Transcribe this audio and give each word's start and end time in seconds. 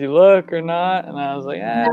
Did 0.00 0.06
he 0.08 0.14
look 0.14 0.50
or 0.50 0.62
not? 0.62 1.06
And 1.06 1.18
I 1.20 1.36
was 1.36 1.44
like, 1.44 1.60
eh. 1.60 1.86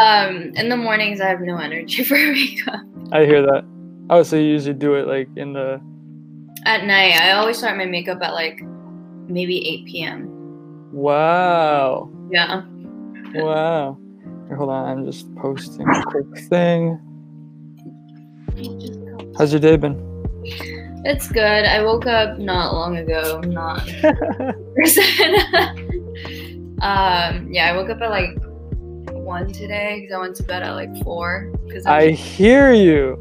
Um, 0.00 0.52
in 0.56 0.70
the 0.70 0.76
mornings, 0.76 1.20
I 1.20 1.28
have 1.28 1.42
no 1.42 1.58
energy 1.58 2.02
for 2.08 2.14
makeup. 2.14 2.80
I 3.12 3.26
hear 3.26 3.42
that. 3.42 3.62
Oh, 4.08 4.22
so 4.22 4.36
you 4.36 4.44
usually 4.46 4.72
do 4.72 4.94
it 4.94 5.06
like 5.06 5.28
in 5.36 5.52
the 5.52 5.82
At 6.64 6.86
night, 6.86 7.12
I 7.20 7.32
always 7.32 7.58
start 7.58 7.76
my 7.76 7.84
makeup 7.84 8.22
at 8.22 8.32
like 8.32 8.62
maybe 9.28 9.68
8 9.82 9.84
p.m. 9.84 10.88
wow, 10.92 12.10
Yeah. 12.30 12.62
wow. 13.34 13.98
Here, 14.48 14.56
hold 14.56 14.70
on, 14.70 14.88
I'm 14.88 15.04
just 15.04 15.26
posting 15.36 15.86
a 15.86 16.02
quick 16.04 16.38
thing. 16.48 16.98
How's 19.36 19.52
your 19.52 19.60
day 19.60 19.76
been? 19.76 20.00
It's 21.04 21.28
good. 21.30 21.66
I 21.66 21.82
woke 21.82 22.06
up 22.06 22.38
not 22.38 22.72
long 22.72 22.96
ago. 22.96 23.42
I'm 23.44 23.50
not 23.50 23.86
person. 24.76 25.04
um, 26.82 27.48
yeah, 27.52 27.70
I 27.70 27.76
woke 27.76 27.90
up 27.90 28.00
at 28.00 28.10
like 28.10 28.30
one 29.12 29.52
today 29.52 30.00
because 30.00 30.14
I 30.14 30.18
went 30.18 30.36
to 30.36 30.42
bed 30.42 30.62
at 30.62 30.72
like 30.72 31.02
four. 31.02 31.52
Cause 31.72 31.86
I 31.86 32.10
hear 32.10 32.72
you. 32.72 33.18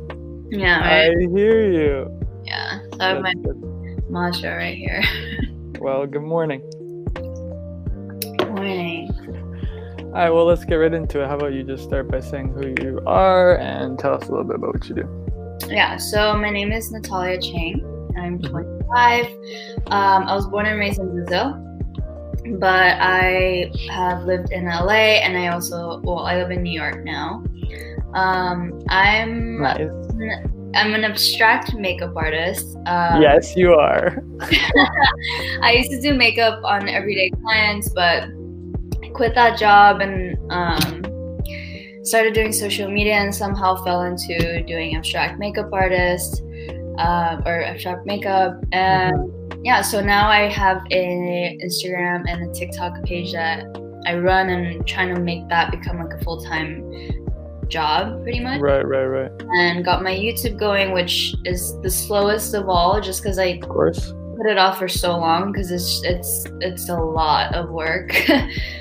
yeah, 0.52 0.80
I 0.82 1.10
hear 1.32 1.72
you. 1.72 2.22
yeah. 2.44 2.80
So 2.94 2.98
I 3.00 3.08
have 3.10 3.22
my 3.22 3.34
matcha 4.10 4.56
right 4.58 4.78
here. 4.78 5.02
Well, 5.80 6.06
good 6.08 6.22
morning. 6.22 6.62
Good 8.38 8.48
Morning. 8.50 9.10
All 10.00 10.12
right, 10.12 10.30
well, 10.30 10.46
let's 10.46 10.64
get 10.64 10.76
right 10.76 10.94
into 10.94 11.22
it. 11.22 11.28
How 11.28 11.36
about 11.36 11.52
you 11.52 11.64
just 11.64 11.84
start 11.84 12.10
by 12.10 12.22
saying 12.22 12.54
who 12.54 12.74
you 12.82 13.02
are 13.06 13.58
and 13.58 14.00
tell 14.00 14.14
us 14.14 14.30
a 14.30 14.32
little 14.32 14.46
bit 14.46 14.56
about 14.58 14.76
what 14.76 14.88
you 14.88 14.96
do? 14.96 15.68
Yeah. 15.70 15.98
So 15.98 16.36
my 16.38 16.50
name 16.52 16.72
is 16.72 16.90
Natalia 16.92 17.38
Chang. 17.42 17.84
I'm 18.18 18.40
Mhm. 18.40 18.50
25. 18.50 19.26
Um, 19.88 20.24
I 20.24 20.34
was 20.36 20.48
born 20.48 20.68
and 20.68 20.80
raised 20.80 21.00
in 21.00 21.10
Brazil, 21.12 21.56
but 22.60 22.98
I 23.00 23.72
have 23.90 24.24
lived 24.24 24.52
in 24.52 24.66
LA, 24.66 25.22
and 25.24 25.38
I 25.38 25.48
also 25.48 26.02
well, 26.04 26.20
I 26.20 26.38
live 26.38 26.52
in 26.52 26.64
New 26.64 26.72
York 26.74 27.04
now. 27.04 27.44
Um, 28.14 28.80
I'm 28.90 29.62
Nice. 29.62 29.90
I'm 30.76 30.96
an 30.96 31.04
abstract 31.04 31.76
makeup 31.76 32.16
artist. 32.16 32.76
Um, 32.88 33.22
yes, 33.22 33.56
you 33.56 33.74
are. 33.74 34.24
I 35.62 35.74
used 35.78 35.92
to 35.92 36.02
do 36.02 36.16
makeup 36.16 36.62
on 36.64 36.90
everyday 36.90 37.30
clients, 37.30 37.90
but 37.90 38.24
I 39.04 39.08
quit 39.14 39.36
that 39.36 39.60
job 39.60 40.02
and 40.02 40.36
um, 40.52 41.04
started 42.04 42.34
doing 42.34 42.52
social 42.52 42.90
media 42.90 43.14
and 43.14 43.34
somehow 43.34 43.84
fell 43.84 44.02
into 44.02 44.64
doing 44.64 44.96
abstract 44.96 45.38
makeup 45.38 45.70
artist 45.72 46.44
uh, 46.98 47.42
or 47.46 47.64
abstract 47.64 48.06
makeup. 48.06 48.56
And 48.72 49.14
yeah, 49.66 49.82
so 49.82 50.02
now 50.02 50.30
I 50.30 50.48
have 50.50 50.82
a 50.92 51.58
Instagram 51.64 52.26
and 52.28 52.50
a 52.50 52.54
TikTok 52.54 53.04
page 53.04 53.32
that 53.34 53.66
I 54.06 54.18
run 54.18 54.50
and 54.50 54.86
trying 54.86 55.14
to 55.16 55.20
make 55.22 55.48
that 55.50 55.72
become 55.72 55.98
like 56.04 56.14
a 56.20 56.24
full 56.24 56.44
time 56.44 56.84
job 57.70 58.22
pretty 58.24 58.40
much 58.42 58.60
Right, 58.60 58.86
right, 58.86 59.06
right. 59.06 59.32
and 59.58 59.84
got 59.86 60.04
my 60.04 60.14
YouTube 60.14 60.60
going, 60.60 60.92
which 60.92 61.34
is 61.46 61.80
the 61.82 61.90
slowest 61.90 62.54
of 62.54 62.68
all, 62.70 63.00
just 63.02 63.24
because 63.24 63.40
I 63.40 63.46
Of 63.62 63.70
course. 63.70 64.12
put 64.38 64.48
it 64.48 64.58
off 64.58 64.78
for 64.78 64.88
so 64.90 65.18
long 65.18 65.52
because 65.52 65.72
it's 65.72 66.04
it's 66.04 66.46
it's 66.60 66.90
a 66.90 66.96
lot 66.98 67.56
of 67.56 67.70
work. 67.70 68.14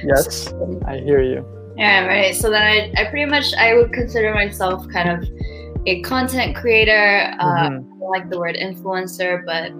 Yes, 0.04 0.52
I 0.86 0.98
hear 0.98 1.22
you. 1.22 1.46
yeah, 1.76 2.04
right. 2.06 2.34
So 2.34 2.50
then 2.50 2.62
I 2.62 2.92
I 3.00 3.04
pretty 3.08 3.30
much 3.30 3.54
I 3.54 3.74
would 3.74 3.92
consider 3.92 4.34
myself 4.34 4.86
kind 4.92 5.08
of 5.10 5.28
a 5.86 6.00
content 6.02 6.54
creator. 6.56 7.34
Uh, 7.40 7.44
Mhm. 7.44 7.66
I 7.66 7.68
don't 7.68 8.10
like 8.10 8.30
the 8.30 8.38
word 8.38 8.56
influencer, 8.56 9.44
but 9.44 9.72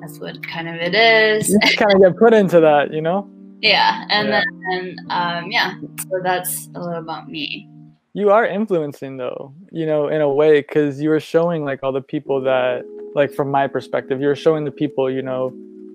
that's 0.00 0.18
what 0.18 0.42
kind 0.46 0.68
of 0.68 0.76
it 0.76 0.94
is. 0.94 1.50
You 1.50 1.58
kind 1.76 1.92
of 1.92 2.00
get 2.00 2.16
put 2.16 2.32
into 2.32 2.60
that, 2.60 2.92
you 2.92 3.02
know? 3.02 3.28
yeah, 3.60 4.04
and 4.08 4.28
Yeah. 4.28 4.42
then 4.70 4.96
um 5.10 5.50
yeah, 5.50 5.74
so 6.08 6.20
that's 6.22 6.68
a 6.74 6.80
little 6.80 6.98
about 6.98 7.28
me. 7.28 7.68
You 8.14 8.30
are 8.30 8.44
influencing, 8.44 9.18
though, 9.18 9.54
you 9.70 9.86
know, 9.86 10.08
in 10.08 10.20
a 10.20 10.28
way, 10.28 10.60
because 10.62 11.00
you 11.00 11.10
were 11.10 11.20
showing 11.20 11.64
like 11.64 11.84
all 11.84 11.92
the 11.92 12.00
people 12.00 12.40
that, 12.40 12.82
like, 13.14 13.30
from 13.30 13.50
my 13.52 13.68
perspective, 13.68 14.20
you're 14.20 14.34
showing 14.34 14.64
the 14.64 14.72
people, 14.72 15.08
you 15.08 15.22
know, 15.22 15.52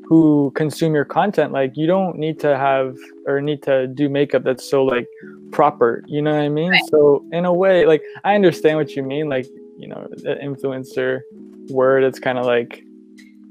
who 0.08 0.52
consume 0.56 0.94
your 0.94 1.06
content. 1.06 1.52
Like, 1.52 1.76
you 1.76 1.88
don't 1.88 2.18
need 2.18 2.40
to 2.42 2.58
have 2.58 2.96
or 3.28 3.42
need 3.42 3.62
to 3.64 3.88
do 3.88 4.08
makeup 4.10 4.44
that's 4.44 4.64
so, 4.70 4.84
like, 4.84 5.08
proper, 5.52 6.04
you 6.08 6.22
know 6.22 6.32
what 6.34 6.42
I 6.42 6.50
mean? 6.50 6.72
Right. 6.72 6.82
So, 6.90 7.26
in 7.32 7.46
a 7.46 7.54
way, 7.54 7.86
like, 7.86 8.04
I 8.24 8.36
understand 8.36 8.78
what 8.78 8.92
you 8.96 9.04
mean. 9.04 9.30
Like, 9.30 9.48
you 9.78 9.88
know, 9.88 10.08
the 10.12 10.36
influencer 10.44 11.22
word, 11.70 12.04
it's 12.04 12.20
kind 12.20 12.38
of 12.38 12.46
like, 12.46 12.84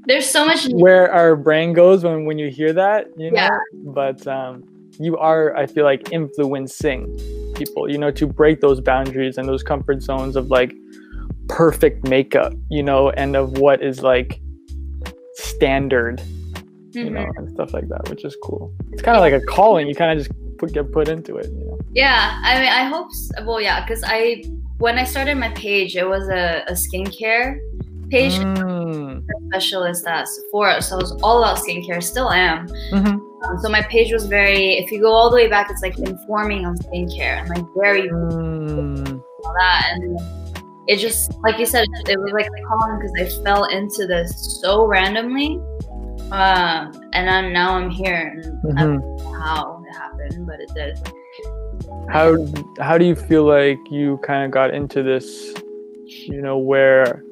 There's 0.07 0.29
so 0.29 0.45
much. 0.45 0.65
where 0.69 1.11
our 1.11 1.35
brain 1.35 1.73
goes 1.73 2.03
when 2.03 2.25
when 2.25 2.37
you 2.39 2.49
hear 2.49 2.71
that 2.73 3.07
you 3.17 3.31
know 3.31 3.37
Yeah. 3.41 3.57
but 3.93 4.25
um 4.27 4.63
you 4.99 5.17
are 5.17 5.55
i 5.57 5.65
feel 5.65 5.83
like 5.83 6.11
influencing 6.11 7.01
people 7.55 7.89
you 7.89 7.97
know 7.97 8.11
to 8.11 8.25
break 8.27 8.61
those 8.61 8.79
boundaries 8.79 9.37
and 9.39 9.47
those 9.47 9.63
comfort 9.63 10.01
zones 10.03 10.35
of 10.35 10.51
like 10.51 10.73
perfect 11.49 12.07
makeup 12.07 12.53
you 12.69 12.83
know 12.83 13.09
and 13.21 13.35
of 13.35 13.57
what 13.57 13.81
is 13.81 14.03
like 14.03 14.39
standard 15.33 16.21
you 16.95 17.05
Mhm. 17.09 17.13
know 17.15 17.27
and 17.37 17.49
stuff 17.55 17.73
like 17.73 17.87
that 17.89 18.07
which 18.09 18.23
is 18.25 18.35
cool 18.43 18.71
it's 18.91 19.01
kind 19.01 19.17
of 19.17 19.21
like 19.21 19.33
a 19.33 19.41
calling 19.45 19.87
you 19.87 19.95
kind 19.95 20.11
of 20.13 20.17
just 20.25 20.31
put, 20.57 20.71
get 20.73 20.91
put 20.91 21.07
into 21.09 21.35
it 21.37 21.47
you 21.51 21.65
know 21.65 21.77
Yeah, 21.93 22.39
I 22.43 22.59
mean, 22.59 22.73
I 22.81 22.83
hope. 22.93 23.07
s 23.19 23.31
well, 23.47 23.61
yeah, 23.67 23.77
because 23.83 24.01
I 24.17 24.43
when 24.83 24.95
I 25.03 25.05
started 25.13 25.35
my 25.45 25.51
page, 25.65 25.91
it 25.95 26.07
was 26.15 26.25
a, 26.41 26.45
a 26.67 26.73
skincare 26.83 27.47
page. 28.13 28.35
Mm, 28.39 29.23
Specialist 29.49 30.05
at 30.15 30.27
Sephora, 30.27 30.81
so 30.81 30.95
I 30.97 30.99
was 31.05 31.11
all 31.23 31.37
about 31.41 31.57
skincare. 31.63 32.01
Still 32.03 32.29
am. 32.31 32.67
mhm. 32.91 33.15
Um, 33.43 33.55
so 33.61 33.67
my 33.77 33.81
page 33.93 34.09
was 34.17 34.25
very. 34.37 34.63
If 34.81 34.91
you 34.91 34.99
go 35.07 35.11
all 35.17 35.29
the 35.29 35.37
way 35.41 35.47
back, 35.55 35.65
it's 35.71 35.81
like 35.87 35.97
informing 36.11 36.61
on 36.67 36.75
skincare 36.85 37.35
and 37.39 37.47
like 37.55 37.65
very 37.83 38.03
Mm, 38.09 39.21
all 39.45 39.53
that, 39.61 39.81
and 39.93 40.19
it 40.91 40.97
just 41.07 41.31
like 41.45 41.57
you 41.61 41.65
said, 41.73 41.85
it 42.11 42.17
was 42.19 42.31
like 42.39 42.49
a 42.59 42.61
calling 42.67 42.95
because 42.99 43.13
I 43.23 43.25
fell 43.43 43.63
into 43.77 44.01
this 44.13 44.29
so 44.61 44.71
randomly. 44.95 45.51
Um, 46.31 46.91
and 47.13 47.29
I'm, 47.29 47.53
now 47.53 47.75
I'm 47.75 47.89
here, 47.89 48.41
and 48.63 48.79
I 48.79 48.83
don't 48.83 49.05
know 49.05 49.31
how 49.33 49.83
it 49.87 49.93
happened, 49.93 50.47
but 50.47 50.59
it 50.59 50.69
did. 50.73 50.97
how 52.09 52.35
how 52.79 52.97
do 52.97 53.05
you 53.05 53.15
feel 53.15 53.43
like 53.45 53.77
you 53.91 54.19
kind 54.23 54.43
of 54.45 54.51
got 54.51 54.73
into 54.73 55.03
this 55.03 55.53
you 56.07 56.41
know 56.41 56.57
where 56.57 57.23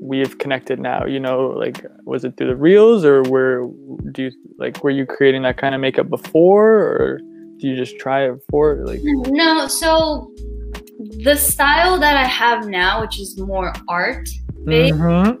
we've 0.00 0.38
connected 0.38 0.78
now? 0.80 1.06
You 1.06 1.20
know 1.20 1.48
like 1.48 1.84
was 2.04 2.24
it 2.24 2.36
through 2.36 2.48
the 2.48 2.56
reels 2.56 3.04
or 3.04 3.22
were 3.22 3.68
do 4.12 4.24
you 4.24 4.32
like 4.58 4.82
were 4.82 4.90
you 4.90 5.06
creating 5.06 5.42
that 5.42 5.56
kind 5.56 5.74
of 5.74 5.80
makeup 5.80 6.08
before 6.08 6.72
or 6.72 7.20
do 7.58 7.68
you 7.68 7.76
just 7.76 7.98
try 7.98 8.26
it 8.26 8.32
before 8.46 8.84
like? 8.84 9.00
No, 9.02 9.68
so 9.68 10.32
the 10.98 11.36
style 11.36 11.98
that 12.00 12.16
I 12.16 12.24
have 12.24 12.66
now, 12.66 13.00
which 13.00 13.20
is 13.20 13.38
more 13.38 13.72
art, 13.88 14.28
based, 14.64 14.94
Mhm, 14.94 15.38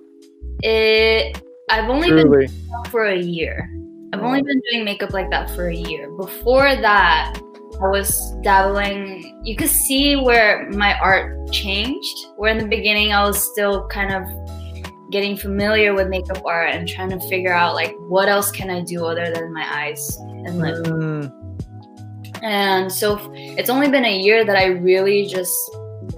it 0.62 1.40
I've 1.70 1.88
only 1.88 2.10
been 2.10 2.26
truly 2.26 2.44
it 2.46 2.90
for 2.90 3.04
a 3.06 3.16
year. 3.18 3.70
I've 4.12 4.22
only 4.22 4.42
been 4.42 4.60
doing 4.70 4.84
makeup 4.84 5.12
like 5.12 5.30
that 5.30 5.50
for 5.50 5.68
a 5.68 5.74
year. 5.74 6.10
Before 6.12 6.76
that, 6.76 7.34
I 7.82 7.88
was 7.88 8.16
dabbling. 8.42 9.40
You 9.44 9.56
could 9.56 9.68
see 9.68 10.14
where 10.14 10.70
my 10.70 10.96
art 11.00 11.50
changed. 11.50 12.26
Where 12.36 12.52
in 12.52 12.58
the 12.58 12.68
beginning, 12.68 13.12
I 13.12 13.24
was 13.24 13.42
still 13.52 13.88
kind 13.88 14.12
of 14.14 14.22
getting 15.10 15.36
familiar 15.36 15.94
with 15.94 16.08
makeup 16.08 16.42
art 16.44 16.70
and 16.70 16.88
trying 16.88 17.10
to 17.10 17.20
figure 17.28 17.52
out 17.52 17.74
like 17.74 17.94
what 18.08 18.28
else 18.28 18.50
can 18.50 18.70
I 18.70 18.82
do 18.82 19.04
other 19.04 19.32
than 19.32 19.52
my 19.52 19.66
eyes 19.84 20.16
and 20.18 20.58
lips. 20.58 20.80
Mm, 20.88 21.32
And 22.42 22.92
so 22.92 23.18
it's 23.34 23.70
only 23.70 23.88
been 23.88 24.04
a 24.04 24.18
year 24.18 24.44
that 24.44 24.56
I 24.56 24.66
really 24.66 25.26
just 25.26 25.56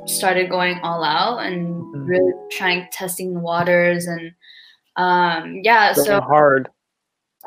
started 0.07 0.51
going 0.51 0.79
all 0.83 1.05
out 1.05 1.39
and 1.39 1.77
Mhm. 1.95 2.09
really 2.09 2.33
trying 2.51 2.87
testing 2.91 3.33
the 3.35 3.41
waters 3.41 4.07
and 4.07 4.33
um 4.97 5.61
yeah 5.63 5.95
going 5.95 6.07
so 6.07 6.21
hard. 6.21 6.69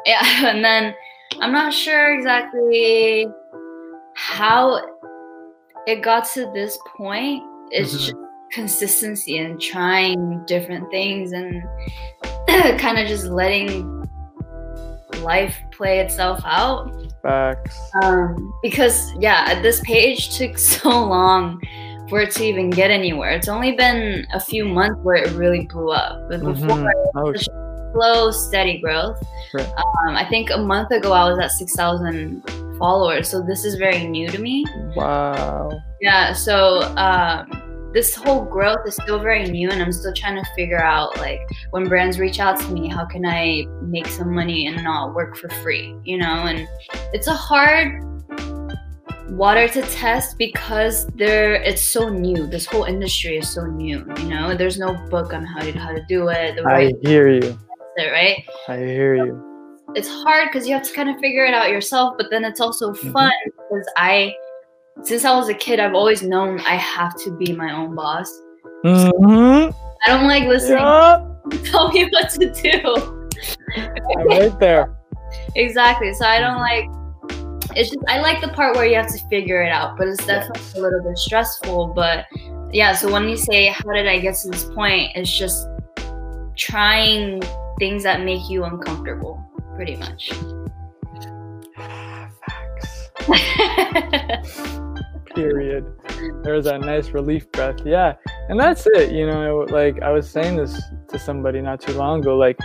Yeah 0.05 0.21
and 0.47 0.63
then 0.63 0.95
I'm 1.41 1.51
not 1.51 1.73
sure 1.73 2.13
exactly 2.13 3.27
how 4.15 4.81
it 5.87 6.01
got 6.01 6.25
to 6.33 6.51
this 6.53 6.77
point. 6.97 7.43
It's 7.71 7.93
Mhm. 7.93 7.97
just 7.99 8.13
consistency 8.51 9.37
and 9.37 9.61
trying 9.61 10.43
different 10.45 10.89
things 10.89 11.31
and 11.31 11.61
kind 12.79 12.97
of 12.97 13.07
just 13.07 13.25
letting 13.25 14.07
life 15.21 15.55
play 15.71 15.99
itself 15.99 16.41
out. 16.45 16.91
Facts. 17.21 17.79
Um, 18.01 18.53
because 18.63 19.13
yeah, 19.19 19.61
this 19.61 19.81
page 19.81 20.29
took 20.37 20.57
so 20.57 20.89
long 20.89 21.61
for 22.09 22.21
it 22.21 22.31
to 22.31 22.43
even 22.43 22.69
get 22.69 22.91
anywhere. 22.91 23.29
It's 23.31 23.47
only 23.47 23.73
been 23.73 24.25
a 24.33 24.39
few 24.39 24.65
months 24.65 24.99
where 25.03 25.15
it 25.15 25.31
really 25.33 25.67
blew 25.71 25.91
up. 25.91 26.29
But 26.29 26.41
before, 26.41 26.67
Mhm. 26.77 26.89
oh, 27.15 27.33
sh- 27.33 27.47
slow, 27.93 28.31
steady 28.31 28.79
growth. 28.79 29.21
Right. 29.53 29.67
Um, 29.67 30.15
I 30.15 30.25
think 30.29 30.49
a 30.51 30.57
month 30.57 30.91
ago 30.91 31.11
I 31.13 31.29
was 31.29 31.39
at 31.39 31.51
six 31.51 31.75
thousand 31.75 32.43
followers, 32.77 33.27
so 33.29 33.41
this 33.41 33.65
is 33.65 33.75
very 33.75 34.07
new 34.07 34.29
to 34.29 34.39
me. 34.41 34.65
wow 34.95 35.69
Yeah, 36.01 36.31
so 36.33 36.81
um, 36.97 37.91
this 37.93 38.15
whole 38.15 38.45
growth 38.45 38.79
is 38.87 38.93
still 39.03 39.17
very 39.19 39.43
new 39.49 39.67
and 39.71 39.81
i'm 39.81 39.91
still 39.91 40.13
trying 40.13 40.35
to 40.35 40.47
figure 40.55 40.79
out 40.81 41.17
like 41.17 41.39
when 41.71 41.87
brands 41.89 42.19
reach 42.19 42.39
out 42.39 42.59
to 42.59 42.67
me 42.71 42.87
how 42.87 43.03
can 43.03 43.25
i 43.25 43.65
make 43.81 44.05
some 44.05 44.31
money 44.33 44.67
and 44.67 44.83
not 44.83 45.15
work 45.15 45.35
for 45.35 45.49
free 45.63 45.95
you 46.03 46.15
know 46.15 46.45
and 46.49 46.67
it's 47.13 47.25
a 47.25 47.33
hard 47.33 47.99
water 49.31 49.67
to 49.67 49.81
test 49.83 50.37
because 50.37 51.05
there 51.15 51.55
it's 51.55 51.81
so 51.93 52.09
new 52.09 52.47
this 52.47 52.65
whole 52.65 52.83
industry 52.85 53.37
is 53.37 53.49
so 53.49 53.65
new 53.65 54.03
you 54.17 54.23
know 54.29 54.55
there's 54.55 54.77
no 54.79 54.93
book 55.09 55.33
on 55.33 55.43
how 55.45 55.59
to 55.59 55.71
how 55.77 55.91
to 55.91 56.03
do 56.07 56.27
it 56.29 56.55
the 56.55 56.63
I 56.67 56.91
hear 57.03 57.29
you. 57.29 57.57
it, 57.97 58.11
right 58.11 58.43
I 58.67 58.77
hear 58.77 59.15
you. 59.15 59.43
it's 59.95 60.07
hard 60.07 60.49
because 60.51 60.67
you 60.67 60.73
have 60.73 60.83
to 60.83 60.93
kind 60.93 61.09
of 61.09 61.17
figure 61.19 61.45
it 61.45 61.53
out 61.53 61.69
yourself 61.69 62.15
but 62.17 62.27
then 62.29 62.43
it's 62.43 62.59
also 62.61 62.91
Mhm. 62.93 63.11
fun 63.13 63.31
because 63.45 63.87
i 63.97 64.33
since 65.03 65.23
i 65.25 65.35
was 65.35 65.47
a 65.49 65.53
kid 65.53 65.79
i've 65.79 65.95
always 65.95 66.21
known 66.23 66.59
i 66.61 66.75
have 66.75 67.15
to 67.23 67.31
be 67.37 67.53
my 67.53 67.73
own 67.73 67.95
boss 67.95 68.29
mm-hmm. 68.85 69.69
i 70.05 70.07
don't 70.07 70.27
like 70.27 70.45
listening 70.47 70.77
Yeah, 70.79 71.25
tell 71.71 71.91
me 71.91 72.09
what 72.11 72.29
to 72.31 72.51
do 72.51 72.75
right 74.29 74.59
there. 74.59 74.95
exactly 75.55 76.13
so 76.13 76.25
i 76.25 76.39
don't 76.39 76.57
like 76.57 76.85
it's 77.75 77.89
just 77.89 78.03
i 78.07 78.19
like 78.19 78.41
the 78.41 78.47
part 78.49 78.75
where 78.75 78.85
you 78.85 78.95
have 78.95 79.07
to 79.07 79.19
figure 79.27 79.61
it 79.61 79.71
out 79.71 79.97
but 79.97 80.07
it's 80.07 80.25
definitely 80.25 80.79
a 80.79 80.81
little 80.81 81.03
bit 81.03 81.17
stressful 81.17 81.93
but 81.95 82.25
yeah 82.71 82.93
so 82.93 83.11
when 83.11 83.27
you 83.27 83.37
say 83.37 83.67
how 83.67 83.91
did 83.93 84.07
i 84.07 84.19
get 84.19 84.35
to 84.35 84.49
this 84.49 84.65
point 84.65 85.11
it's 85.15 85.37
just 85.37 85.67
trying 86.55 87.41
things 87.79 88.03
that 88.03 88.21
make 88.21 88.49
you 88.49 88.65
uncomfortable 88.65 89.43
pretty 89.75 89.95
much. 89.95 90.29
Period. 95.35 95.85
There's 96.43 96.65
that 96.65 96.81
nice 96.81 97.11
relief 97.11 97.49
breath. 97.53 97.77
Yeah. 97.85 98.15
And 98.49 98.59
that's 98.59 98.85
it. 98.87 99.13
You 99.13 99.25
know, 99.25 99.65
like 99.69 100.01
I 100.01 100.11
was 100.11 100.29
saying 100.29 100.57
this 100.57 100.81
to 101.07 101.17
somebody 101.17 101.61
not 101.61 101.79
too 101.79 101.93
long 101.93 102.19
ago. 102.19 102.35
Like, 102.35 102.59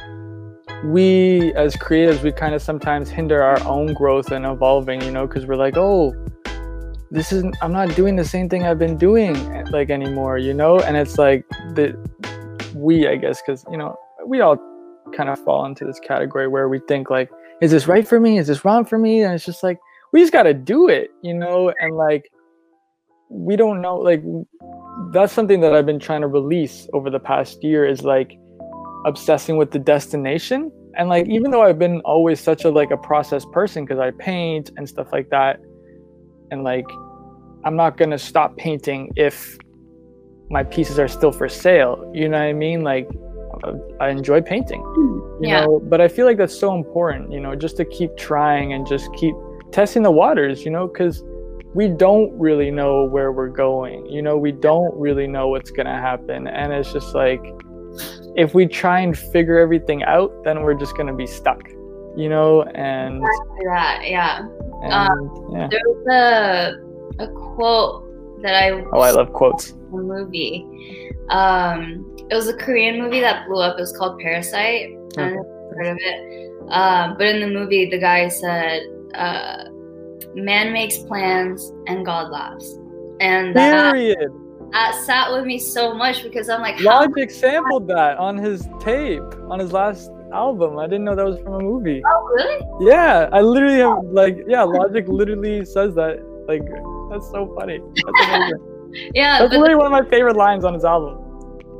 we 0.84 1.52
as 1.54 1.76
creatives, 1.76 2.22
we 2.22 2.30
kind 2.30 2.54
of 2.54 2.60
sometimes 2.60 3.08
hinder 3.08 3.42
our 3.42 3.62
own 3.66 3.94
growth 3.94 4.30
and 4.30 4.44
evolving, 4.44 5.00
you 5.02 5.10
know, 5.10 5.26
because 5.26 5.46
we're 5.46 5.56
like, 5.56 5.76
oh, 5.76 6.14
this 7.10 7.32
isn't, 7.32 7.56
I'm 7.62 7.72
not 7.72 7.94
doing 7.94 8.16
the 8.16 8.24
same 8.24 8.48
thing 8.48 8.64
I've 8.64 8.78
been 8.78 8.98
doing 8.98 9.64
like 9.70 9.88
anymore, 9.88 10.36
you 10.36 10.52
know? 10.52 10.80
And 10.80 10.96
it's 10.96 11.16
like, 11.16 11.48
the, 11.74 11.96
we, 12.74 13.08
I 13.08 13.16
guess, 13.16 13.40
because, 13.40 13.64
you 13.70 13.78
know, 13.78 13.96
we 14.26 14.40
all 14.40 14.58
kind 15.16 15.28
of 15.30 15.38
fall 15.44 15.64
into 15.64 15.84
this 15.84 15.98
category 16.00 16.48
where 16.48 16.68
we 16.68 16.80
think, 16.80 17.08
like, 17.08 17.30
is 17.62 17.70
this 17.70 17.86
right 17.86 18.06
for 18.06 18.20
me? 18.20 18.38
Is 18.38 18.48
this 18.48 18.64
wrong 18.64 18.84
for 18.84 18.98
me? 18.98 19.22
And 19.22 19.32
it's 19.32 19.46
just 19.46 19.62
like, 19.62 19.78
we 20.12 20.20
just 20.20 20.32
got 20.32 20.42
to 20.42 20.54
do 20.54 20.88
it, 20.88 21.10
you 21.22 21.32
know? 21.32 21.72
And 21.80 21.96
like, 21.96 22.30
we 23.30 23.56
don't 23.56 23.80
know, 23.80 23.96
like, 23.96 24.22
that's 25.12 25.32
something 25.32 25.60
that 25.60 25.74
I've 25.74 25.86
been 25.86 25.98
trying 25.98 26.20
to 26.20 26.28
release 26.28 26.88
over 26.92 27.10
the 27.10 27.18
past 27.18 27.64
year 27.64 27.86
is 27.86 28.02
like 28.02 28.38
obsessing 29.04 29.56
with 29.56 29.70
the 29.70 29.78
destination. 29.78 30.70
And 30.96 31.08
like, 31.08 31.26
even 31.28 31.50
though 31.50 31.62
I've 31.62 31.78
been 31.78 32.00
always 32.02 32.40
such 32.40 32.64
a 32.64 32.70
like 32.70 32.90
a 32.90 32.96
process 32.96 33.44
person 33.52 33.84
because 33.84 33.98
I 33.98 34.10
paint 34.12 34.70
and 34.76 34.88
stuff 34.88 35.08
like 35.12 35.30
that, 35.30 35.60
and 36.50 36.62
like, 36.62 36.86
I'm 37.64 37.76
not 37.76 37.96
gonna 37.96 38.18
stop 38.18 38.56
painting 38.56 39.12
if 39.16 39.58
my 40.50 40.62
pieces 40.62 40.98
are 40.98 41.08
still 41.08 41.32
for 41.32 41.48
sale. 41.48 42.10
You 42.14 42.28
know 42.28 42.38
what 42.38 42.44
I 42.44 42.52
mean? 42.52 42.82
Like, 42.82 43.08
I 44.00 44.10
enjoy 44.10 44.42
painting 44.42 44.82
you 45.40 45.48
yeah 45.48 45.64
know 45.64 45.80
but 45.80 46.00
i 46.00 46.08
feel 46.08 46.26
like 46.26 46.36
that's 46.36 46.58
so 46.58 46.74
important 46.74 47.32
you 47.32 47.40
know 47.40 47.54
just 47.54 47.76
to 47.76 47.84
keep 47.84 48.16
trying 48.16 48.72
and 48.72 48.86
just 48.86 49.12
keep 49.14 49.34
testing 49.72 50.02
the 50.02 50.10
waters 50.10 50.64
you 50.64 50.70
know 50.70 50.86
because 50.86 51.22
we 51.74 51.88
don't 51.88 52.32
really 52.38 52.70
know 52.70 53.04
where 53.04 53.32
we're 53.32 53.48
going 53.48 54.06
you 54.06 54.22
know 54.22 54.36
we 54.36 54.52
don't 54.52 54.94
really 54.96 55.26
know 55.26 55.48
what's 55.48 55.70
going 55.70 55.86
to 55.86 55.92
happen 55.92 56.46
and 56.46 56.72
it's 56.72 56.92
just 56.92 57.14
like 57.14 57.42
if 58.36 58.54
we 58.54 58.66
try 58.66 59.00
and 59.00 59.16
figure 59.16 59.58
everything 59.58 60.02
out 60.04 60.32
then 60.44 60.62
we're 60.62 60.74
just 60.74 60.94
going 60.96 61.06
to 61.06 61.14
be 61.14 61.26
stuck 61.26 61.68
you 62.16 62.28
know 62.28 62.62
and, 62.74 63.22
that 63.64 64.02
yeah 64.04 64.40
and 64.82 64.92
Um, 64.92 65.48
yeah 65.52 65.68
there 65.68 65.80
was 65.86 66.06
a 67.18 67.24
a 67.24 67.28
quote 67.28 68.04
that 68.42 68.54
i 68.54 68.70
oh 68.92 69.00
i 69.00 69.10
love 69.10 69.32
quotes 69.32 69.74
a 69.94 70.02
movie. 70.02 70.66
Um, 71.28 72.16
it 72.30 72.34
was 72.34 72.48
a 72.48 72.56
Korean 72.56 72.98
movie 73.00 73.20
that 73.20 73.46
blew 73.46 73.60
up. 73.60 73.78
It 73.78 73.80
was 73.80 73.96
called 73.96 74.18
Parasite. 74.20 74.90
I 74.90 75.20
don't 75.20 75.34
know 75.34 75.40
if 75.40 75.46
you've 75.46 75.76
heard 75.76 75.86
of 75.86 75.98
it. 76.00 76.72
Um, 76.72 77.16
but 77.18 77.26
in 77.26 77.40
the 77.40 77.46
movie, 77.46 77.90
the 77.90 77.98
guy 77.98 78.28
said, 78.28 78.82
uh, 79.14 79.64
"Man 80.34 80.72
makes 80.72 80.98
plans 80.98 81.72
and 81.86 82.04
God 82.04 82.30
laughs," 82.30 82.78
and 83.20 83.54
that, 83.54 83.92
period 83.92 84.32
that 84.74 84.94
sat 85.06 85.32
with 85.32 85.44
me 85.46 85.58
so 85.58 85.94
much 85.94 86.22
because 86.22 86.48
I'm 86.48 86.60
like, 86.60 86.76
how? 86.80 87.00
logic 87.06 87.30
sampled 87.30 87.86
that 87.88 88.18
on 88.18 88.36
his 88.36 88.68
tape 88.80 89.22
on 89.48 89.58
his 89.58 89.72
last 89.72 90.10
album 90.32 90.78
i 90.78 90.86
didn't 90.86 91.04
know 91.04 91.14
that 91.14 91.24
was 91.24 91.38
from 91.44 91.54
a 91.54 91.60
movie 91.60 92.02
Oh, 92.04 92.20
really? 92.36 92.58
Yeah, 92.90 93.28
I 93.32 93.40
literally 93.40 93.78
have 93.78 94.02
like 94.22 94.36
yeah, 94.48 94.62
Logic 94.64 95.04
literally 95.06 95.64
says 95.64 95.94
that. 95.94 96.14
Like 96.48 96.66
that's 97.10 97.30
so 97.30 97.54
funny. 97.58 97.78
That's 97.78 98.20
amazing. 98.28 98.60
Yeah, 99.14 99.38
that's 99.40 99.52
literally 99.52 99.76
one 99.76 99.86
of 99.86 99.92
my 99.92 100.04
favorite 100.10 100.36
lines 100.36 100.64
on 100.64 100.72
his 100.74 100.84
album. 100.84 101.14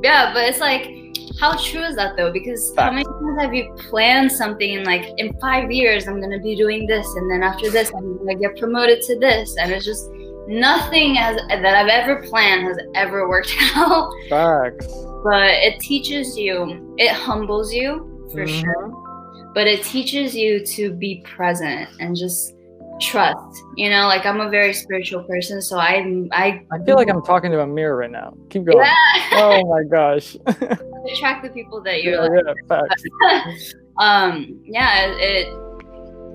yeah, 0.02 0.32
but 0.32 0.43
it's 0.49 0.58
like, 0.58 0.82
how 1.41 1.52
true 1.56 1.82
is 1.82 1.94
that 1.96 2.17
though? 2.17 2.32
Because 2.32 2.61
how 2.76 2.91
Facts. 2.91 2.94
many 2.94 3.05
times 3.05 3.41
have 3.43 3.55
you 3.55 3.64
planned 3.88 4.31
something 4.32 4.76
and 4.76 4.85
like 4.87 5.05
in 5.19 5.32
five 5.41 5.70
years 5.70 6.06
I'm 6.08 6.20
gonna 6.20 6.41
be 6.41 6.55
doing 6.56 6.87
this, 6.87 7.06
and 7.17 7.31
then 7.31 7.43
after 7.43 7.70
this 7.70 7.93
I'm 7.96 8.19
gonna 8.19 8.35
get 8.37 8.56
promoted 8.56 9.02
to 9.08 9.19
this, 9.19 9.56
and 9.61 9.70
it's 9.73 9.85
just 9.85 10.08
nothing 10.49 11.14
has 11.17 11.37
that 11.49 11.64
I've 11.75 11.88
ever 11.88 12.23
planned 12.23 12.67
has 12.67 12.79
ever 12.94 13.29
worked 13.29 13.55
out. 13.76 14.11
Facts. 14.29 14.87
But 15.25 15.50
it 15.64 15.81
teaches 15.81 16.37
you, 16.37 16.94
it 16.99 17.11
humbles 17.12 17.73
you 17.73 18.29
for 18.32 18.44
Mhm. 18.44 18.61
sure, 18.61 19.50
but 19.55 19.67
it 19.67 19.82
teaches 19.85 20.35
you 20.37 20.64
to 20.67 20.93
be 20.93 21.23
present 21.25 21.88
and 22.00 22.14
just 22.17 22.55
trust. 23.00 23.62
You 23.76 23.91
know, 23.91 24.06
like 24.06 24.25
I'm 24.26 24.41
a 24.41 24.49
very 24.50 24.73
spiritual 24.73 25.23
person, 25.25 25.61
so 25.62 25.79
I 25.79 26.05
I 26.32 26.62
I 26.70 26.79
feel 26.85 26.96
like 26.96 27.08
I'm 27.08 27.23
talking 27.23 27.50
to 27.52 27.61
a 27.61 27.67
mirror 27.67 27.96
right 27.96 28.11
now. 28.11 28.35
Keep 28.50 28.64
going. 28.67 28.79
yeah, 28.79 28.94
Oh 29.32 29.64
my 29.67 29.82
gosh. 29.85 30.37
attract 31.12 31.43
the 31.43 31.50
people 31.50 31.81
that 31.82 32.02
you're 32.02 32.14
yeah, 32.14 32.20
like. 32.20 32.44
yeah, 32.46 32.55
facts. 32.69 33.75
um 33.99 34.58
yeah 34.64 35.06
it 35.19 35.46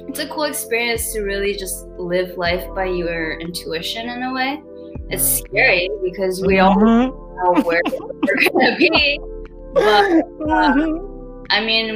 it's 0.10 0.20
a 0.20 0.28
cool 0.28 0.44
experience 0.46 1.14
to 1.14 1.22
really 1.22 1.54
just 1.56 1.86
live 1.98 2.36
life 2.38 2.66
by 2.74 2.86
your 2.86 3.40
intuition 3.40 4.10
in 4.10 4.24
a 4.24 4.34
way 4.34 4.62
it's 5.10 5.24
Mhm. 5.42 5.48
scary 5.48 5.90
because 6.04 6.42
we 6.46 6.60
all 6.60 6.76
Mhm. 6.76 7.14
know 7.38 7.62
where 7.62 7.82
we're 8.24 8.50
gonna 8.52 8.76
be 8.78 9.20
but 9.74 10.04
Mhm. 10.40 11.46
i 11.52 11.64
mean 11.64 11.92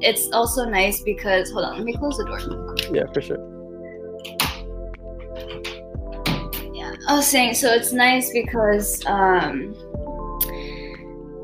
it's 0.00 0.30
also 0.32 0.64
nice 0.64 1.02
because 1.02 1.50
hold 1.50 1.64
on 1.64 1.76
let 1.78 1.84
me 1.84 1.92
close 1.94 2.16
the 2.16 2.24
door 2.24 2.40
Yeah, 2.94 3.06
for 3.12 3.20
sure. 3.20 3.38
yeah 6.74 6.92
i 7.08 7.16
was 7.16 7.26
saying 7.26 7.54
so 7.54 7.72
it's 7.72 7.92
nice 7.92 8.30
because 8.32 9.04
um 9.06 9.74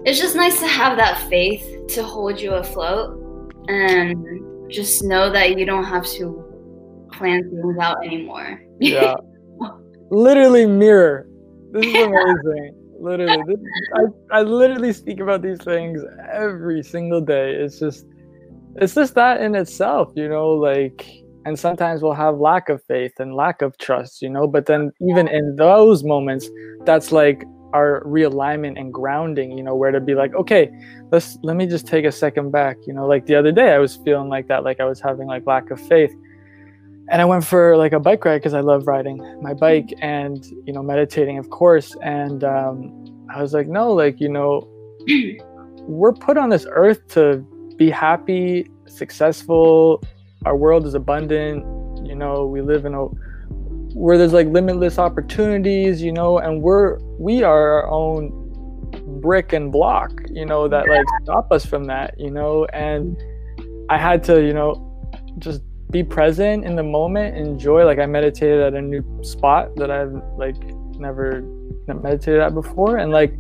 it's 0.05 0.19
just 0.21 0.37
nice 0.37 0.61
to 0.61 0.67
have 0.67 0.97
that 0.97 1.19
faith 1.29 1.65
to 1.89 2.03
hold 2.05 2.41
you 2.41 2.53
afloat 2.55 3.19
and 3.69 4.15
just 4.75 5.05
know 5.05 5.31
that 5.31 5.59
you 5.59 5.65
don't 5.65 5.85
have 5.85 6.07
to 6.07 7.09
plan 7.13 7.49
things 7.51 7.77
out 7.81 8.05
anymore 8.05 8.61
Yeah. 8.81 9.15
literally 10.11 10.67
mirror. 10.67 11.27
This 11.73 11.87
is 11.87 11.95
amazing. 12.07 12.75
literally. 13.01 13.43
This, 13.47 13.59
I, 13.95 14.39
I 14.39 14.43
literally 14.43 14.93
speak 14.93 15.21
about 15.21 15.43
these 15.43 15.63
things 15.63 16.03
every 16.33 16.83
single 16.83 17.21
day. 17.21 17.55
It's 17.55 17.79
just 17.79 18.07
it's 18.77 18.95
just 18.95 19.15
that 19.15 19.41
in 19.41 19.55
itself, 19.55 20.13
you 20.17 20.29
know, 20.29 20.51
like 20.51 21.07
and 21.47 21.59
sometimes 21.59 22.03
we'll 22.03 22.15
have 22.15 22.39
lack 22.39 22.69
of 22.69 22.83
faith 22.85 23.13
and 23.19 23.35
lack 23.35 23.61
of 23.63 23.77
trust, 23.79 24.23
you 24.23 24.31
know, 24.31 24.47
but 24.47 24.67
then 24.67 24.91
even 25.09 25.29
in 25.29 25.57
those 25.57 26.03
moments, 26.03 26.49
that's 26.85 27.13
like 27.13 27.45
our 27.75 28.03
realignment 28.05 28.81
and 28.81 28.95
grounding, 28.95 29.59
you 29.59 29.63
know, 29.63 29.75
where 29.75 29.91
to 29.91 30.01
be 30.01 30.15
like, 30.15 30.35
okay, 30.35 30.71
let's 31.11 31.37
let 31.43 31.57
me 31.57 31.67
just 31.67 31.87
take 31.87 32.07
a 32.07 32.13
second 32.13 32.51
back. 32.51 32.79
You 32.87 32.95
know, 32.95 33.07
like 33.07 33.27
the 33.27 33.35
other 33.35 33.53
day 33.53 33.75
I 33.75 33.79
was 33.79 33.97
feeling 33.97 34.31
like 34.31 34.49
that, 34.49 34.65
like 34.65 34.81
I 34.81 34.85
was 34.85 35.01
having 35.01 35.27
like 35.27 35.47
lack 35.47 35.71
of 35.71 35.81
faith 35.89 36.15
and 37.09 37.21
I 37.21 37.25
went 37.25 37.45
for 37.45 37.77
like 37.77 37.93
a 37.93 38.01
bike 38.01 38.25
ride 38.25 38.39
because 38.39 38.55
I 38.55 38.61
love 38.61 38.87
riding 38.87 39.19
my 39.43 39.53
bike 39.53 39.93
and 40.01 40.45
you 40.67 40.73
know 40.73 40.83
meditating, 40.83 41.39
of 41.39 41.51
course. 41.51 41.95
And 42.03 42.43
um, 42.45 43.27
I 43.35 43.43
was 43.43 43.53
like, 43.53 43.69
no, 43.69 43.93
like 43.93 44.21
you 44.21 44.29
know, 44.29 44.69
we're 45.87 46.13
put 46.13 46.37
on 46.37 46.49
this 46.49 46.67
earth 46.71 47.07
to 47.09 47.39
be 47.77 47.91
happy, 47.91 48.71
successful. 48.87 50.03
Our 50.47 50.57
world 50.57 50.87
is 50.87 50.95
abundant. 50.95 51.65
You 52.07 52.15
know, 52.15 52.47
we 52.47 52.63
live 52.63 52.85
in 52.87 52.95
a 52.95 53.07
where 53.95 54.19
there's 54.19 54.33
like 54.33 54.49
limitless 54.49 54.99
opportunities. 54.99 56.03
You 56.03 56.13
know, 56.13 56.39
and 56.39 56.61
we're 56.63 56.99
we 57.19 57.43
are 57.43 57.83
our 57.83 57.91
own 57.91 58.41
brick 59.21 59.53
and 59.53 59.73
block. 59.73 60.13
You 60.31 60.45
know 60.45 60.69
that 60.69 60.89
like 60.89 61.07
stop 61.23 61.51
us 61.51 61.65
from 61.65 61.85
that. 61.85 62.19
You 62.19 62.31
know, 62.31 62.67
and 62.67 63.17
I 63.89 63.99
had 63.99 64.23
to 64.25 64.45
you 64.45 64.53
know 64.53 64.91
just 65.39 65.63
be 65.95 66.03
present 66.03 66.65
in 66.65 66.75
the 66.75 66.83
moment 66.83 67.37
enjoy 67.37 67.85
like 67.85 68.01
i 68.01 68.07
meditated 68.07 68.61
at 68.61 68.75
a 68.75 68.83
new 68.83 69.01
spot 69.23 69.69
that 69.77 69.93
i've 69.93 70.13
like 70.37 70.57
never 70.99 71.41
meditated 71.87 72.41
at 72.41 72.53
before 72.53 72.97
and 72.97 73.13
like 73.13 73.33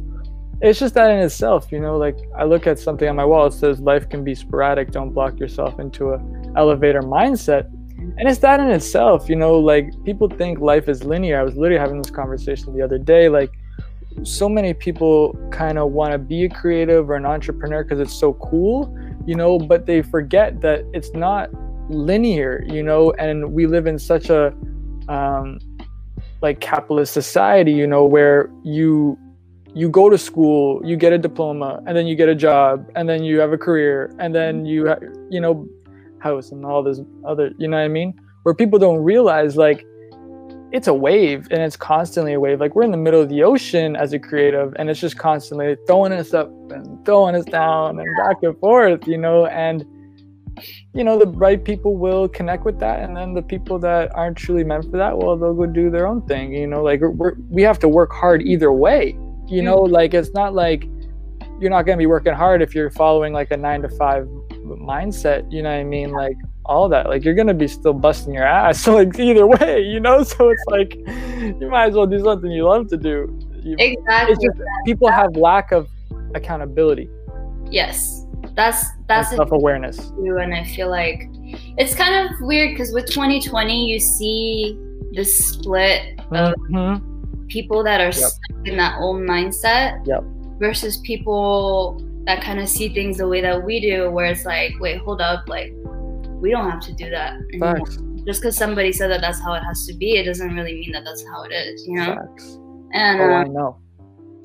it's 0.61 0.79
just 0.79 0.95
that 0.95 1.11
in 1.11 1.19
itself 1.19 1.73
you 1.73 1.81
know 1.81 1.97
like 1.97 2.17
i 2.39 2.45
look 2.45 2.69
at 2.69 2.79
something 2.79 3.09
on 3.09 3.17
my 3.17 3.25
wall 3.25 3.47
it 3.47 3.53
says 3.53 3.81
life 3.81 4.09
can 4.09 4.23
be 4.23 4.37
sporadic 4.37 4.93
don't 4.93 5.11
block 5.11 5.37
yourself 5.41 5.81
into 5.81 6.11
a 6.11 6.53
elevator 6.57 7.03
mindset 7.03 7.69
and 8.18 8.28
it's 8.28 8.38
that 8.40 8.61
in 8.61 8.71
itself 8.71 9.28
you 9.28 9.37
know 9.37 9.59
like 9.59 9.92
people 10.04 10.28
think 10.28 10.61
life 10.61 10.88
is 10.88 11.04
linear. 11.04 11.38
I 11.38 11.42
was 11.42 11.56
literally 11.56 11.80
having 11.80 12.00
this 12.00 12.11
conversation 12.11 12.75
the 12.76 12.83
other 12.83 12.99
day 12.99 13.28
like 13.28 13.52
so 14.23 14.49
many 14.49 14.73
people 14.73 15.37
kind 15.50 15.78
of 15.78 15.90
want 15.90 16.12
to 16.12 16.18
be 16.18 16.44
a 16.44 16.49
creative 16.49 17.11
or 17.11 17.16
an 17.16 17.26
entrepreneur 17.26 17.83
because 17.83 17.99
it's 17.99 18.14
so 18.14 18.35
cool 18.35 18.97
you 19.26 19.35
know 19.35 19.59
but 19.59 19.87
they 19.87 20.02
forget 20.02 20.61
that 20.61 20.85
it's 20.92 21.12
not 21.14 21.50
linear 21.90 22.64
you 22.68 22.83
know 22.83 23.12
and 23.12 23.52
we 23.52 23.66
live 23.66 23.87
in 23.87 23.99
such 23.99 24.30
a 24.30 24.54
um, 25.09 25.59
like 26.40 26.61
capitalist 26.61 27.12
society 27.12 27.73
you 27.73 27.87
know 27.87 28.04
where 28.04 28.50
you 28.62 29.18
you 29.75 29.88
go 29.88 30.09
to 30.09 30.16
school 30.16 30.80
you 30.85 30.97
get 30.97 31.12
a 31.12 31.18
diploma 31.18 31.83
and 31.87 31.97
then 31.97 32.06
you 32.06 32.14
get 32.14 32.28
a 32.28 32.35
job 32.35 32.88
and 32.94 33.09
then 33.09 33.25
you 33.25 33.40
have 33.40 33.52
a 33.52 33.59
career 33.59 34.14
and 34.18 34.35
then 34.35 34.64
you 34.64 34.94
you 35.30 35.40
know 35.40 35.68
house 36.25 36.50
and 36.50 36.64
all 36.64 36.83
this 36.83 37.00
other 37.25 37.52
you 37.59 37.69
know 37.69 37.76
what 37.76 37.85
i 37.85 37.88
mean? 37.88 38.19
Where 38.43 38.54
people 38.54 38.78
don't 38.78 39.02
realize 39.02 39.57
like 39.57 39.85
it's 40.73 40.88
a 40.88 40.95
wave 40.95 41.47
and 41.52 41.62
it's 41.62 41.76
constantly 41.76 42.33
a 42.33 42.40
wave. 42.40 42.59
Like 42.59 42.75
we're 42.75 42.83
in 42.83 42.90
the 42.90 43.04
middle 43.07 43.21
of 43.21 43.28
the 43.28 43.45
ocean 43.45 43.95
as 43.95 44.12
a 44.12 44.19
creative 44.19 44.75
and 44.76 44.90
it's 44.90 44.99
just 44.99 45.16
constantly 45.16 45.76
throwing 45.87 46.12
us 46.12 46.35
up 46.35 46.50
and 46.73 47.04
throwing 47.04 47.37
us 47.37 47.45
down 47.45 48.00
and 48.00 48.09
back 48.16 48.43
and 48.43 48.59
forth 48.59 49.07
you 49.07 49.19
know? 49.19 49.47
And 49.47 49.85
you 50.95 51.04
know 51.04 51.19
the 51.19 51.26
right 51.26 51.62
people 51.64 51.97
will 51.97 52.28
connect 52.28 52.64
with 52.64 52.78
that 52.81 53.00
and 53.02 53.16
then 53.16 53.35
the 53.35 53.43
people 53.43 53.78
that 53.81 54.14
aren't 54.14 54.37
truly 54.37 54.62
meant 54.62 54.85
for 54.85 54.97
that 54.97 55.19
well 55.19 55.37
they'll 55.37 55.52
go 55.52 55.66
do 55.66 55.90
their 55.90 56.07
own 56.07 56.23
thing 56.26 56.52
you 56.52 56.66
know? 56.66 56.83
Like 56.83 57.00
we're, 57.00 57.35
we 57.49 57.62
have 57.62 57.78
to 57.81 57.88
work 57.88 58.12
hard 58.12 58.43
either 58.43 58.73
way 58.73 59.16
you 59.47 59.62
know? 59.62 59.81
Mm-hmm. 59.81 59.93
like 59.93 60.14
it's 60.14 60.33
not 60.33 60.54
like 60.54 60.88
you're 61.61 61.71
not 61.71 61.83
going 61.87 61.97
to 61.97 62.02
be 62.02 62.07
working 62.07 62.35
hard 62.35 62.62
if 62.62 62.75
you're 62.75 62.90
following 62.90 63.33
like 63.33 63.50
a 63.50 63.57
nine 63.57 63.83
to 63.83 63.88
five 63.88 64.28
mindset 64.64 65.50
you 65.52 65.62
know 65.62 65.71
what 65.71 65.80
i 65.80 65.85
mean? 65.85 66.11
Like 66.11 66.37
all 66.64 66.88
that 66.88 67.09
like 67.09 67.25
you're 67.25 67.35
going 67.35 67.47
to 67.47 67.54
be 67.54 67.68
still 67.68 67.92
busting 67.92 68.33
your 68.33 68.47
ass 68.47 68.80
so 68.80 68.94
like 69.00 69.18
either 69.18 69.47
way 69.47 69.83
you 69.83 70.00
know? 70.00 70.23
So 70.23 70.49
it's 70.49 70.64
like 70.68 70.94
you 71.61 71.68
might 71.71 71.88
as 71.88 71.94
well 71.94 72.06
do 72.06 72.23
something 72.23 72.50
you 72.50 72.64
love 72.64 72.88
to 72.88 72.97
do. 72.97 73.38
You, 73.62 73.76
exactly. 73.78 74.35
it's 74.35 74.42
just 74.42 74.59
people 74.85 75.11
have 75.11 75.37
lack 75.37 75.73
of 75.73 75.88
accountability. 76.35 77.09
Yes. 77.71 78.26
That's 78.54 78.85
that's 79.09 79.30
self 79.30 79.52
awareness 79.52 79.99
and 79.99 80.54
i 80.54 80.64
feel 80.64 80.88
like 80.88 81.28
it's 81.76 81.94
kind 81.94 82.28
of 82.28 82.40
weird 82.40 82.71
because 82.71 82.92
with 82.92 83.06
2020 83.06 83.90
you 83.90 83.99
see 83.99 84.78
the 85.14 85.25
split 85.25 86.18
of 86.30 86.54
mm-hmm. 86.71 87.47
people 87.49 87.83
that 87.83 88.00
are 88.00 88.04
yep. 88.04 88.14
stuck 88.14 88.66
in 88.66 88.76
that 88.76 88.99
old 89.00 89.21
mindset 89.21 90.06
yep. 90.06 90.23
versus 90.59 90.99
people 90.99 92.00
that 92.25 92.43
kind 92.43 92.61
of 92.61 92.69
see 92.69 92.88
things 92.88 93.19
the 93.19 93.28
way 93.28 93.40
that 93.40 93.62
we 93.62 93.81
do 93.81 94.11
where 94.11 94.26
it's 94.26 94.45
like 94.45 94.73
wait 94.81 94.99
hold 94.99 95.21
up 95.21 95.49
like 95.49 95.73
we 96.40 96.50
don't 96.50 96.71
have 96.71 96.81
to 96.81 96.93
do 96.93 97.11
that 97.11 97.35
Facts. 97.59 97.99
just 98.26 98.40
because 98.40 98.57
somebody 98.57 98.93
said 98.93 99.11
that 99.11 99.21
that's 99.21 99.40
how 99.40 99.54
it 99.54 99.62
has 99.62 99.87
to 99.87 99.95
be 99.95 100.16
it 100.16 100.25
doesn't 100.25 100.54
really 100.54 100.75
mean 100.75 100.93
that 100.93 101.04
that's 101.04 101.25
how 101.26 101.43
it 101.43 101.52
is 101.52 101.87
you 101.87 101.95
know 101.95 102.14
Facts. 102.14 102.59
and 102.93 103.21
oh, 103.21 103.25
uh, 103.25 103.35
I 103.35 103.45
know. 103.45 103.78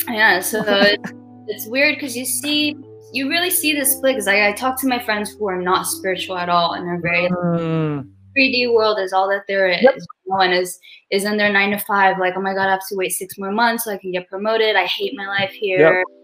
yeah 0.08 0.40
so 0.40 0.64
it's, 0.68 1.14
it's 1.48 1.68
weird 1.68 1.96
because 1.96 2.16
you 2.16 2.26
see 2.26 2.76
you 3.12 3.30
really 3.30 3.50
see 3.50 3.74
this 3.74 3.94
split 3.96 4.16
because 4.16 4.28
I, 4.28 4.50
I 4.50 4.52
talk 4.52 4.80
to 4.82 4.88
my 4.88 5.00
friends 5.00 5.32
who 5.32 5.48
are 5.48 5.62
not 5.62 5.88
spiritual 5.88 6.38
at 6.38 6.48
all 6.48 6.74
and 6.74 6.88
they're 6.88 7.02
very 7.02 7.28
mm. 7.30 8.08
3D 8.38 8.74
world 8.74 9.00
is 9.00 9.14
all 9.14 9.28
that 9.30 9.44
there 9.48 9.68
is. 9.68 9.82
Yep. 9.82 9.96
You 9.96 10.06
know, 10.28 10.42
and 10.42 10.54
is 10.54 10.80
is 11.12 11.26
in 11.26 11.38
their 11.38 11.52
nine 11.52 11.72
to 11.72 11.80
five, 11.80 12.20
like, 12.20 12.36
oh 12.38 12.42
my 12.42 12.54
god, 12.54 12.68
I 12.68 12.72
have 12.72 12.88
to 12.90 12.96
wait 12.96 13.10
six 13.10 13.38
more 13.38 13.52
months 13.52 13.86
so 13.86 13.92
I 13.92 13.98
can 13.98 14.12
get 14.12 14.30
promoted. 14.30 14.76
I 14.76 14.86
hate 14.86 15.14
my 15.16 15.28
life 15.28 15.52
here. 15.52 16.00
Yep. 16.00 16.19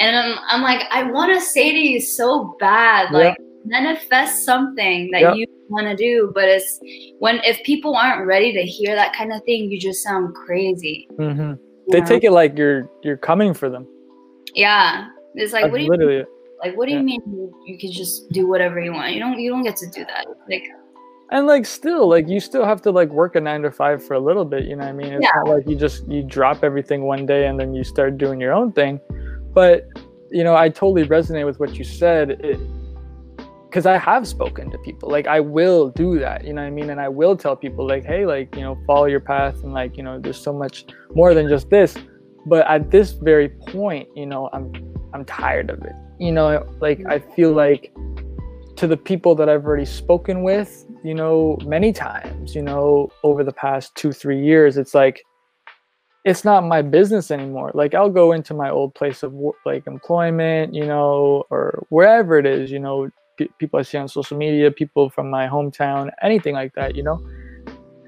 And 0.00 0.16
I'm, 0.16 0.38
I'm 0.48 0.62
like, 0.62 0.86
I 0.90 1.04
want 1.04 1.32
to 1.34 1.40
say 1.40 1.72
to 1.72 1.78
you 1.78 2.00
so 2.00 2.56
bad, 2.58 3.12
like 3.12 3.36
yep. 3.38 3.48
manifest 3.66 4.46
something 4.46 5.10
that 5.12 5.36
you 5.36 5.46
want 5.68 5.86
to 5.86 5.94
do, 5.94 6.32
but 6.34 6.44
it's 6.44 6.80
when 7.18 7.38
if 7.44 7.62
people 7.64 7.94
aren't 7.94 8.26
ready 8.26 8.50
to 8.54 8.62
hear 8.62 8.94
that 8.94 9.14
kind 9.14 9.30
of 9.30 9.44
thing, 9.44 9.70
you 9.70 9.78
just 9.78 10.02
sound 10.02 10.34
crazy. 10.34 11.06
Mm-hmm. 11.18 11.52
They 11.92 12.00
know? 12.00 12.06
take 12.06 12.24
it 12.24 12.32
like 12.32 12.56
you're 12.56 12.88
you're 13.02 13.18
coming 13.18 13.52
for 13.52 13.68
them. 13.68 13.86
Yeah, 14.54 15.08
it's 15.34 15.52
like, 15.52 15.64
That's 15.64 15.72
what 15.72 15.78
do 15.78 15.84
you 15.84 15.90
mean? 15.90 16.24
like? 16.64 16.76
What 16.78 16.86
do 16.86 16.92
yeah. 16.92 16.98
you 16.98 17.04
mean 17.04 17.20
you, 17.26 17.54
you 17.66 17.78
can 17.78 17.92
just 17.92 18.30
do 18.30 18.46
whatever 18.46 18.80
you 18.80 18.92
want? 18.92 19.12
You 19.12 19.20
don't 19.20 19.38
you 19.38 19.50
don't 19.50 19.62
get 19.62 19.76
to 19.76 19.90
do 19.90 20.06
that. 20.06 20.26
Like, 20.48 20.64
and 21.30 21.46
like 21.46 21.66
still 21.66 22.08
like 22.08 22.26
you 22.26 22.40
still 22.40 22.64
have 22.64 22.80
to 22.82 22.90
like 22.90 23.10
work 23.10 23.36
a 23.36 23.40
nine 23.40 23.60
to 23.62 23.70
five 23.70 24.04
for 24.04 24.14
a 24.14 24.20
little 24.20 24.46
bit. 24.46 24.64
You 24.64 24.76
know 24.76 24.84
what 24.84 24.90
I 24.90 24.92
mean? 24.92 25.12
It's 25.12 25.22
yeah. 25.22 25.30
not 25.36 25.48
like 25.48 25.68
you 25.68 25.76
just 25.76 26.08
you 26.08 26.22
drop 26.22 26.64
everything 26.64 27.02
one 27.02 27.26
day 27.26 27.46
and 27.48 27.60
then 27.60 27.74
you 27.74 27.84
start 27.84 28.16
doing 28.16 28.40
your 28.40 28.54
own 28.54 28.72
thing. 28.72 28.98
But 29.52 29.88
you 30.30 30.44
know, 30.44 30.54
I 30.54 30.68
totally 30.68 31.06
resonate 31.06 31.46
with 31.46 31.58
what 31.58 31.76
you 31.76 31.84
said. 31.84 32.40
Because 33.68 33.86
I 33.86 33.98
have 33.98 34.26
spoken 34.26 34.68
to 34.72 34.78
people. 34.78 35.08
Like 35.08 35.28
I 35.28 35.38
will 35.38 35.90
do 35.90 36.18
that, 36.18 36.44
you 36.44 36.52
know 36.52 36.60
what 36.60 36.66
I 36.66 36.70
mean? 36.70 36.90
And 36.90 37.00
I 37.00 37.08
will 37.08 37.36
tell 37.36 37.54
people 37.54 37.86
like, 37.86 38.04
hey, 38.04 38.26
like, 38.26 38.56
you 38.56 38.62
know, 38.62 38.76
follow 38.84 39.04
your 39.04 39.20
path 39.20 39.62
and 39.62 39.72
like, 39.72 39.96
you 39.96 40.02
know, 40.02 40.18
there's 40.18 40.42
so 40.42 40.52
much 40.52 40.86
more 41.14 41.34
than 41.34 41.48
just 41.48 41.70
this. 41.70 41.96
But 42.46 42.66
at 42.66 42.90
this 42.90 43.12
very 43.12 43.48
point, 43.48 44.08
you 44.16 44.26
know, 44.26 44.50
I'm 44.52 44.72
I'm 45.14 45.24
tired 45.24 45.70
of 45.70 45.82
it. 45.84 45.92
You 46.18 46.32
know, 46.32 46.66
like 46.80 47.00
I 47.08 47.20
feel 47.20 47.52
like 47.52 47.92
to 48.74 48.88
the 48.88 48.96
people 48.96 49.36
that 49.36 49.48
I've 49.48 49.64
already 49.64 49.84
spoken 49.84 50.42
with, 50.42 50.84
you 51.04 51.14
know, 51.14 51.56
many 51.64 51.92
times, 51.92 52.56
you 52.56 52.62
know, 52.62 53.08
over 53.22 53.44
the 53.44 53.52
past 53.52 53.94
two, 53.94 54.10
three 54.10 54.42
years, 54.42 54.78
it's 54.78 54.94
like, 54.94 55.22
it's 56.24 56.44
not 56.44 56.64
my 56.64 56.82
business 56.82 57.30
anymore. 57.30 57.70
Like 57.74 57.94
I'll 57.94 58.10
go 58.10 58.32
into 58.32 58.52
my 58.52 58.70
old 58.70 58.94
place 58.94 59.22
of 59.22 59.34
like 59.64 59.86
employment, 59.86 60.74
you 60.74 60.86
know, 60.86 61.44
or 61.50 61.86
wherever 61.88 62.38
it 62.38 62.46
is, 62.46 62.70
you 62.70 62.78
know, 62.78 63.10
people 63.58 63.80
I 63.80 63.82
see 63.82 63.96
on 63.96 64.08
social 64.08 64.36
media, 64.36 64.70
people 64.70 65.08
from 65.08 65.30
my 65.30 65.46
hometown, 65.48 66.10
anything 66.22 66.54
like 66.54 66.74
that, 66.74 66.94
you 66.94 67.02
know. 67.02 67.26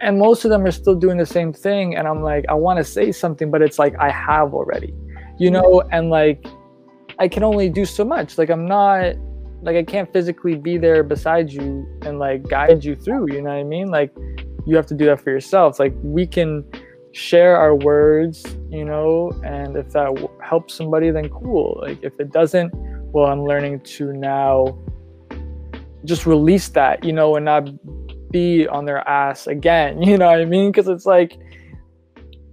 And 0.02 0.18
most 0.18 0.44
of 0.44 0.50
them 0.50 0.64
are 0.64 0.72
still 0.72 0.94
doing 0.94 1.16
the 1.16 1.26
same 1.26 1.52
thing. 1.52 1.94
And 1.96 2.06
I'm 2.06 2.22
like, 2.22 2.44
I 2.48 2.54
want 2.54 2.78
to 2.78 2.84
say 2.84 3.12
something, 3.12 3.50
but 3.50 3.62
it's 3.62 3.78
like 3.78 3.94
I 3.98 4.10
have 4.10 4.52
already, 4.52 4.92
you 5.38 5.50
know, 5.50 5.82
and 5.90 6.10
like 6.10 6.44
I 7.18 7.28
can 7.28 7.44
only 7.44 7.70
do 7.70 7.86
so 7.86 8.04
much. 8.04 8.36
Like 8.36 8.50
I'm 8.50 8.66
not 8.66 9.14
like 9.62 9.76
I 9.76 9.84
can't 9.84 10.12
physically 10.12 10.56
be 10.56 10.76
there 10.76 11.02
beside 11.02 11.50
you 11.50 11.86
and 12.02 12.18
like 12.18 12.42
guide 12.48 12.84
you 12.84 12.96
through, 12.96 13.32
you 13.32 13.40
know 13.40 13.50
what 13.50 13.58
I 13.58 13.64
mean? 13.64 13.88
Like 13.88 14.12
you 14.66 14.76
have 14.76 14.86
to 14.86 14.94
do 14.94 15.06
that 15.06 15.20
for 15.20 15.30
yourself. 15.30 15.78
Like 15.78 15.94
we 16.02 16.26
can 16.26 16.64
share 17.12 17.56
our 17.56 17.74
words, 17.74 18.44
you 18.70 18.84
know, 18.84 19.30
and 19.44 19.76
if 19.76 19.90
that 19.90 20.14
w- 20.14 20.30
helps 20.42 20.74
somebody 20.74 21.10
then 21.10 21.28
cool. 21.28 21.78
Like 21.82 22.02
if 22.02 22.18
it 22.18 22.32
doesn't, 22.32 22.72
well 23.12 23.26
I'm 23.26 23.44
learning 23.44 23.80
to 23.80 24.12
now 24.12 24.78
just 26.04 26.26
release 26.26 26.68
that, 26.70 27.04
you 27.04 27.12
know, 27.12 27.36
and 27.36 27.44
not 27.44 27.68
be 28.30 28.66
on 28.66 28.84
their 28.84 29.06
ass 29.08 29.46
again, 29.46 30.02
you 30.08 30.16
know 30.16 30.26
what 30.26 30.40
I 30.40 30.44
mean? 30.44 30.72
Cuz 30.72 30.88
it's 30.88 31.06
like 31.06 31.38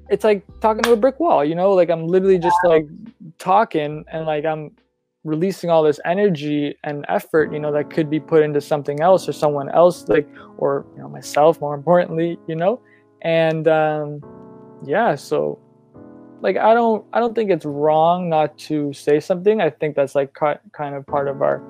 it's 0.10 0.24
like 0.24 0.44
talking 0.60 0.84
to 0.84 0.92
a 0.92 0.98
brick 0.98 1.20
wall, 1.20 1.46
you 1.46 1.56
know, 1.56 1.72
like 1.74 1.90
I'm 1.90 2.08
literally 2.08 2.40
just 2.40 2.58
like 2.64 2.88
talking 3.38 4.04
and 4.12 4.26
like 4.26 4.46
I'm 4.46 4.72
releasing 5.24 5.70
all 5.70 5.84
this 5.84 6.00
energy 6.06 6.76
and 6.84 7.06
effort, 7.10 7.52
you 7.54 7.60
know, 7.60 7.72
that 7.72 7.90
could 7.90 8.10
be 8.10 8.20
put 8.20 8.44
into 8.44 8.62
something 8.62 9.02
else 9.02 9.28
or 9.28 9.34
someone 9.34 9.70
else, 9.70 10.08
like, 10.08 10.28
or, 10.58 10.86
you 10.96 11.02
know, 11.02 11.10
myself 11.10 11.60
more 11.60 11.76
importantly, 11.76 12.38
you 12.48 12.56
know? 12.56 12.82
And 13.22 13.68
um, 13.68 14.22
yeah, 14.86 15.16
so 15.16 15.60
like 16.42 16.58
I 16.58 16.74
don't 16.74 17.06
I 17.14 17.20
don't 17.20 17.36
think 17.36 17.52
it's 17.52 17.66
wrong 17.66 18.30
not 18.30 18.58
to 18.60 18.94
say 18.94 19.20
something. 19.20 19.62
I 19.62 19.70
think 19.70 19.96
that's 19.96 20.16
like 20.16 20.34
kind 20.34 20.96
of 20.96 21.06
part 21.06 21.28
of 21.28 21.42
our 21.42 21.62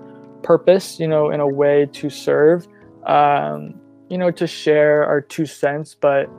purpose, 0.43 0.99
you 0.99 1.07
know, 1.07 1.31
in 1.31 1.39
a 1.39 1.47
way 1.47 1.87
to 1.93 2.09
serve, 2.09 2.67
um, 3.05 3.79
you 4.09 4.17
know, 4.17 4.31
to 4.31 4.47
share 4.47 5.05
our 5.05 5.21
two 5.21 5.45
cents, 5.45 5.95
but 5.99 6.29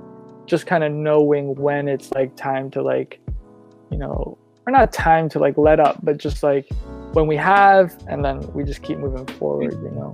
just 0.47 0.67
kind 0.67 0.85
of 0.85 0.93
knowing 0.93 1.55
when 1.55 1.89
it's 1.89 2.11
like 2.13 2.35
time 2.37 2.71
to 2.73 2.83
like, 2.83 3.21
you 3.91 3.99
know, 3.99 4.39
or 4.67 4.73
not 4.73 4.93
time 4.93 5.29
to 5.31 5.39
like 5.39 5.57
let 5.57 5.81
up, 5.81 5.99
but 6.03 6.19
just 6.19 6.43
like 6.43 6.69
when 7.13 7.27
we 7.27 7.37
have, 7.37 7.97
and 8.09 8.25
then 8.25 8.41
we 8.53 8.65
just 8.65 8.83
keep 8.83 8.99
moving 8.99 9.27
forward, 9.39 9.73
you 9.73 9.91
know. 9.91 10.13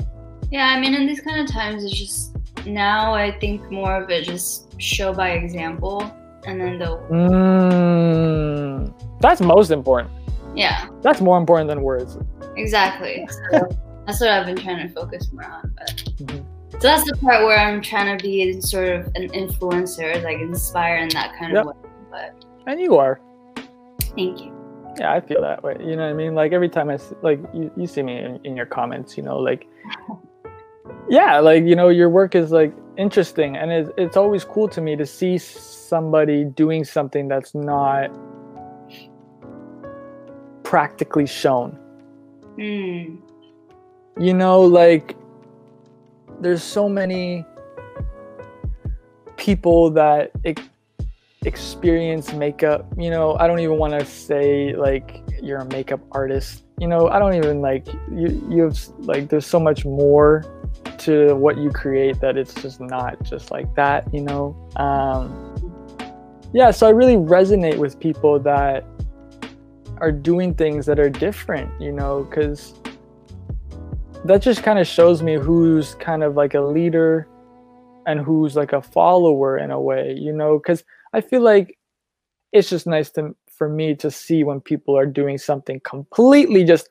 Yeah, 0.51 0.67
I 0.69 0.81
mean, 0.81 0.95
in 0.95 1.07
these 1.07 1.21
kind 1.21 1.41
of 1.41 1.53
times, 1.53 1.85
it's 1.85 1.99
just 1.99 2.37
now 2.67 3.15
I 3.15 3.39
think 3.39 3.71
more 3.71 4.03
of 4.03 4.11
it 4.11 4.25
just 4.25 4.81
show 4.81 5.13
by 5.13 5.31
example, 5.31 6.11
and 6.45 6.61
then 6.61 6.79
the. 6.79 6.97
Mm, 7.11 8.93
that's 9.21 9.41
most 9.41 9.71
important. 9.71 10.11
Yeah. 10.55 10.89
That's 11.03 11.21
more 11.21 11.39
important 11.39 11.69
than 11.69 11.83
words. 11.83 12.19
Exactly. 12.57 13.29
So 13.31 13.69
that's 14.07 14.21
what 14.21 14.31
I've 14.31 14.47
been 14.47 14.57
trying 14.57 14.87
to 14.87 14.93
focus 14.95 15.31
more 15.33 15.45
on, 15.45 15.75
but. 15.77 15.89
Mm-hmm. 15.89 16.53
So 16.73 16.79
that's 16.89 17.05
the 17.11 17.17
part 17.17 17.45
where 17.45 17.59
I'm 17.59 17.81
trying 17.81 18.19
to 18.19 18.23
be 18.23 18.61
sort 18.61 18.89
of 18.89 19.07
an 19.15 19.29
influencer, 19.31 20.23
like 20.23 20.39
inspire 20.41 20.99
in 20.99 21.09
that 21.11 21.35
kind 21.39 21.55
yep. 21.55 21.65
of 21.65 21.69
way. 21.69 21.91
But 22.11 22.45
and 22.67 22.81
you 22.81 22.97
are. 22.97 23.21
Thank 24.17 24.41
you. 24.41 24.53
Yeah, 24.99 25.13
I 25.13 25.21
feel 25.21 25.41
that 25.43 25.63
way. 25.63 25.77
You 25.81 25.97
know 25.97 26.03
what 26.03 26.11
I 26.11 26.13
mean? 26.13 26.35
Like 26.35 26.53
every 26.53 26.69
time 26.69 26.91
I 26.91 26.99
like 27.23 27.41
you, 27.55 27.71
you 27.77 27.87
see 27.87 28.03
me 28.03 28.19
in, 28.19 28.41
in 28.45 28.57
your 28.57 28.67
comments, 28.67 29.17
you 29.17 29.23
know, 29.23 29.39
like 29.39 29.67
yeah, 31.09 31.39
like 31.39 31.65
you 31.65 31.77
know, 31.77 31.89
your 31.89 32.11
work 32.11 32.35
is 32.35 32.51
like 32.51 32.75
interesting, 32.97 33.57
and 33.57 33.71
it's 33.71 33.91
it's 33.97 34.17
always 34.17 34.45
cool 34.45 34.69
to 34.69 34.81
me 34.81 34.97
to 34.97 35.07
see 35.07 35.39
somebody 35.87 36.45
doing 36.45 36.85
something 36.85 37.29
that's 37.29 37.55
not 37.55 38.11
practically 40.67 41.27
shown. 41.27 41.79
Mm. 42.59 43.19
You 44.19 44.35
know, 44.35 44.61
like 44.63 45.17
there's 46.41 46.63
so 46.63 46.89
many 46.89 47.45
people 49.37 49.91
that 49.91 50.33
ex- 50.45 50.63
experience 51.45 52.33
makeup. 52.33 52.87
You 52.99 53.11
know, 53.11 53.37
I 53.37 53.47
don't 53.47 53.61
even 53.61 53.79
want 53.79 53.93
to 53.99 54.05
say 54.05 54.75
like 54.75 55.23
you're 55.41 55.59
a 55.59 55.65
makeup 55.67 56.01
artist. 56.11 56.65
You 56.79 56.89
know, 56.89 57.09
I 57.09 57.19
don't 57.19 57.35
even 57.35 57.61
like 57.61 57.87
you. 58.11 58.43
You 58.51 58.65
have 58.65 58.79
like 58.99 59.29
there's 59.29 59.47
so 59.47 59.61
much 59.61 59.85
more 59.85 60.45
to 60.99 61.35
what 61.35 61.59
you 61.59 61.71
create 61.71 62.21
that 62.21 62.37
it's 62.37 62.55
just 62.55 62.81
not 62.81 63.23
just 63.23 63.51
like 63.51 63.73
that. 63.77 64.13
You 64.13 64.23
know. 64.23 64.71
Um, 64.77 65.66
yeah, 66.53 66.71
so 66.71 66.87
I 66.87 66.91
really 66.91 67.17
resonate 67.17 67.79
with 67.79 67.99
people 67.99 68.39
that 68.41 68.85
are 69.99 70.13
doing 70.13 70.55
things 70.55 70.87
that 70.87 70.99
are 70.99 71.11
different. 71.11 71.71
You 71.81 71.93
know, 71.93 72.25
because 72.25 72.75
that 74.25 74.43
just 74.43 74.63
kind 74.63 74.79
of 74.79 74.87
shows 74.87 75.23
me 75.23 75.35
who's 75.35 75.95
kind 75.97 76.23
of 76.23 76.35
like 76.35 76.55
a 76.55 76.61
leader 76.61 77.29
and 78.07 78.21
who's 78.21 78.57
like 78.57 78.73
a 78.73 78.81
follower 78.81 79.59
in 79.59 79.71
a 79.71 79.81
way, 79.81 80.15
you 80.17 80.33
know, 80.33 80.59
because 80.59 80.85
I 81.13 81.21
feel 81.21 81.43
like 81.43 81.79
it's 82.53 82.71
just 82.71 82.87
nice 82.87 83.11
to 83.13 83.35
for 83.57 83.69
me 83.69 83.95
to 83.97 84.11
see 84.11 84.45
when 84.45 84.61
people 84.61 84.97
are 84.97 85.07
doing 85.07 85.39
something 85.39 85.81
completely 85.81 86.63
just 86.63 86.89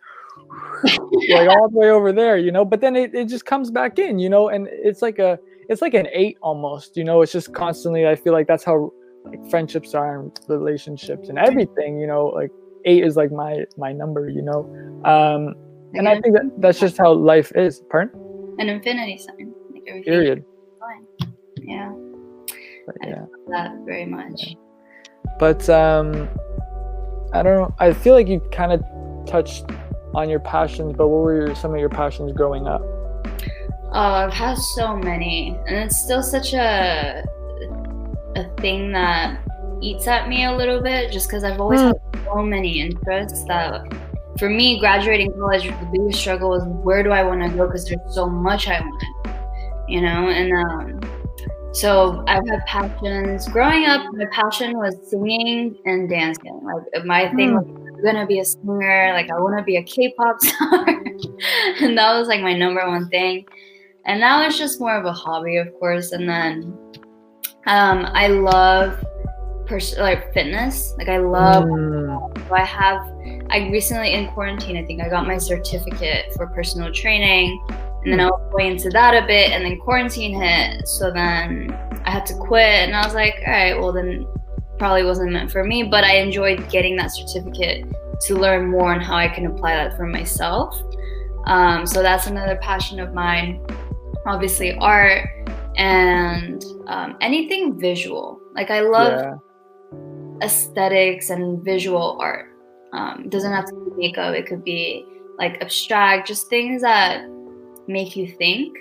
like 1.29 1.49
all 1.49 1.69
the 1.69 1.77
way 1.77 1.89
over 1.89 2.11
there, 2.11 2.37
you 2.37 2.51
know, 2.51 2.65
but 2.65 2.81
then 2.81 2.95
it, 2.95 3.13
it 3.13 3.25
just 3.27 3.45
comes 3.45 3.71
back 3.71 3.97
in, 3.99 4.19
you 4.19 4.29
know, 4.29 4.49
and 4.49 4.67
it's 4.71 5.01
like 5.01 5.19
a 5.19 5.39
it's 5.69 5.81
like 5.81 5.93
an 5.93 6.07
eight 6.11 6.37
almost, 6.41 6.97
you 6.97 7.03
know, 7.03 7.21
it's 7.21 7.31
just 7.31 7.53
constantly 7.53 8.07
I 8.07 8.15
feel 8.15 8.33
like 8.33 8.47
that's 8.47 8.63
how 8.63 8.91
like 9.25 9.49
friendships 9.49 9.93
are 9.93 10.19
and 10.19 10.39
relationships 10.47 11.29
and 11.29 11.37
everything, 11.37 11.99
you 11.99 12.07
know, 12.07 12.27
like 12.27 12.51
eight 12.85 13.03
is 13.03 13.15
like 13.15 13.31
my 13.31 13.65
my 13.77 13.91
number, 13.91 14.29
you 14.29 14.41
know. 14.41 14.65
Um 15.05 15.55
and 15.93 16.09
I 16.09 16.19
think 16.19 16.35
that 16.35 16.51
that's 16.59 16.79
just 16.79 16.97
how 16.97 17.13
life 17.13 17.51
is. 17.55 17.81
Pardon? 17.89 18.19
An 18.59 18.69
infinity 18.69 19.17
sign. 19.17 19.53
Like 19.71 19.83
everything 19.87 20.03
Period. 20.03 20.45
Yeah. 21.67 21.91
But, 22.85 22.95
I 23.01 23.07
yeah. 23.07 23.19
love 23.19 23.29
that 23.49 23.71
very 23.85 24.05
much. 24.05 24.55
But 25.39 25.67
um, 25.69 26.29
I 27.33 27.41
don't 27.41 27.59
know. 27.59 27.75
I 27.79 27.93
feel 27.93 28.13
like 28.13 28.27
you 28.27 28.39
kind 28.51 28.71
of 28.71 28.83
touched 29.25 29.65
on 30.13 30.29
your 30.29 30.39
passions, 30.39 30.93
but 30.95 31.07
what 31.07 31.23
were 31.23 31.47
your, 31.47 31.55
some 31.55 31.73
of 31.73 31.79
your 31.79 31.89
passions 31.89 32.31
growing 32.31 32.67
up? 32.67 32.81
Oh, 33.91 33.91
I've 33.91 34.33
had 34.33 34.57
so 34.57 34.95
many, 34.95 35.57
and 35.67 35.77
it's 35.77 35.97
still 35.97 36.21
such 36.21 36.53
a 36.53 37.25
a 38.35 38.43
thing 38.61 38.91
that 38.91 39.39
eats 39.81 40.07
at 40.07 40.27
me 40.27 40.45
a 40.45 40.51
little 40.55 40.81
bit, 40.81 41.11
just 41.11 41.27
because 41.27 41.43
I've 41.43 41.59
always 41.59 41.79
Hmm. 41.81 41.87
had 41.87 41.95
so 42.25 42.41
many 42.43 42.81
interests 42.81 43.43
that. 43.45 43.81
For 44.37 44.49
me, 44.49 44.79
graduating 44.81 45.31
college, 45.39 45.63
the 45.63 45.89
biggest 45.93 46.19
struggle 46.19 46.49
was 46.49 46.63
where 46.83 47.03
do 47.03 47.11
I 47.11 47.23
want 47.23 47.41
to 47.41 47.49
go? 47.57 47.67
Because 47.67 47.87
there's 47.87 48.01
so 48.13 48.27
much 48.27 48.67
I 48.67 48.81
want, 48.81 49.03
you 49.87 50.01
know. 50.01 50.27
And 50.27 50.51
um, 50.51 50.99
so 51.71 52.21
I've 52.27 52.45
had 52.49 52.65
passions. 52.65 53.47
Growing 53.47 53.85
up, 53.85 54.01
my 54.13 54.25
passion 54.33 54.77
was 54.77 54.93
singing 55.09 55.77
and 55.85 56.09
dancing. 56.09 56.59
Like 56.63 57.05
my 57.05 57.29
thing 57.33 57.53
was 57.53 57.65
I'm 57.65 58.03
gonna 58.03 58.25
be 58.27 58.39
a 58.39 58.45
singer. 58.45 59.11
Like 59.13 59.29
I 59.31 59.39
want 59.39 59.57
to 59.57 59.63
be 59.63 59.77
a 59.77 59.83
K-pop 59.83 60.35
star, 60.41 60.85
and 61.81 61.97
that 61.97 62.13
was 62.19 62.27
like 62.27 62.41
my 62.41 62.53
number 62.53 62.85
one 62.85 63.07
thing. 63.07 63.45
And 64.03 64.19
now 64.19 64.43
it's 64.45 64.57
just 64.57 64.81
more 64.81 64.95
of 64.97 65.05
a 65.05 65.13
hobby, 65.13 65.55
of 65.57 65.73
course. 65.79 66.11
And 66.11 66.27
then 66.27 66.77
um, 67.65 68.05
I 68.13 68.27
love 68.27 69.03
pers- 69.65 69.97
like 69.97 70.33
fitness. 70.33 70.93
Like 70.97 71.09
I 71.09 71.17
love. 71.17 71.65
Mm, 71.65 72.51
I 72.51 72.63
have. 72.63 73.01
I 73.49 73.69
recently 73.69 74.13
in 74.13 74.27
quarantine, 74.29 74.77
I 74.77 74.85
think 74.85 75.01
I 75.01 75.09
got 75.09 75.27
my 75.27 75.37
certificate 75.37 76.33
for 76.35 76.47
personal 76.47 76.91
training, 76.91 77.59
and 78.03 78.13
then 78.13 78.19
I 78.19 78.25
was 78.25 78.51
going 78.51 78.73
into 78.73 78.89
that 78.89 79.13
a 79.13 79.25
bit, 79.25 79.51
and 79.51 79.65
then 79.65 79.79
quarantine 79.79 80.39
hit. 80.39 80.87
So 80.87 81.11
then 81.11 81.71
I 82.05 82.11
had 82.11 82.25
to 82.27 82.33
quit, 82.35 82.61
and 82.61 82.95
I 82.95 83.05
was 83.05 83.15
like, 83.15 83.35
all 83.45 83.53
right, 83.53 83.79
well 83.79 83.91
then 83.91 84.27
probably 84.77 85.03
wasn't 85.03 85.31
meant 85.31 85.51
for 85.51 85.63
me. 85.63 85.83
But 85.83 86.03
I 86.03 86.17
enjoyed 86.17 86.69
getting 86.69 86.95
that 86.97 87.11
certificate 87.11 87.85
to 88.21 88.35
learn 88.35 88.69
more 88.69 88.93
on 88.93 88.99
how 88.99 89.15
I 89.15 89.27
can 89.27 89.45
apply 89.45 89.75
that 89.75 89.95
for 89.95 90.05
myself. 90.05 90.79
Um, 91.45 91.85
so 91.85 92.01
that's 92.01 92.27
another 92.27 92.57
passion 92.57 92.99
of 92.99 93.13
mine. 93.13 93.65
Obviously, 94.25 94.73
art 94.77 95.29
and 95.77 96.63
um, 96.87 97.17
anything 97.21 97.79
visual. 97.79 98.39
Like 98.53 98.71
I 98.71 98.81
love 98.81 99.19
yeah. 99.91 100.45
aesthetics 100.45 101.29
and 101.29 101.63
visual 101.63 102.17
art. 102.19 102.51
Um, 102.93 103.25
it 103.25 103.29
doesn't 103.29 103.51
have 103.51 103.65
to 103.65 103.73
be 103.73 104.07
makeup. 104.07 104.33
It 104.35 104.47
could 104.47 104.63
be 104.63 105.05
like 105.37 105.61
abstract, 105.61 106.27
just 106.27 106.47
things 106.49 106.81
that 106.81 107.25
make 107.87 108.15
you 108.15 108.27
think. 108.27 108.77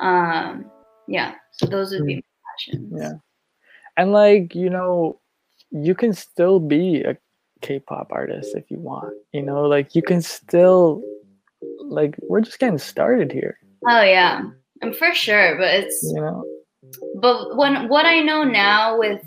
Um, 0.00 0.64
yeah. 1.06 1.34
So 1.52 1.66
those 1.66 1.92
would 1.92 2.06
be 2.06 2.16
my 2.16 2.22
passions. 2.56 2.92
Yeah. 2.96 3.12
And 3.96 4.12
like, 4.12 4.54
you 4.54 4.70
know, 4.70 5.20
you 5.70 5.94
can 5.94 6.14
still 6.14 6.58
be 6.58 7.02
a 7.02 7.16
K-pop 7.60 8.08
artist 8.10 8.56
if 8.56 8.70
you 8.70 8.78
want. 8.78 9.12
You 9.32 9.42
know, 9.42 9.66
like 9.66 9.94
you 9.94 10.02
can 10.02 10.22
still 10.22 11.02
like 11.80 12.16
we're 12.22 12.40
just 12.40 12.58
getting 12.58 12.78
started 12.78 13.30
here, 13.32 13.58
Oh 13.88 14.02
yeah, 14.02 14.42
and 14.82 14.94
for 14.96 15.14
sure. 15.14 15.56
But 15.58 15.74
it's 15.74 16.02
you 16.14 16.20
know. 16.20 16.44
but 17.20 17.56
when 17.56 17.88
what 17.88 18.06
I 18.06 18.20
know 18.20 18.44
now 18.44 18.98
with 18.98 19.22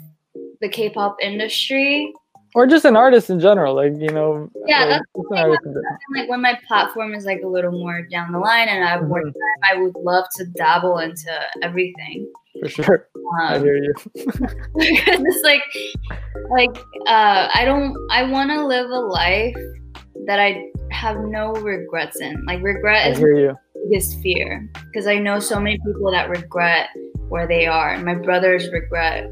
the 0.62 0.70
K-pop 0.70 1.18
industry, 1.22 2.14
Or 2.56 2.68
just 2.68 2.86
an 2.86 2.96
artist 2.96 3.30
in 3.30 3.40
general, 3.40 3.74
like, 3.76 3.94
you 4.00 4.10
know, 4.10 4.48
Yeah, 4.68 4.82
like, 4.82 4.90
that's 4.90 5.06
the 5.16 5.24
thing 5.30 5.40
artist 5.40 5.66
in 5.66 5.74
general. 5.74 5.98
like 6.16 6.30
when 6.30 6.42
my 6.42 6.58
platform 6.68 7.14
is 7.16 7.26
like 7.26 7.42
a 7.44 7.48
little 7.48 7.72
more 7.72 8.04
down 8.12 8.32
the 8.32 8.40
line 8.40 8.68
and 8.70 8.84
I 8.84 8.90
have 8.90 9.08
more 9.08 9.22
Mhm. 9.24 9.34
time, 9.34 9.60
I 9.72 9.82
would 9.82 9.96
love 9.96 10.26
to 10.38 10.46
dabble 10.46 11.00
into 11.00 11.32
everything. 11.64 12.32
for 12.62 12.70
sure. 12.70 13.08
I 13.50 13.56
Um, 13.56 13.64
hear 13.64 13.76
you. 13.78 13.94
it's 14.76 15.44
like 15.44 15.64
like 16.52 16.76
uh 17.08 17.48
i 17.54 17.64
don't 17.66 17.96
i 18.12 18.22
want 18.24 18.50
to 18.52 18.66
live 18.66 18.90
a 18.90 19.00
life 19.00 19.56
that 20.28 20.40
i 20.40 20.50
have 20.92 21.18
no 21.20 21.52
regrets 21.54 22.20
in 22.22 22.34
like 22.46 22.62
regret 22.62 23.08
I 23.08 23.10
is 23.12 23.18
hear 23.18 23.36
you. 23.46 23.58
Biggest 23.84 24.20
fear 24.22 24.70
because 24.86 25.08
i 25.08 25.18
know 25.18 25.40
so 25.40 25.60
many 25.60 25.78
people 25.86 26.12
that 26.12 26.30
regret 26.30 26.90
where 27.30 27.48
they 27.48 27.66
are 27.66 27.98
my 28.00 28.16
brothers 28.16 28.70
regret 28.72 29.32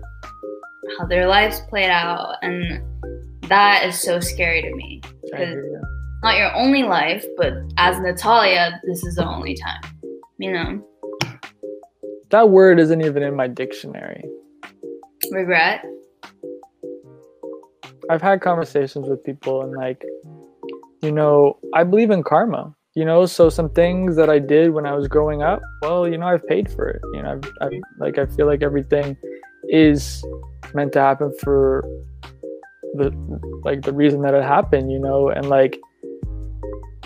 how 0.97 1.05
their 1.05 1.27
lives 1.27 1.61
played 1.69 1.89
out 1.89 2.35
and 2.41 2.81
that 3.43 3.85
is 3.85 3.99
so 3.99 4.19
scary 4.19 4.61
to 4.61 4.73
me 4.75 5.01
you. 5.37 5.81
not 6.23 6.37
your 6.37 6.53
only 6.55 6.83
life 6.83 7.25
but 7.37 7.53
as 7.77 7.99
natalia 7.99 8.79
this 8.85 9.03
is 9.03 9.15
the 9.15 9.25
only 9.25 9.55
time 9.55 9.81
you 10.39 10.51
know 10.51 10.85
That 12.29 12.49
word 12.49 12.79
isn't 12.79 13.01
even 13.01 13.23
in 13.23 13.35
my 13.35 13.47
dictionary. 13.47 14.23
regret 15.31 15.85
I've 18.09 18.21
had 18.21 18.41
conversations 18.41 19.07
with 19.07 19.23
people 19.23 19.61
and 19.61 19.71
like, 19.73 20.03
you 21.01 21.11
know, 21.11 21.57
I 21.73 21.85
believe 21.85 22.11
in 22.11 22.23
karma. 22.23 22.75
You 22.95 23.05
know, 23.05 23.25
so 23.25 23.49
some 23.49 23.69
things 23.69 24.17
that 24.17 24.29
I 24.29 24.39
did 24.39 24.71
when 24.71 24.85
I 24.85 24.93
was 24.93 25.07
growing 25.07 25.41
up, 25.41 25.61
well, 25.81 26.05
you 26.05 26.17
know, 26.17 26.27
I've 26.27 26.45
paid 26.45 26.69
for 26.69 26.89
it. 26.89 27.01
You 27.13 27.23
know, 27.23 27.31
I've, 27.31 27.51
I've 27.61 27.81
like 27.99 28.17
I 28.17 28.25
feel 28.25 28.47
like 28.47 28.61
everything 28.61 29.15
is 29.69 30.25
meant 30.73 30.91
to 30.93 30.99
happen 30.99 31.33
for 31.41 31.85
the 32.95 33.11
like 33.63 33.83
the 33.83 33.93
reason 33.93 34.21
that 34.23 34.33
it 34.33 34.43
happened. 34.43 34.91
You 34.91 34.99
know, 34.99 35.29
and 35.29 35.47
like 35.47 35.79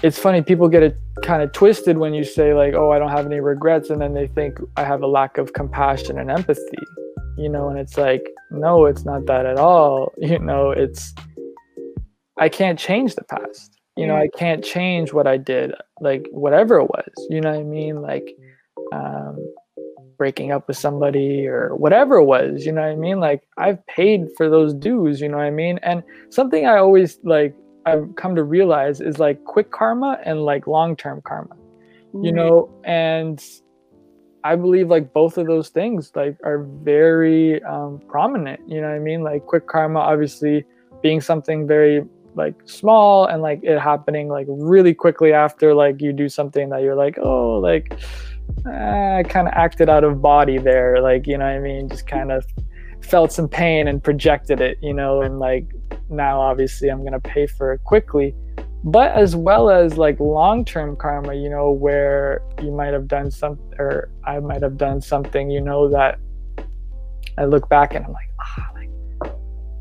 it's 0.01 0.17
funny 0.17 0.41
people 0.41 0.67
get 0.69 0.81
it 0.81 0.97
kind 1.21 1.43
of 1.43 1.51
twisted 1.51 1.99
when 1.99 2.15
you 2.15 2.23
say 2.23 2.55
like, 2.55 2.73
oh, 2.73 2.91
I 2.91 2.97
don't 2.97 3.11
have 3.11 3.27
any 3.27 3.39
regrets, 3.39 3.91
and 3.91 4.01
then 4.01 4.15
they 4.15 4.25
think 4.27 4.57
I 4.77 4.83
have 4.83 5.03
a 5.03 5.07
lack 5.07 5.37
of 5.37 5.53
compassion 5.53 6.17
and 6.17 6.31
empathy. 6.31 6.83
You 7.37 7.49
know, 7.49 7.69
and 7.69 7.77
it's 7.77 7.97
like, 7.97 8.27
no, 8.49 8.85
it's 8.85 9.05
not 9.05 9.27
that 9.27 9.45
at 9.45 9.57
all. 9.57 10.13
You 10.17 10.39
know, 10.39 10.71
it's 10.71 11.13
I 12.39 12.49
can't 12.49 12.79
change 12.79 13.13
the 13.13 13.23
past. 13.23 13.74
You 13.97 14.07
know, 14.07 14.15
I 14.15 14.27
can't 14.27 14.63
change 14.63 15.13
what 15.13 15.25
I 15.25 15.37
did, 15.37 15.73
like 16.01 16.27
whatever 16.31 16.77
it 16.77 16.85
was. 16.85 17.27
You 17.29 17.39
know 17.41 17.51
what 17.51 17.59
I 17.59 17.63
mean? 17.63 18.01
Like 18.01 18.35
um, 18.91 19.53
breaking 20.17 20.51
up 20.51 20.67
with 20.67 20.77
somebody 20.77 21.47
or 21.47 21.75
whatever 21.75 22.17
it 22.17 22.25
was. 22.25 22.65
You 22.65 22.73
know 22.73 22.81
what 22.81 22.91
I 22.91 22.95
mean? 22.95 23.19
Like 23.19 23.47
I've 23.57 23.85
paid 23.87 24.27
for 24.35 24.49
those 24.49 24.73
dues. 24.73 25.21
You 25.21 25.29
know 25.29 25.37
what 25.37 25.45
I 25.45 25.51
mean? 25.51 25.79
And 25.83 26.03
something 26.29 26.65
I 26.65 26.77
always 26.77 27.19
like 27.23 27.55
I've 27.85 28.15
come 28.15 28.35
to 28.35 28.43
realize 28.43 28.99
is 28.99 29.19
like 29.19 29.43
quick 29.45 29.71
karma 29.71 30.19
and 30.25 30.43
like 30.43 30.67
long 30.67 30.95
term 30.95 31.21
karma. 31.21 31.55
You 32.21 32.31
know, 32.31 32.69
and 32.85 33.43
I 34.45 34.55
believe 34.55 34.89
like 34.89 35.11
both 35.11 35.37
of 35.37 35.47
those 35.47 35.67
things 35.67 36.11
like 36.15 36.37
are 36.45 36.63
very 36.63 37.61
um, 37.63 37.99
prominent. 38.07 38.61
You 38.69 38.79
know 38.79 38.87
what 38.87 38.95
I 38.95 38.99
mean? 38.99 39.21
Like 39.21 39.45
quick 39.45 39.67
karma, 39.67 39.99
obviously 39.99 40.63
being 41.01 41.19
something 41.19 41.67
very 41.67 42.05
like 42.35 42.55
small 42.65 43.25
and 43.25 43.41
like 43.41 43.59
it 43.63 43.79
happening 43.79 44.27
like 44.27 44.45
really 44.49 44.93
quickly 44.93 45.33
after 45.33 45.73
like 45.73 46.01
you 46.01 46.11
do 46.11 46.27
something 46.29 46.69
that 46.69 46.81
you're 46.81 46.95
like 46.95 47.17
oh 47.21 47.57
like 47.59 47.93
eh, 48.67 49.19
I 49.19 49.23
kind 49.23 49.47
of 49.47 49.53
acted 49.53 49.89
out 49.89 50.03
of 50.03 50.21
body 50.21 50.57
there 50.57 51.01
like 51.01 51.27
you 51.27 51.37
know 51.37 51.45
what 51.45 51.55
I 51.55 51.59
mean 51.59 51.89
just 51.89 52.07
kind 52.07 52.31
of 52.31 52.45
felt 53.05 53.31
some 53.31 53.47
pain 53.47 53.87
and 53.87 54.03
projected 54.03 54.61
it, 54.61 54.77
you 54.81 54.93
know, 54.93 55.21
and 55.21 55.39
like 55.39 55.67
now 56.09 56.39
obviously 56.41 56.89
I'm 56.89 57.03
gonna 57.03 57.19
pay 57.19 57.47
for 57.47 57.73
it 57.73 57.83
quickly. 57.83 58.35
But 58.83 59.13
as 59.13 59.35
well 59.35 59.69
as 59.69 59.97
like 59.97 60.19
long-term 60.19 60.97
karma, 60.97 61.33
you 61.33 61.49
know, 61.49 61.71
where 61.71 62.41
you 62.61 62.71
might 62.71 62.93
have 62.93 63.07
done 63.07 63.31
some 63.31 63.59
or 63.79 64.09
I 64.25 64.39
might 64.39 64.61
have 64.61 64.77
done 64.77 65.01
something, 65.01 65.49
you 65.49 65.61
know, 65.61 65.89
that 65.89 66.19
I 67.37 67.45
look 67.45 67.67
back 67.67 67.95
and 67.95 68.05
I'm 68.05 68.13
like, 68.13 68.29
ah, 68.39 68.71
like 68.75 68.89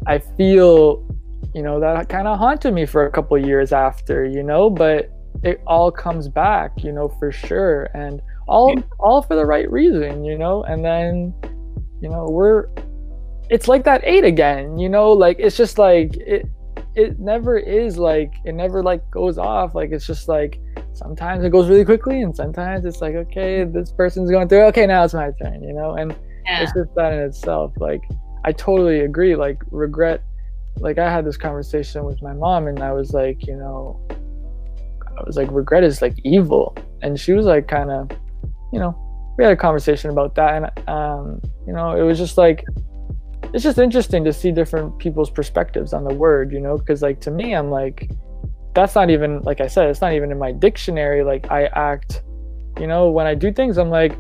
I 0.07 0.19
feel, 0.19 1.07
you 1.55 1.63
know, 1.63 1.79
that 1.81 2.09
kind 2.09 2.27
of 2.29 2.39
haunted 2.39 2.75
me 2.75 2.85
for 2.87 3.07
a 3.07 3.11
couple 3.11 3.39
years 3.39 3.73
after, 3.73 4.25
you 4.25 4.43
know, 4.43 4.69
but 4.69 5.11
it 5.43 5.61
all 5.67 5.91
comes 5.91 6.29
back, 6.29 6.83
you 6.83 6.93
know, 6.93 7.09
for 7.09 7.31
sure. 7.33 7.85
And 7.95 8.21
all 8.47 8.75
all 8.99 9.23
for 9.23 9.37
the 9.37 9.47
right 9.47 9.71
reason, 9.71 10.25
you 10.25 10.37
know, 10.37 10.63
and 10.65 10.85
then, 10.85 11.33
you 12.01 12.09
know, 12.09 12.27
we're 12.29 12.69
it's 13.51 13.69
like 13.69 13.85
that 13.85 14.01
eight 14.05 14.25
again, 14.25 14.79
you 14.79 14.89
know, 14.89 15.13
like 15.13 15.37
it's 15.39 15.57
just 15.57 15.79
like 15.79 16.17
it 16.17 16.47
it 16.95 17.19
never 17.19 17.59
is 17.59 17.99
like 17.99 18.33
it 18.45 18.53
never 18.55 18.83
like 18.83 19.09
goes 19.11 19.39
off. 19.39 19.75
Like 19.75 19.91
it's 19.93 20.07
just 20.07 20.29
like 20.29 20.61
sometimes 20.93 21.45
it 21.45 21.51
goes 21.51 21.69
really 21.69 21.85
quickly 21.85 22.23
and 22.23 22.35
sometimes 22.35 22.85
it's 22.85 23.01
like, 23.01 23.15
okay, 23.15 23.65
this 23.65 23.91
person's 23.93 24.31
going 24.31 24.49
through, 24.49 24.63
okay, 24.67 24.87
now 24.87 25.05
it's 25.05 25.15
my 25.15 25.31
turn, 25.43 25.63
you 25.63 25.73
know, 25.73 25.95
and 25.95 26.15
Yeah. 26.47 26.63
it's 26.63 26.73
just 26.73 26.95
that 26.97 27.13
in 27.13 27.21
itself. 27.21 27.73
Like 27.79 28.03
I 28.45 28.53
totally 28.53 29.01
agree. 29.01 29.35
Like 29.37 29.63
regret 29.71 30.23
like 30.79 30.99
I 30.99 31.11
had 31.11 31.25
this 31.25 31.37
conversation 31.37 32.05
with 32.05 32.21
my 32.23 32.33
mom 32.33 32.67
and 32.67 32.81
I 32.81 32.93
was 32.93 33.13
like, 33.13 33.47
you 33.47 33.57
know, 33.57 34.01
I 35.19 35.23
was 35.25 35.37
like, 35.37 35.51
regret 35.51 35.85
is 35.85 36.03
like 36.03 36.17
evil. 36.25 36.77
And 37.03 37.19
she 37.19 37.33
was 37.33 37.47
like 37.47 37.69
kind 37.69 37.91
of, 37.91 38.11
you 38.73 38.79
know, 38.79 38.99
we 39.37 39.45
had 39.45 39.53
a 39.53 39.57
conversation 39.57 40.11
about 40.11 40.35
that 40.37 40.55
and 40.55 40.89
um, 40.89 41.41
you 41.67 41.73
know, 41.73 41.97
it 41.97 42.03
was 42.03 42.19
just 42.19 42.39
like 42.39 42.65
it's 43.53 43.63
just 43.63 43.79
interesting 43.79 44.25
to 44.25 44.33
see 44.33 44.51
different 44.51 44.99
people's 44.99 45.31
perspectives 45.31 45.93
on 45.93 46.05
the 46.05 46.15
word, 46.15 46.53
you 46.53 46.61
know, 46.61 46.77
because 46.79 47.03
like 47.03 47.21
to 47.21 47.31
me 47.31 47.55
I'm 47.55 47.71
like 47.71 48.11
that's 48.75 48.95
not 48.95 49.11
even 49.11 49.41
like 49.43 49.61
I 49.61 49.69
said, 49.69 49.89
it's 49.89 50.01
not 50.01 50.13
even 50.13 50.33
in 50.33 50.39
my 50.39 50.51
dictionary. 50.53 51.23
Like 51.23 51.51
I 51.51 51.67
act, 51.67 52.23
you 52.81 52.87
know, 52.87 53.11
when 53.11 53.27
I 53.27 53.35
do 53.35 53.53
things, 53.53 53.79
I'm 53.79 53.91
like, 53.91 54.19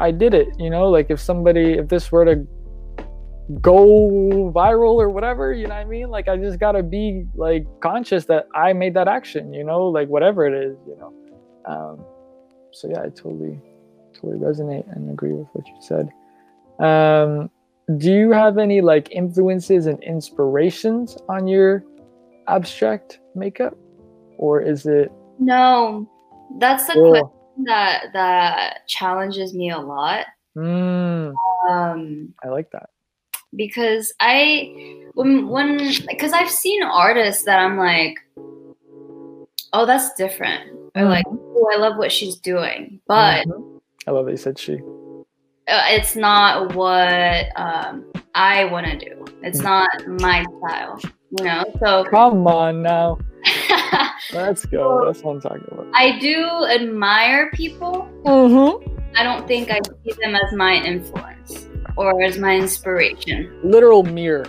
I 0.00 0.10
did 0.10 0.34
it, 0.34 0.48
you 0.58 0.70
know, 0.70 0.88
like 0.88 1.10
if 1.10 1.20
somebody 1.20 1.74
if 1.74 1.88
this 1.88 2.10
were 2.10 2.24
to 2.24 2.46
go 3.60 4.52
viral 4.54 4.94
or 4.94 5.08
whatever, 5.08 5.52
you 5.52 5.66
know 5.66 5.74
what 5.74 5.80
I 5.80 5.84
mean? 5.84 6.08
Like 6.08 6.28
I 6.28 6.36
just 6.36 6.58
gotta 6.58 6.82
be 6.82 7.26
like 7.34 7.66
conscious 7.80 8.24
that 8.26 8.46
I 8.54 8.72
made 8.72 8.94
that 8.94 9.08
action, 9.08 9.52
you 9.52 9.64
know, 9.64 9.86
like 9.86 10.08
whatever 10.08 10.46
it 10.46 10.54
is, 10.54 10.76
you 10.86 10.96
know. 10.96 11.12
Um, 11.66 12.04
so 12.72 12.88
yeah, 12.88 13.00
I 13.00 13.08
totally, 13.08 13.60
totally 14.14 14.38
resonate 14.38 14.90
and 14.94 15.10
agree 15.10 15.32
with 15.32 15.48
what 15.52 15.66
you 15.66 15.76
said. 15.80 16.08
Um, 16.84 17.50
do 17.98 18.12
you 18.12 18.30
have 18.30 18.58
any 18.58 18.80
like 18.80 19.10
influences 19.10 19.86
and 19.86 20.02
inspirations 20.02 21.16
on 21.28 21.46
your 21.46 21.84
abstract 22.48 23.20
makeup, 23.34 23.76
or 24.38 24.60
is 24.60 24.86
it? 24.86 25.10
No, 25.38 26.08
that's 26.58 26.86
the 26.86 26.94
question 26.94 27.64
that 27.64 28.06
that 28.12 28.86
challenges 28.88 29.52
me 29.52 29.70
a 29.70 29.78
lot. 29.78 30.26
Mm, 30.56 31.34
Um, 31.68 32.34
I 32.42 32.48
like 32.48 32.70
that. 32.72 32.90
Because 33.56 34.12
I 34.20 34.72
when 35.14 35.48
when 35.48 35.92
because 36.08 36.32
I've 36.32 36.50
seen 36.50 36.82
artists 36.82 37.44
that 37.44 37.58
I'm 37.58 37.76
like, 37.78 38.16
oh, 39.72 39.86
that's 39.86 40.12
different. 40.14 40.78
Or 40.94 41.04
like, 41.04 41.24
oh, 41.26 41.70
I 41.72 41.76
love 41.78 41.96
what 41.96 42.12
she's 42.12 42.36
doing, 42.36 43.00
but 43.06 43.46
Mhm. 43.46 43.80
I 44.06 44.10
love 44.10 44.26
that 44.26 44.32
you 44.32 44.36
said 44.36 44.58
she. 44.58 44.74
uh, 45.68 45.84
it's 45.90 46.16
not 46.16 46.74
what 46.74 47.46
um, 47.56 48.04
I 48.34 48.64
want 48.66 48.86
to 48.86 48.96
do. 48.98 49.24
It's 49.42 49.60
Mm. 49.60 49.64
not 49.64 49.88
my 50.06 50.44
style, 50.58 50.98
you 51.30 51.44
know. 51.44 51.64
So 51.84 52.04
Come 52.10 52.46
on 52.46 52.82
now, 52.82 53.18
let's 54.32 54.64
go. 54.66 55.04
That's 55.06 55.22
what 55.22 55.32
I'm 55.32 55.40
talking 55.40 55.64
about. 55.70 55.86
I 55.94 56.18
do 56.18 56.64
admire 56.66 57.50
people. 57.52 58.08
Mm-hmm. 58.24 58.88
I 59.16 59.22
don't 59.24 59.46
think 59.46 59.70
I 59.70 59.78
see 60.04 60.14
them 60.22 60.34
as 60.34 60.52
my 60.54 60.74
influence 60.74 61.68
or 61.96 62.22
as 62.22 62.38
my 62.38 62.56
inspiration. 62.56 63.52
Literal 63.62 64.02
mirror. 64.02 64.46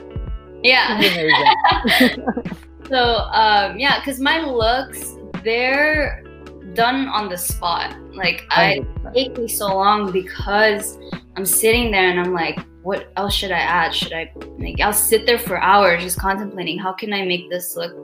Yeah. 0.64 1.02
So 2.90 3.00
um, 3.32 3.80
yeah, 3.80 4.00
because 4.00 4.20
my 4.20 4.42
looks 4.42 5.16
they're 5.44 6.22
done 6.74 7.08
on 7.08 7.30
the 7.30 7.38
spot. 7.38 7.96
Like 8.14 8.46
I 8.50 8.82
100%. 9.04 9.14
take 9.14 9.38
me 9.38 9.48
so 9.48 9.68
long 9.68 10.12
because 10.12 11.00
I'm 11.38 11.46
sitting 11.46 11.92
there 11.92 12.10
and 12.10 12.20
I'm 12.20 12.34
like, 12.34 12.60
what 12.84 13.12
else 13.16 13.34
should 13.34 13.52
I 13.52 13.60
add? 13.60 13.96
Should 13.96 14.12
I 14.14 14.32
like 14.60 14.80
I'll 14.82 14.92
sit 14.94 15.26
there 15.26 15.40
for 15.40 15.58
hours 15.58 16.04
just 16.04 16.20
contemplating 16.20 16.78
how 16.78 16.92
can 16.92 17.14
I 17.14 17.24
make 17.24 17.50
this 17.50 17.76
look 17.78 17.96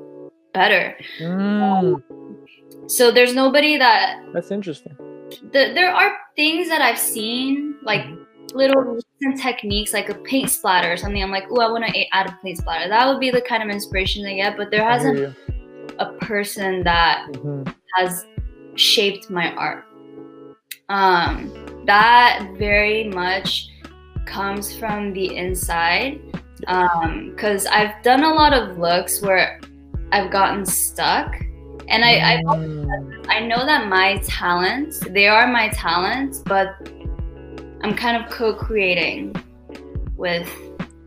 better. 0.54 0.96
Mm, 1.22 2.02
So 2.88 3.12
there's 3.12 3.36
nobody 3.36 3.78
that 3.78 4.22
that's 4.34 4.50
interesting. 4.50 4.96
the, 5.52 5.72
there 5.76 5.94
are 5.94 6.12
things 6.36 6.70
that 6.70 6.82
I've 6.82 6.98
seen 6.98 7.76
like 7.84 8.06
little 8.54 9.00
techniques 9.38 9.94
like 9.94 10.10
a 10.10 10.16
paint 10.16 10.50
splatter 10.50 10.92
or 10.92 10.98
something. 10.98 11.22
I'm 11.22 11.32
like, 11.32 11.46
oh, 11.50 11.62
I 11.62 11.72
want 11.72 11.86
to 11.86 12.06
add 12.14 12.30
a 12.30 12.38
paint 12.44 12.58
splatter. 12.58 12.90
That 12.90 13.08
would 13.08 13.20
be 13.20 13.32
the 13.32 13.42
kind 13.42 13.64
of 13.64 13.70
inspiration 13.70 14.26
I 14.26 14.36
get. 14.36 14.58
But 14.58 14.72
there 14.72 14.84
hasn't 14.88 15.36
a 16.00 16.14
person 16.14 16.84
that 16.84 17.28
Mhm. 17.32 17.74
has 17.96 18.26
shaped 18.76 19.30
my 19.30 19.54
art. 19.56 19.86
Um, 20.90 21.54
that 21.86 22.48
very 22.58 23.10
much 23.10 23.70
comes 24.26 24.76
from 24.76 25.14
the 25.14 25.36
inside. 25.36 26.22
Because 26.60 27.66
I've 27.68 28.02
done 28.04 28.24
a 28.24 28.34
lot 28.34 28.54
of 28.54 28.78
looks 28.78 29.22
where 29.22 29.62
I've 30.12 30.30
gotten 30.30 30.66
stuck, 30.66 31.34
and 31.88 32.04
I, 32.04 32.36
I 32.36 32.44
Mm, 32.44 33.26
I 33.30 33.40
know 33.40 33.66
that 33.66 33.88
my 33.88 34.18
talents, 34.26 35.00
they 35.00 35.28
are 35.28 35.48
my 35.48 35.70
talents, 35.70 36.40
but 36.40 36.76
I'm 37.82 37.96
kind 37.96 38.22
of 38.22 38.30
co-creating 38.30 39.36
with 40.16 40.50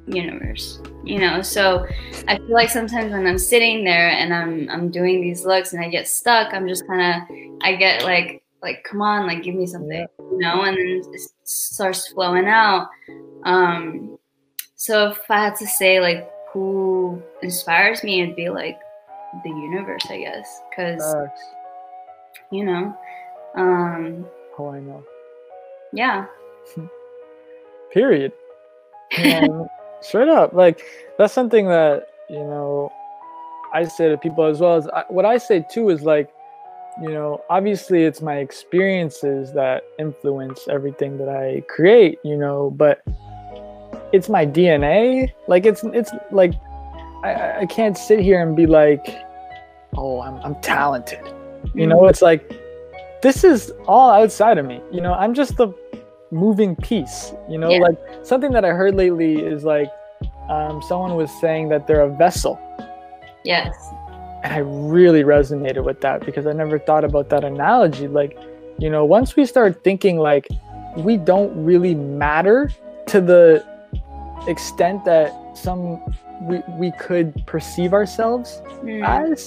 universe. 0.06 0.80
You 1.04 1.18
know, 1.18 1.42
so 1.42 1.84
I 2.28 2.36
feel 2.36 2.52
like 2.52 2.70
sometimes 2.70 3.12
when 3.12 3.26
I'm 3.26 3.38
sitting 3.38 3.82
there 3.82 4.08
and 4.10 4.32
I'm 4.32 4.68
I'm 4.70 4.88
doing 4.88 5.20
these 5.20 5.44
looks 5.44 5.72
and 5.72 5.84
I 5.84 5.88
get 5.88 6.06
stuck, 6.06 6.54
I'm 6.54 6.68
just 6.68 6.86
kind 6.86 7.00
of 7.00 7.36
I 7.62 7.74
get 7.74 8.04
like 8.04 8.44
like 8.62 8.84
come 8.84 9.02
on, 9.02 9.26
like 9.26 9.42
give 9.42 9.56
me 9.56 9.66
something, 9.66 10.06
you 10.18 10.38
know, 10.38 10.62
and 10.62 10.76
then 10.76 11.02
it 11.12 11.20
starts 11.42 12.06
flowing 12.08 12.46
out. 12.46 12.88
Um, 13.42 14.16
so 14.76 15.10
if 15.10 15.28
I 15.28 15.40
had 15.42 15.56
to 15.56 15.66
say 15.66 16.00
like 16.00 16.30
who 16.52 17.20
inspires 17.42 18.04
me, 18.04 18.22
it'd 18.22 18.36
be 18.36 18.48
like 18.48 18.78
the 19.42 19.48
universe, 19.50 20.06
I 20.08 20.18
guess, 20.18 20.60
because 20.70 21.02
you 22.52 22.64
know 22.64 22.96
um 23.56 24.26
Oh, 24.58 24.68
I 24.68 24.80
know. 24.80 25.02
yeah 25.92 26.26
Period. 27.92 28.32
Um, 29.24 29.66
straight 30.00 30.28
up, 30.28 30.52
like 30.52 30.82
that's 31.18 31.32
something 31.32 31.66
that 31.68 32.08
you 32.30 32.38
know 32.38 32.90
I 33.72 33.84
say 33.84 34.08
to 34.08 34.16
people 34.16 34.44
as 34.44 34.60
well 34.60 34.76
as 34.76 34.86
I, 34.88 35.04
what 35.08 35.24
I 35.24 35.38
say 35.38 35.64
too 35.70 35.88
is 35.90 36.02
like, 36.02 36.30
you 37.00 37.10
know, 37.10 37.42
obviously 37.48 38.04
it's 38.04 38.20
my 38.20 38.36
experiences 38.38 39.52
that 39.54 39.84
influence 39.98 40.68
everything 40.68 41.16
that 41.18 41.28
I 41.28 41.62
create, 41.68 42.18
you 42.22 42.36
know, 42.36 42.70
but 42.70 43.02
it's 44.12 44.28
my 44.28 44.44
DNA. 44.44 45.32
Like 45.48 45.64
it's 45.64 45.82
it's 45.84 46.10
like 46.30 46.52
I- 47.24 47.32
I, 47.34 47.60
I 47.60 47.66
can't 47.66 47.96
sit 47.96 48.18
here 48.20 48.42
and 48.42 48.56
be 48.56 48.66
like, 48.66 49.06
oh, 49.96 50.20
I'm 50.20 50.36
I'm 50.44 50.54
talented. 50.56 51.20
You 51.74 51.86
know, 51.86 52.06
it's 52.08 52.20
like 52.22 52.52
this 53.22 53.44
is 53.44 53.72
all 53.86 54.10
outside 54.10 54.58
of 54.58 54.66
me. 54.66 54.80
You 54.90 55.00
know, 55.00 55.14
I'm 55.14 55.32
just 55.32 55.56
the 55.56 55.68
moving 56.32 56.74
piece. 56.76 57.32
You 57.48 57.58
know, 57.58 57.70
Yeah. 57.70 57.78
like 57.88 57.98
something 58.24 58.52
that 58.52 58.64
I 58.64 58.70
heard 58.70 58.94
lately 58.96 59.36
is 59.38 59.64
like 59.64 59.88
um, 60.48 60.82
someone 60.82 61.14
was 61.14 61.30
saying 61.40 61.68
that 61.68 61.86
they're 61.86 62.02
a 62.02 62.08
vessel. 62.16 62.58
yes 63.44 63.74
And 64.44 64.52
I 64.52 64.58
really 64.58 65.22
resonated 65.22 65.84
with 65.84 66.00
that 66.00 66.24
because 66.26 66.46
I 66.46 66.52
never 66.52 66.78
thought 66.78 67.04
about 67.04 67.28
that 67.30 67.44
analogy. 67.44 68.08
Like, 68.08 68.36
you 68.78 68.90
know, 68.90 69.04
once 69.04 69.36
we 69.36 69.44
start 69.46 69.84
thinking 69.84 70.18
like 70.18 70.48
we 70.96 71.16
don't 71.16 71.52
really 71.64 71.94
matter 71.94 72.70
to 73.06 73.20
the 73.20 73.64
extent 74.48 75.04
that 75.04 75.30
some 75.56 76.00
we, 76.48 76.60
we 76.78 76.90
could 76.98 77.28
perceive 77.46 77.92
ourselves 77.94 78.60
Mm. 78.82 79.06
as, 79.06 79.38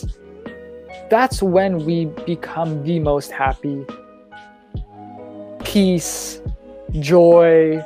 that's 1.10 1.44
when 1.44 1.84
we 1.86 2.06
become 2.26 2.84
the 2.84 3.00
most 3.00 3.32
happy. 3.32 3.86
Peace, 5.64 6.40
joy, 7.00 7.84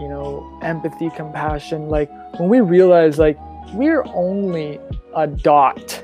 you 0.00 0.08
know, 0.08 0.58
empathy, 0.62 1.10
compassion. 1.10 1.88
Like 1.88 2.10
when 2.38 2.48
we 2.48 2.60
realize 2.60 3.18
like 3.18 3.38
we're 3.72 4.04
only 4.14 4.78
a 5.14 5.26
dot. 5.26 6.02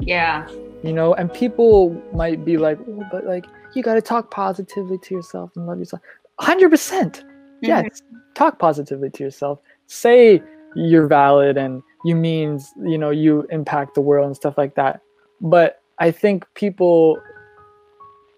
Yeah. 0.00 0.48
You 0.82 0.92
know 0.92 1.14
and 1.14 1.32
people 1.32 1.90
might 2.12 2.44
be 2.44 2.56
like 2.56 2.78
oh, 2.88 3.04
but 3.10 3.24
like 3.24 3.44
you 3.74 3.82
got 3.82 3.94
to 3.94 4.02
talk 4.02 4.30
positively 4.30 4.98
to 4.98 5.14
yourself 5.14 5.50
and 5.56 5.66
love 5.66 5.78
yourself. 5.78 6.02
100% 6.40 7.24
Mm-hmm. 7.62 7.68
yes 7.68 8.02
talk 8.34 8.58
positively 8.58 9.08
to 9.10 9.22
yourself. 9.22 9.60
Say 9.86 10.42
you're 10.74 11.06
valid 11.06 11.56
and 11.56 11.80
you 12.04 12.16
means 12.16 12.72
you 12.82 12.98
know 12.98 13.10
you 13.10 13.46
impact 13.50 13.94
the 13.94 14.00
world 14.00 14.26
and 14.26 14.34
stuff 14.34 14.58
like 14.58 14.74
that. 14.74 15.00
But 15.40 15.78
i 15.98 16.10
think 16.10 16.44
people 16.54 17.20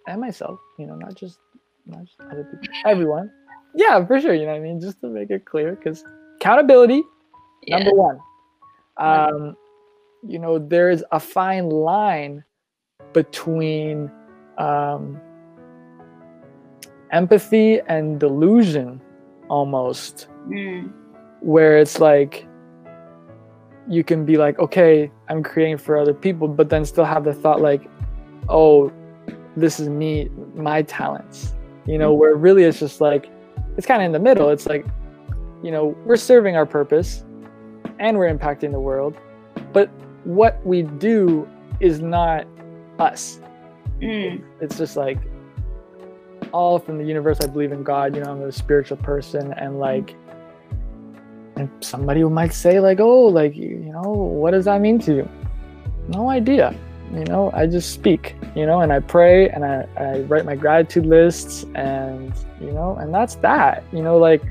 and 0.06 0.20
myself 0.20 0.58
you 0.78 0.86
know 0.86 0.96
not 0.96 1.14
just 1.14 1.38
not 1.86 2.04
just 2.04 2.20
other 2.30 2.44
people 2.44 2.66
everyone 2.84 3.30
yeah 3.74 4.04
for 4.06 4.20
sure 4.20 4.34
you 4.34 4.42
know 4.46 4.52
what 4.52 4.56
i 4.56 4.60
mean? 4.60 4.80
Just 4.80 5.00
to 5.00 5.08
make 5.08 5.30
it 5.30 5.44
clear 5.44 5.74
because 5.74 6.04
accountability 6.40 7.02
Yeah. 7.62 7.78
number 7.78 7.94
one. 7.94 8.18
Um 8.96 9.56
you 10.26 10.38
know 10.38 10.58
there's 10.58 11.02
a 11.12 11.20
fine 11.20 11.68
line 11.68 12.44
between 13.12 14.10
um 14.58 15.20
empathy 17.10 17.80
and 17.88 18.18
delusion 18.18 19.00
almost. 19.48 20.28
Mm. 20.48 20.92
where 21.40 21.78
it's 21.78 21.98
like 22.00 22.46
you 23.88 24.04
can 24.04 24.24
be 24.26 24.36
like 24.36 24.58
okay 24.58 25.10
i'm 25.28 25.42
creating 25.42 25.78
for 25.78 25.96
other 25.96 26.12
people 26.12 26.46
but 26.48 26.68
then 26.68 26.84
still 26.84 27.04
have 27.04 27.24
the 27.24 27.32
thought 27.32 27.60
like 27.62 27.82
oh 28.50 28.92
this 29.56 29.78
is 29.80 29.88
me 29.88 30.28
my 30.54 30.82
talents. 30.82 31.54
You 31.86 31.96
know 31.98 32.12
where 32.12 32.34
really 32.34 32.64
it's 32.64 32.78
just 32.80 33.00
like 33.00 33.30
it's 33.76 33.86
kind 33.86 34.02
of 34.02 34.06
in 34.06 34.12
the 34.12 34.18
middle. 34.18 34.50
It's 34.50 34.66
like 34.66 34.86
you 35.64 35.70
know 35.70 35.96
we're 36.04 36.16
serving 36.16 36.56
our 36.56 36.66
purpose 36.66 37.24
and 37.98 38.18
we're 38.18 38.32
impacting 38.32 38.70
the 38.70 38.78
world 38.78 39.16
but 39.72 39.88
what 40.24 40.64
we 40.64 40.82
do 40.82 41.48
is 41.80 42.00
not 42.00 42.46
us. 42.98 43.40
Mm. 44.00 44.44
it's 44.60 44.76
just 44.76 44.96
like 44.96 45.18
all 46.52 46.78
from 46.78 46.98
the 46.98 47.04
universe 47.04 47.38
i 47.42 47.46
believe 47.46 47.72
in 47.72 47.82
god 47.82 48.14
you 48.14 48.22
know 48.22 48.30
i'm 48.30 48.42
a 48.42 48.52
spiritual 48.52 48.96
person 48.98 49.52
and 49.54 49.78
like 49.78 50.14
and 51.56 51.70
somebody 51.80 52.22
might 52.24 52.52
say 52.52 52.80
like 52.80 53.00
oh 53.00 53.24
like 53.24 53.56
you 53.56 53.78
know 53.78 54.02
what 54.02 54.50
does 54.50 54.64
that 54.64 54.80
mean 54.80 54.98
to 54.98 55.14
you? 55.14 55.28
No 56.08 56.28
idea 56.28 56.74
you 57.12 57.24
know 57.24 57.50
i 57.54 57.66
just 57.66 57.92
speak 57.92 58.36
you 58.54 58.66
know 58.66 58.80
and 58.80 58.92
i 58.92 58.98
pray 59.00 59.48
and 59.50 59.64
i, 59.64 59.86
I 59.96 60.20
write 60.20 60.44
my 60.44 60.56
gratitude 60.56 61.06
lists 61.06 61.64
and 61.74 62.32
you 62.60 62.72
know 62.72 62.96
and 62.96 63.12
that's 63.14 63.34
that 63.36 63.84
you 63.92 64.02
know 64.02 64.16
like 64.18 64.42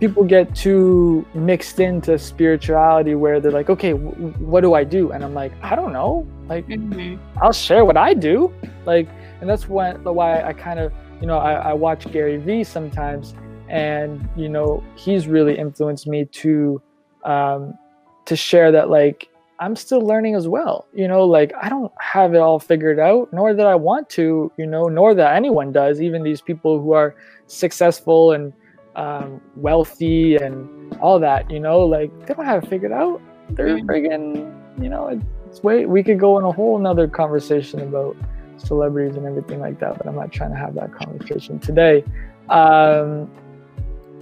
people 0.00 0.24
get 0.24 0.54
too 0.54 1.24
mixed 1.34 1.78
into 1.80 2.18
spirituality 2.18 3.14
where 3.14 3.40
they're 3.40 3.52
like 3.52 3.70
okay 3.70 3.92
w- 3.92 4.32
what 4.38 4.60
do 4.62 4.74
i 4.74 4.84
do 4.84 5.12
and 5.12 5.24
i'm 5.24 5.34
like 5.34 5.52
i 5.62 5.74
don't 5.74 5.92
know 5.92 6.26
like 6.48 6.66
Mhm. 6.66 7.18
I'll 7.40 7.52
share 7.52 7.84
what 7.84 7.96
I 7.96 8.12
do. 8.14 8.52
Like, 8.84 9.08
and 9.40 9.48
that's 9.48 9.68
when 9.68 10.02
why 10.04 10.42
I 10.42 10.52
kind 10.52 10.78
of, 10.78 10.92
you 11.20 11.26
know, 11.26 11.38
I, 11.38 11.52
I 11.70 11.72
watch 11.72 12.10
Gary 12.12 12.36
Vee 12.36 12.64
sometimes, 12.64 13.34
and 13.68 14.28
you 14.36 14.48
know, 14.50 14.82
he's 14.94 15.26
really 15.26 15.56
influenced 15.56 16.06
me 16.06 16.26
to, 16.26 16.82
um, 17.24 17.78
to 18.26 18.36
share 18.36 18.70
that 18.72 18.90
like 18.90 19.28
I'm 19.62 19.76
still 19.76 20.00
learning 20.00 20.34
as 20.34 20.48
well. 20.48 20.86
You 20.92 21.06
know, 21.06 21.24
like 21.24 21.52
I 21.60 21.68
don't 21.68 21.92
have 22.00 22.34
it 22.34 22.38
all 22.38 22.58
figured 22.58 22.98
out, 22.98 23.32
nor 23.32 23.54
that 23.54 23.66
I 23.66 23.76
want 23.76 24.10
to. 24.10 24.50
You 24.56 24.66
know, 24.66 24.84
nor 24.84 25.14
that 25.14 25.36
anyone 25.36 25.72
does. 25.72 26.00
Even 26.02 26.22
these 26.22 26.40
people 26.40 26.80
who 26.80 26.92
are 26.92 27.14
successful 27.46 28.32
and 28.32 28.52
um, 28.96 29.40
wealthy 29.56 30.36
and 30.36 30.94
all 30.96 31.20
that. 31.20 31.48
You 31.50 31.60
know, 31.60 31.80
like 31.80 32.10
they 32.26 32.34
don't 32.34 32.44
have 32.44 32.64
it 32.64 32.68
figured 32.68 32.92
out. 32.92 33.20
They're 33.50 33.78
friggin', 33.78 34.82
you 34.82 34.88
know, 34.88 35.20
it's 35.48 35.62
way 35.62 35.86
we 35.86 36.02
could 36.02 36.18
go 36.18 36.38
in 36.38 36.44
a 36.44 36.50
whole 36.52 36.78
nother 36.78 37.06
conversation 37.06 37.80
about 37.80 38.16
celebrities 38.56 39.16
and 39.16 39.26
everything 39.26 39.60
like 39.60 39.78
that 39.80 39.98
but 39.98 40.06
i'm 40.06 40.14
not 40.14 40.30
trying 40.30 40.50
to 40.50 40.56
have 40.56 40.74
that 40.74 40.94
conversation 40.94 41.58
today 41.58 42.04
um 42.48 43.30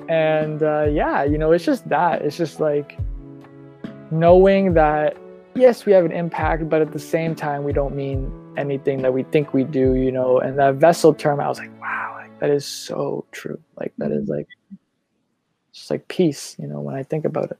and 0.08 0.62
uh 0.62 0.86
yeah 0.90 1.22
you 1.22 1.36
know 1.38 1.52
it's 1.52 1.64
just 1.64 1.86
that 1.88 2.22
it's 2.22 2.36
just 2.36 2.58
like 2.58 2.98
knowing 4.10 4.74
that 4.74 5.16
yes 5.54 5.86
we 5.86 5.92
have 5.92 6.04
an 6.04 6.12
impact 6.12 6.68
but 6.68 6.80
at 6.80 6.92
the 6.92 6.98
same 6.98 7.34
time 7.34 7.64
we 7.64 7.72
don't 7.72 7.94
mean 7.94 8.30
anything 8.56 9.02
that 9.02 9.12
we 9.12 9.22
think 9.24 9.52
we 9.52 9.64
do 9.64 9.94
you 9.94 10.12
know 10.12 10.38
and 10.38 10.58
that 10.58 10.74
vessel 10.74 11.12
term 11.14 11.40
i 11.40 11.48
was 11.48 11.58
like 11.58 11.80
wow 11.80 12.16
like, 12.20 12.38
that 12.40 12.50
is 12.50 12.64
so 12.64 13.24
true 13.32 13.58
like 13.78 13.92
that 13.98 14.10
is 14.10 14.28
like 14.28 14.46
just 15.72 15.90
like 15.90 16.06
peace 16.08 16.56
you 16.58 16.66
know 16.66 16.80
when 16.80 16.94
i 16.94 17.02
think 17.02 17.24
about 17.24 17.50
it 17.50 17.58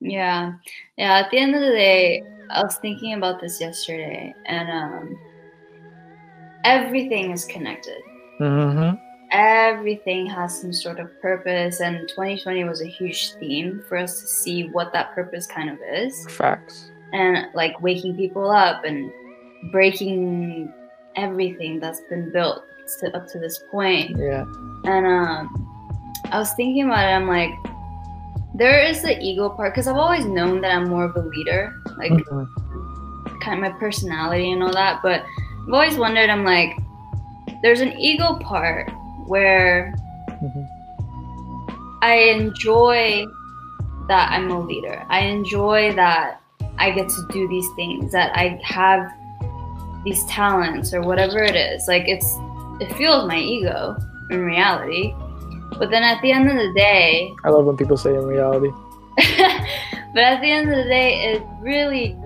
Yeah. 0.00 0.52
Yeah. 0.96 1.18
At 1.18 1.30
the 1.30 1.38
end 1.38 1.54
of 1.54 1.60
the 1.60 1.70
day, 1.70 2.22
I 2.50 2.62
was 2.62 2.76
thinking 2.76 3.14
about 3.14 3.40
this 3.40 3.60
yesterday, 3.60 4.34
and 4.46 4.70
um, 4.70 5.18
everything 6.64 7.32
is 7.32 7.44
connected. 7.44 8.00
mm-hmm. 8.40 8.96
Everything 9.30 10.26
has 10.26 10.58
some 10.58 10.72
sort 10.72 10.98
of 11.00 11.10
purpose, 11.20 11.80
and 11.80 12.08
2020 12.08 12.64
was 12.64 12.80
a 12.80 12.86
huge 12.86 13.32
theme 13.34 13.82
for 13.86 13.98
us 13.98 14.20
to 14.20 14.26
see 14.26 14.68
what 14.70 14.92
that 14.94 15.14
purpose 15.14 15.46
kind 15.46 15.68
of 15.68 15.78
is. 15.92 16.26
facts 16.30 16.90
And 17.12 17.48
like 17.54 17.80
waking 17.80 18.16
people 18.16 18.50
up 18.50 18.84
and 18.84 19.10
breaking 19.72 20.72
everything 21.16 21.80
that's 21.80 22.00
been 22.10 22.30
built 22.32 22.62
to, 23.00 23.16
up 23.16 23.26
to 23.28 23.38
this 23.38 23.60
point. 23.70 24.16
yeah 24.18 24.44
And 24.84 25.06
um, 25.06 25.66
I 26.30 26.38
was 26.38 26.52
thinking 26.54 26.84
about 26.84 27.04
it. 27.08 27.12
I'm 27.12 27.26
like, 27.28 27.50
there 28.54 28.80
is 28.80 29.02
the 29.02 29.18
ego 29.20 29.48
part 29.48 29.72
because 29.72 29.86
I've 29.86 29.96
always 29.96 30.24
known 30.24 30.60
that 30.62 30.72
I'm 30.72 30.88
more 30.88 31.04
of 31.04 31.16
a 31.16 31.20
leader, 31.20 31.72
like 31.96 32.12
Mhm. 32.12 33.40
kind 33.40 33.64
of 33.64 33.72
my 33.72 33.78
personality 33.78 34.52
and 34.52 34.62
all 34.62 34.72
that. 34.72 35.00
But 35.02 35.22
I've 35.66 35.72
always 35.72 35.96
wondered. 35.96 36.28
I'm 36.30 36.44
like, 36.44 36.76
there's 37.62 37.80
an 37.80 37.92
ego 37.98 38.34
part 38.40 38.90
where 39.26 39.94
Mhm. 40.42 40.66
I 42.02 42.14
enjoy 42.36 43.26
that 44.08 44.30
I'm 44.32 44.50
a 44.50 44.60
leader. 44.60 45.04
I 45.10 45.20
enjoy 45.20 45.92
that 45.94 46.40
I 46.78 46.90
get 46.90 47.08
to 47.08 47.26
do 47.30 47.48
these 47.48 47.68
things. 47.76 48.12
That 48.12 48.32
I 48.36 48.60
have 48.64 49.12
these 50.04 50.24
talents 50.26 50.94
or 50.94 51.00
whatever 51.02 51.42
it 51.42 51.56
is. 51.56 51.88
Like 51.88 52.04
it's 52.06 52.36
it 52.80 52.92
fuels 52.96 53.26
my 53.26 53.38
ego 53.38 53.96
in 54.30 54.44
reality. 54.44 55.14
But 55.78 55.90
then 55.90 56.02
at 56.02 56.20
the 56.22 56.32
end 56.32 56.48
of 56.48 56.56
the 56.56 56.72
day, 56.74 57.30
i 57.44 57.50
love 57.50 57.64
when 57.66 57.76
people 57.76 57.96
say 57.96 58.14
in 58.14 58.24
reality 58.24 58.70
but 60.14 60.22
at 60.22 60.40
the 60.40 60.50
end 60.50 60.70
of 60.70 60.76
the 60.76 60.84
day, 60.84 61.32
it 61.32 61.42
really 61.60 62.16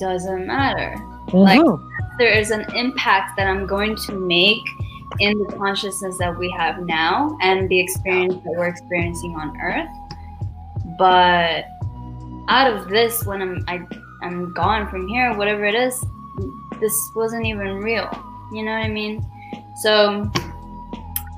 doesn't 0.00 0.46
matter. 0.46 0.96
Like- 1.32 1.60
Mhm. 1.60 1.88
There 2.18 2.32
is 2.32 2.50
an 2.50 2.66
impact 2.76 3.36
that 3.38 3.46
I'm 3.46 3.66
going 3.66 3.96
to 4.06 4.12
make 4.12 4.62
in 5.18 5.38
the 5.38 5.56
consciousness 5.56 6.16
that 6.18 6.38
we 6.38 6.50
have 6.50 6.80
now 6.84 7.36
and 7.40 7.68
the 7.70 7.80
experience 7.80 8.34
that 8.44 8.52
we're 8.56 8.66
experiencing 8.68 9.34
on 9.36 9.58
Earth. 9.60 9.88
But 10.98 11.64
out 12.48 12.72
of 12.72 12.88
this, 12.88 13.24
when 13.24 13.42
I'm 13.42 13.64
I, 13.68 13.86
I'm 14.22 14.52
gone 14.52 14.88
from 14.88 15.08
here, 15.08 15.34
whatever 15.36 15.64
it 15.64 15.74
is, 15.74 16.04
this 16.80 16.94
wasn't 17.14 17.46
even 17.46 17.78
real. 17.78 18.08
You 18.52 18.64
know 18.64 18.72
what 18.72 18.84
I 18.84 18.88
mean? 18.88 19.24
So 19.82 20.30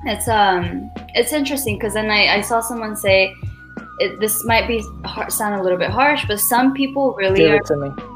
it's 0.05 0.27
um 0.27 0.91
it's 1.15 1.33
interesting 1.33 1.77
because 1.77 1.93
then 1.93 2.11
I, 2.11 2.37
I 2.37 2.41
saw 2.41 2.59
someone 2.59 2.95
say 2.95 3.33
it, 3.99 4.19
this 4.19 4.43
might 4.43 4.67
be 4.67 4.83
har 5.05 5.29
sound 5.29 5.55
a 5.55 5.63
little 5.63 5.77
bit 5.77 5.89
harsh, 5.89 6.25
but 6.27 6.39
some 6.39 6.73
people 6.73 7.13
really 7.13 7.47
are 7.47 7.61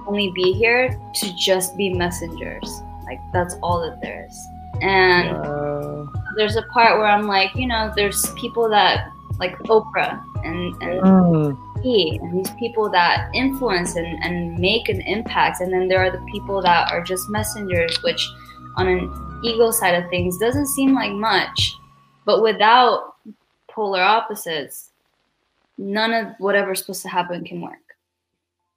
only 0.08 0.32
be 0.32 0.54
here 0.54 0.99
to 1.15 1.36
just 1.38 1.78
be 1.78 1.93
messengers. 1.93 2.82
Like 3.06 3.19
that's 3.34 3.56
all 3.63 3.80
that 3.82 4.02
there 4.02 4.28
is. 4.30 4.47
And 4.82 5.30
Uh, 5.38 6.06
there's 6.36 6.56
a 6.56 6.63
part 6.73 6.97
where 6.97 7.08
I'm 7.08 7.28
like, 7.28 7.56
you 7.56 7.67
know, 7.67 7.91
there's 7.95 8.32
people 8.34 8.69
that 8.69 9.12
like 9.39 9.58
Oprah 9.60 10.21
and 10.43 10.75
and 10.82 11.02
mm, 11.02 11.68
and 11.83 12.39
these 12.39 12.51
people 12.59 12.89
that 12.89 13.29
influence 13.33 13.95
and, 13.95 14.07
and 14.23 14.57
make 14.59 14.89
an 14.89 15.01
impact. 15.01 15.61
And 15.61 15.71
then 15.71 15.87
there 15.87 15.99
are 15.99 16.11
the 16.11 16.25
people 16.31 16.61
that 16.61 16.91
are 16.91 17.03
just 17.03 17.29
messengers 17.29 18.01
which 18.03 18.27
on 18.75 18.87
an 18.87 19.39
ego 19.43 19.71
side 19.71 19.95
of 19.95 20.09
things 20.09 20.37
doesn't 20.37 20.67
seem 20.67 20.93
like 20.93 21.11
much 21.11 21.75
but 22.25 22.41
without 22.41 23.15
polar 23.69 24.01
opposites 24.01 24.91
none 25.77 26.13
of 26.13 26.27
whatever's 26.39 26.79
supposed 26.79 27.01
to 27.01 27.09
happen 27.09 27.43
can 27.43 27.61
work 27.61 27.73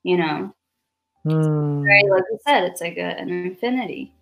you 0.03 0.17
know? 0.17 0.53
Mm, 1.27 1.85
very 1.85 2.03
like 2.11 2.25
you 2.31 2.39
said 2.47 2.65
it's 2.65 2.81
like 2.81 2.97
a, 2.97 3.19
an 3.19 3.29
infinity 3.29 4.13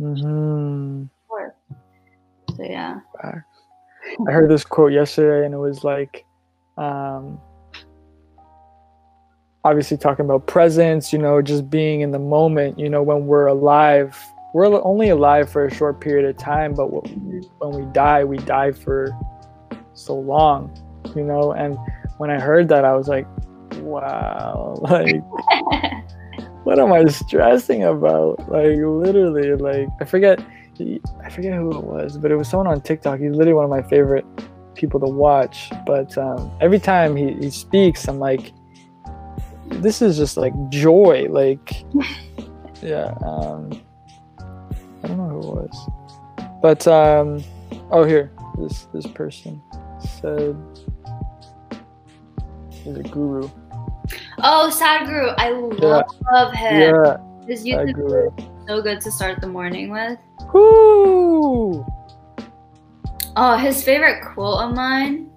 mhm. 0.00 1.08
so 2.56 2.62
yeah. 2.62 3.00
I 4.28 4.30
heard 4.30 4.50
this 4.50 4.64
quote 4.64 4.92
yesterday, 4.92 5.46
and 5.46 5.54
it 5.54 5.58
was 5.58 5.82
like, 5.82 6.24
um, 6.76 7.40
obviously 9.64 9.96
talking 9.96 10.24
about 10.24 10.46
presence. 10.46 11.12
You 11.12 11.18
know, 11.18 11.42
just 11.42 11.68
being 11.70 12.02
in 12.02 12.10
the 12.10 12.18
moment. 12.18 12.78
You 12.78 12.88
know, 12.88 13.02
when 13.02 13.26
we're 13.26 13.46
alive, 13.46 14.16
we're 14.52 14.66
only 14.84 15.08
alive 15.08 15.50
for 15.50 15.66
a 15.66 15.74
short 15.74 16.00
period 16.00 16.28
of 16.28 16.36
time, 16.36 16.74
but 16.74 16.86
when 16.86 17.72
we 17.72 17.84
die, 17.92 18.24
we 18.24 18.38
die 18.38 18.72
for 18.72 19.10
so 19.94 20.14
long. 20.14 20.70
You 21.14 21.24
know, 21.24 21.52
and 21.52 21.76
when 22.18 22.30
I 22.30 22.40
heard 22.40 22.68
that, 22.68 22.84
I 22.84 22.94
was 22.94 23.08
like, 23.08 23.26
wow, 23.76 24.78
like 24.82 25.22
what 26.64 26.78
am 26.78 26.92
I 26.92 27.04
stressing 27.06 27.84
about? 27.84 28.38
Like 28.50 28.76
literally, 28.78 29.54
like 29.54 29.88
I 30.00 30.04
forget, 30.04 30.40
I 31.22 31.30
forget 31.30 31.52
who 31.54 31.78
it 31.78 31.84
was, 31.84 32.18
but 32.18 32.30
it 32.30 32.36
was 32.36 32.48
someone 32.48 32.66
on 32.66 32.80
TikTok. 32.80 33.20
He's 33.20 33.32
literally 33.32 33.52
one 33.52 33.64
of 33.64 33.70
my 33.70 33.82
favorite 33.82 34.24
people 34.74 34.98
to 35.00 35.06
watch. 35.06 35.70
But 35.86 36.16
um, 36.18 36.50
every 36.60 36.80
time 36.80 37.16
he, 37.16 37.34
he 37.34 37.50
speaks, 37.50 38.08
I'm 38.08 38.18
like, 38.18 38.52
this 39.68 40.02
is 40.02 40.16
just 40.16 40.36
like 40.36 40.52
joy. 40.70 41.26
Like, 41.30 41.84
yeah. 42.82 43.14
Um, 43.24 43.70
I 45.02 45.06
don't 45.08 45.18
know 45.18 45.28
who 45.28 45.38
it 45.38 45.70
was, 45.70 45.90
but 46.62 46.86
um, 46.88 47.42
oh 47.90 48.04
here, 48.04 48.32
this 48.58 48.86
this 48.94 49.06
person 49.06 49.60
said 50.20 50.56
he's 52.70 52.96
a 52.96 53.02
guru. 53.02 53.48
Oh, 54.42 54.70
Sadhguru, 54.72 55.34
I 55.38 55.50
Yeah. 55.80 56.02
love 56.32 56.52
him. 56.52 56.80
Yeah, 56.80 57.16
His 57.46 57.64
YouTube 57.64 58.38
is 58.38 58.44
so 58.68 58.82
good 58.82 59.00
to 59.00 59.10
start 59.10 59.40
the 59.40 59.46
morning 59.46 59.90
with. 59.90 60.18
Woo! 60.52 61.84
Oh, 63.36 63.56
his 63.56 63.82
favorite 63.82 64.22
quote 64.34 64.60
of 64.60 64.74
mine. 64.74 65.30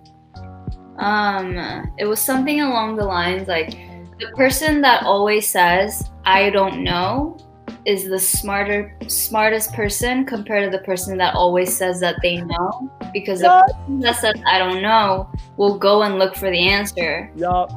Um, 0.98 1.58
it 1.98 2.06
was 2.06 2.20
something 2.20 2.60
along 2.62 2.96
the 2.98 3.06
lines 3.06 3.48
like, 3.48 3.78
"The 4.20 4.28
person 4.36 4.82
that 4.82 5.04
always 5.04 5.48
says 5.48 6.10
I 6.26 6.50
don't 6.50 6.84
know 6.84 7.38
is 7.86 8.06
the 8.06 8.20
smarter, 8.20 8.98
smartest 9.08 9.74
person 9.74 10.26
compared 10.26 10.70
to 10.70 10.78
the 10.78 10.84
person 10.84 11.18
that 11.18 11.36
always 11.36 11.76
says 11.76 12.00
that 12.02 12.16
they 12.22 12.42
know." 12.42 12.92
Because 13.14 13.42
the 13.42 13.64
person 13.68 14.00
that 14.02 14.16
says 14.18 14.36
I 14.46 14.60
don't 14.60 14.82
know 14.82 15.30
will 15.58 15.78
go 15.78 16.04
and 16.04 16.20
look 16.20 16.36
for 16.36 16.50
the 16.50 16.68
answer, 16.68 17.32
yep. 17.36 17.72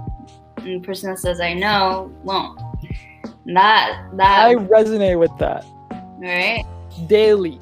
and 0.58 0.82
the 0.82 0.86
person 0.86 1.10
that 1.10 1.18
says 1.18 1.40
I 1.40 1.54
know 1.54 2.12
won't. 2.24 2.60
That 3.46 4.04
that 4.14 4.46
I 4.46 4.54
resonate 4.54 5.18
with 5.18 5.36
that 5.38 5.64
right. 6.18 6.64
daily. 7.06 7.58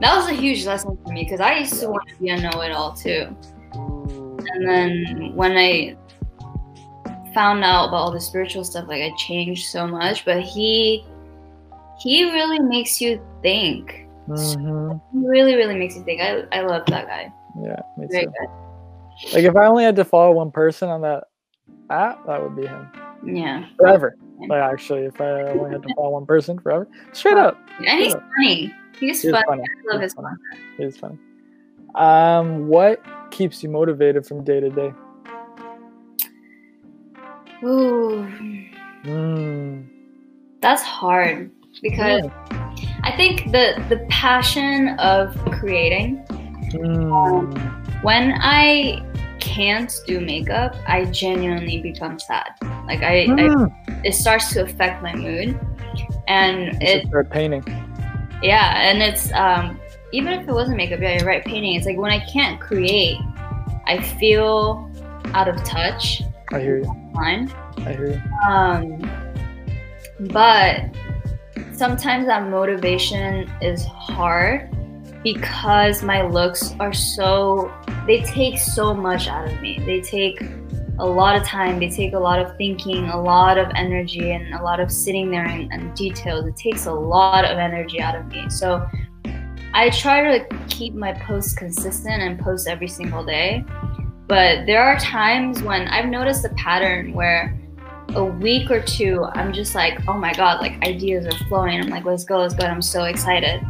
That 0.00 0.16
was 0.16 0.28
a 0.28 0.32
huge 0.32 0.64
lesson 0.64 0.96
for 1.04 1.12
me 1.12 1.24
because 1.24 1.40
I 1.40 1.58
used 1.58 1.80
to 1.80 1.88
want 1.88 2.08
to 2.08 2.16
be 2.16 2.28
a 2.28 2.40
know-it-all 2.40 2.92
too. 2.92 3.36
And 3.72 4.68
then 4.68 5.32
when 5.34 5.56
I 5.56 5.96
found 7.38 7.62
out 7.62 7.88
about 7.88 7.98
all 7.98 8.10
the 8.10 8.20
spiritual 8.20 8.64
stuff, 8.64 8.88
like 8.88 9.00
I 9.00 9.12
changed 9.16 9.66
so 9.66 9.86
much. 9.86 10.24
But 10.24 10.40
he 10.42 11.04
he 12.00 12.24
really 12.32 12.58
makes 12.58 13.00
you 13.00 13.20
think. 13.42 14.06
Mhm. 14.28 15.00
He 15.12 15.18
really, 15.26 15.54
really 15.54 15.76
makes 15.76 15.94
you 15.96 16.02
think. 16.02 16.20
I, 16.20 16.42
I 16.52 16.62
love 16.62 16.84
that 16.86 17.06
guy. 17.06 17.32
Yeah, 17.62 17.80
me 17.96 18.06
Very 18.10 18.24
too. 18.26 18.32
good. 18.40 19.34
Like 19.34 19.44
if 19.44 19.56
I 19.56 19.66
only 19.66 19.84
had 19.84 19.94
to 19.96 20.04
follow 20.04 20.32
one 20.32 20.50
person 20.50 20.88
on 20.88 21.00
that 21.02 21.24
app, 21.90 22.26
that 22.26 22.42
would 22.42 22.56
be 22.56 22.66
him 22.66 22.88
Yeah. 23.24 23.66
forever. 23.76 24.16
Like 24.48 24.60
actually, 24.62 25.04
if 25.04 25.20
I 25.20 25.42
only 25.50 25.70
had 25.70 25.82
to 25.82 25.94
follow 25.94 26.10
one 26.10 26.26
person 26.26 26.58
forever, 26.58 26.88
straight 27.12 27.36
up, 27.36 27.56
And 27.78 28.00
he's 28.00 28.14
Yeah. 28.14 28.20
funny. 28.36 28.74
He's 28.98 29.22
he's 29.22 29.30
funny. 29.30 29.44
funny. 29.46 29.62
I 29.62 29.92
love 29.92 30.02
He's 30.02 30.12
his 30.12 30.14
funny. 30.14 30.36
He's 30.76 30.96
funny. 30.96 31.18
Um, 31.94 32.66
what 32.68 33.00
keeps 33.30 33.62
you 33.62 33.68
motivated 33.68 34.26
from 34.26 34.42
day 34.44 34.58
to 34.60 34.70
day? 34.70 34.92
Ooh, 37.64 38.26
Mm. 39.04 39.84
that's 40.60 40.82
hard 40.82 41.50
because 41.82 42.22
I 43.02 43.12
think 43.16 43.50
the 43.52 43.82
the 43.88 44.04
passion 44.08 44.90
of 44.98 45.36
creating 45.52 46.24
Mm. 46.74 48.02
when 48.02 48.34
I 48.40 49.02
can't 49.40 49.92
do 50.06 50.20
makeup, 50.20 50.76
I 50.86 51.04
genuinely 51.06 51.80
become 51.80 52.18
sad. 52.18 52.50
Like 52.86 53.02
I, 53.02 53.22
I 53.22 53.26
Mm. 53.26 53.72
it 54.04 54.14
starts 54.14 54.52
to 54.54 54.62
affect 54.62 55.02
my 55.02 55.14
mood, 55.14 55.58
and 56.28 56.72
You 56.82 56.88
it 56.88 57.06
start 57.06 57.30
painting. 57.30 57.64
yeah, 58.42 58.74
and 58.90 59.02
it's 59.02 59.32
um 59.32 59.80
even 60.12 60.32
if 60.34 60.48
it 60.48 60.52
wasn't 60.52 60.76
makeup, 60.76 61.00
yeah, 61.00 61.18
you're 61.18 61.26
right, 61.26 61.44
painting. 61.44 61.74
It's 61.74 61.86
like 61.86 61.96
when 61.98 62.10
I 62.12 62.20
can't 62.26 62.60
create, 62.60 63.16
I 63.86 63.98
feel 64.02 64.90
out 65.34 65.48
of 65.48 65.62
touch. 65.64 66.22
I 66.52 66.60
hear 66.60 66.78
you. 66.78 67.07
Mind. 67.18 67.54
I 67.78 67.92
hear. 67.92 68.22
Um, 68.48 69.10
but 70.32 70.84
sometimes 71.72 72.26
that 72.26 72.48
motivation 72.48 73.50
is 73.60 73.84
hard 73.84 74.70
because 75.22 76.02
my 76.02 76.22
looks 76.22 76.74
are 76.78 76.92
so 76.92 77.72
they 78.06 78.22
take 78.22 78.58
so 78.58 78.94
much 78.94 79.28
out 79.28 79.46
of 79.46 79.60
me. 79.60 79.80
They 79.84 80.00
take 80.00 80.40
a 81.00 81.06
lot 81.06 81.36
of 81.36 81.44
time, 81.44 81.78
they 81.78 81.88
take 81.88 82.12
a 82.12 82.18
lot 82.18 82.40
of 82.40 82.56
thinking, 82.56 83.08
a 83.08 83.20
lot 83.20 83.58
of 83.58 83.68
energy, 83.74 84.30
and 84.30 84.54
a 84.54 84.62
lot 84.62 84.80
of 84.80 84.90
sitting 84.90 85.30
there 85.30 85.44
and, 85.44 85.72
and 85.72 85.94
details. 85.94 86.46
It 86.46 86.56
takes 86.56 86.86
a 86.86 86.92
lot 86.92 87.44
of 87.44 87.58
energy 87.58 88.00
out 88.00 88.16
of 88.16 88.26
me. 88.26 88.48
So 88.48 88.88
I 89.74 89.90
try 89.90 90.38
to 90.38 90.56
keep 90.68 90.94
my 90.94 91.12
posts 91.12 91.54
consistent 91.54 92.22
and 92.22 92.38
post 92.38 92.66
every 92.66 92.88
single 92.88 93.24
day. 93.24 93.64
But 94.28 94.66
there 94.66 94.82
are 94.84 94.98
times 94.98 95.62
when 95.62 95.88
I've 95.88 96.08
noticed 96.08 96.44
a 96.44 96.50
pattern 96.50 97.14
where 97.14 97.58
a 98.14 98.24
week 98.24 98.70
or 98.70 98.80
two, 98.82 99.24
I'm 99.34 99.52
just 99.52 99.74
like, 99.74 99.98
oh 100.06 100.18
my 100.18 100.32
god, 100.34 100.60
like 100.60 100.82
ideas 100.86 101.26
are 101.26 101.44
flowing. 101.46 101.80
I'm 101.80 101.88
like, 101.88 102.04
let's 102.04 102.24
go, 102.24 102.38
let's 102.40 102.54
go. 102.54 102.64
And 102.64 102.72
I'm 102.72 102.82
so 102.82 103.04
excited. 103.04 103.66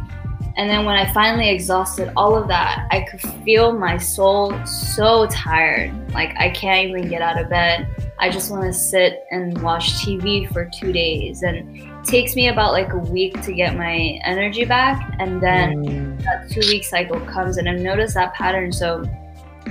And 0.57 0.69
then 0.69 0.83
when 0.83 0.95
I 0.97 1.11
finally 1.13 1.49
exhausted 1.49 2.11
all 2.17 2.35
of 2.35 2.49
that, 2.49 2.87
I 2.91 3.01
could 3.09 3.21
feel 3.45 3.71
my 3.77 3.97
soul 3.97 4.53
so 4.65 5.25
tired. 5.27 5.93
Like 6.13 6.35
I 6.37 6.49
can't 6.49 6.89
even 6.89 7.07
get 7.07 7.21
out 7.21 7.39
of 7.39 7.49
bed. 7.49 7.87
I 8.19 8.29
just 8.29 8.51
want 8.51 8.63
to 8.63 8.73
sit 8.73 9.23
and 9.31 9.61
watch 9.61 9.93
TV 10.05 10.51
for 10.51 10.69
two 10.77 10.91
days. 10.91 11.43
And 11.43 11.77
it 11.79 12.05
takes 12.05 12.35
me 12.35 12.49
about 12.49 12.73
like 12.73 12.91
a 12.91 12.97
week 12.97 13.41
to 13.43 13.53
get 13.53 13.77
my 13.77 14.19
energy 14.25 14.65
back. 14.65 15.15
And 15.19 15.41
then 15.41 15.85
Mm. 15.85 16.23
that 16.23 16.49
two 16.51 16.61
week 16.67 16.83
cycle 16.83 17.21
comes 17.21 17.55
and 17.55 17.69
I've 17.69 17.79
noticed 17.79 18.15
that 18.15 18.33
pattern. 18.33 18.73
So 18.73 19.03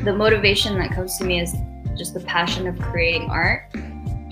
the 0.08 0.16
motivation 0.16 0.78
that 0.78 0.90
comes 0.90 1.18
to 1.18 1.24
me 1.24 1.38
is 1.40 1.54
just 1.96 2.14
the 2.14 2.20
passion 2.20 2.66
of 2.66 2.78
creating 2.78 3.28
art. 3.30 3.64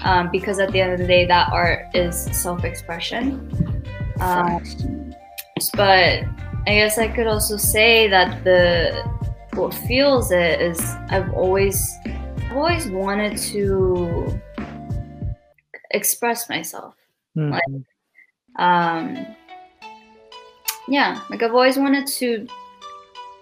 Um, 0.03 0.31
because 0.31 0.59
at 0.59 0.73
the 0.73 0.81
end 0.81 0.93
of 0.93 0.99
the 0.99 1.07
day, 1.07 1.27
that 1.27 1.53
art 1.53 1.87
is 1.95 2.17
self 2.33 2.65
expression. 2.65 3.85
Um, 4.21 4.63
but 5.75 6.25
I 6.67 6.73
guess 6.81 6.97
I 6.99 7.09
could 7.09 7.27
also 7.27 7.57
say 7.59 8.09
that 8.09 8.43
the 8.45 9.03
what 9.55 9.75
fuels 9.75 10.31
it 10.33 10.61
is 10.61 10.81
I've 11.11 11.33
always 11.35 11.79
I've 12.07 12.57
always 12.57 12.89
wanted 12.89 13.37
to 13.53 14.41
express 15.91 16.49
myself. 16.49 16.95
Mm. 17.37 17.51
like- 17.53 17.63
Um, 18.59 19.27
yeah, 20.89 21.21
like 21.31 21.43
I've 21.43 21.53
always 21.53 21.77
wanted 21.77 22.07
to, 22.21 22.47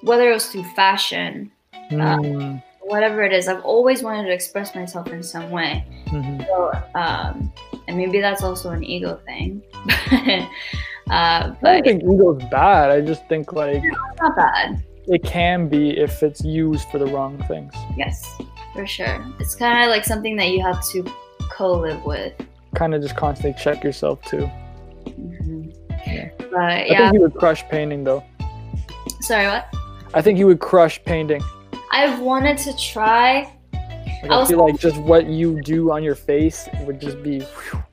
whether 0.03 0.29
it 0.31 0.35
was 0.35 0.49
through 0.49 0.65
fashion, 0.75 1.53
Mm. 1.99 2.63
whatever 2.83 3.23
it 3.23 3.33
is, 3.33 3.49
I've 3.49 3.65
always 3.65 4.03
wanted 4.03 4.25
to 4.29 4.33
express 4.33 4.75
myself 4.75 5.09
in 5.09 5.23
some 5.23 5.51
way. 5.51 5.85
Mhm. 6.07 6.47
So, 6.47 6.73
um, 6.95 7.53
and 7.89 7.97
maybe 7.97 8.21
that's 8.21 8.43
also 8.43 8.71
an 8.71 8.85
ego 8.85 9.19
thing. 9.27 9.63
uh, 10.13 10.47
I 11.11 11.57
but 11.61 11.73
don't 11.73 11.85
think 11.85 12.03
ego's 12.03 12.43
bad. 12.51 12.91
I 12.91 13.01
just 13.01 13.27
think 13.29 13.53
like 13.53 13.83
it's 13.83 14.21
not 14.21 14.37
bad. 14.37 14.83
it 15.09 15.23
can 15.23 15.69
be 15.69 15.91
if 15.99 16.23
it's 16.23 16.43
used 16.45 16.89
for 16.91 16.99
the 16.99 17.07
wrong 17.07 17.43
things. 17.49 17.73
Yes, 17.97 18.37
for 18.75 18.87
sure. 18.87 19.25
It's 19.41 19.55
kind 19.55 19.83
of 19.85 19.89
like 19.91 20.05
something 20.05 20.37
that 20.37 20.49
you 20.51 20.63
have 20.63 20.83
to 20.89 21.05
co-live 21.51 22.05
with. 22.05 22.33
Kind 22.75 22.95
of 22.95 23.03
just 23.03 23.17
constantly 23.17 23.59
check 23.63 23.83
yourself 23.85 24.21
too. 24.23 24.51
Yeah. 26.07 26.29
But 26.39 26.55
I 26.55 26.85
yeah, 26.87 26.99
think 26.99 27.15
you 27.15 27.21
would 27.21 27.35
crush 27.35 27.65
painting 27.69 28.05
though. 28.05 28.23
sorry, 29.21 29.47
what? 29.47 29.73
I 30.15 30.21
think 30.23 30.39
you 30.39 30.47
would 30.47 30.61
crush 30.61 31.03
painting. 31.05 31.43
I've 31.95 32.19
wanted 32.19 32.59
to 32.59 32.77
try. 32.77 33.53
Like, 33.73 34.31
I 34.31 34.43
I 34.43 34.47
feel 34.47 34.59
like 34.59 34.79
just 34.81 34.97
what 34.99 35.27
you 35.27 35.63
do 35.63 35.93
on 35.93 36.03
your 36.03 36.17
face 36.17 36.69
would 36.81 37.01
just 37.01 37.23
be. 37.23 37.41
whew. 37.41 37.85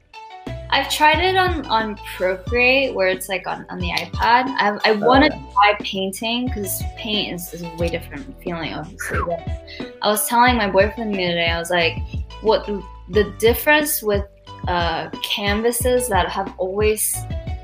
I've 0.71 0.89
tried 0.89 1.19
it 1.19 1.35
on 1.35 1.65
on 1.67 1.97
Procreate, 2.15 2.95
where 2.95 3.09
it's 3.09 3.29
like 3.29 3.45
on, 3.45 3.67
on 3.69 3.77
the 3.77 3.89
iPad. 3.89 4.47
I 4.57 4.79
I 4.85 4.91
want 4.93 5.25
to 5.25 5.29
try 5.53 5.75
painting 5.81 6.47
because 6.47 6.81
paint 6.97 7.35
is, 7.35 7.53
is 7.53 7.61
a 7.61 7.75
way 7.75 7.89
different 7.89 8.25
feeling, 8.41 8.73
obviously. 8.73 9.19
But 9.27 9.95
I 10.01 10.07
was 10.07 10.27
telling 10.27 10.55
my 10.55 10.69
boyfriend 10.71 11.13
the 11.13 11.23
other 11.23 11.33
day, 11.35 11.49
I 11.49 11.59
was 11.59 11.69
like, 11.69 11.97
what 12.41 12.65
the, 12.65 12.82
the 13.09 13.26
difference 13.38 14.01
with 14.01 14.26
uh, 14.67 15.09
canvases 15.21 16.09
that 16.09 16.28
have 16.30 16.51
always 16.57 17.15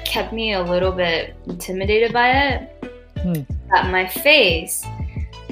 kept 0.05 0.33
me 0.33 0.53
a 0.53 0.61
little 0.61 0.91
bit 0.91 1.35
intimidated 1.47 2.13
by 2.13 2.29
it. 2.29 2.85
Hmm. 3.21 3.41
That 3.71 3.89
my 3.89 4.05
face, 4.07 4.85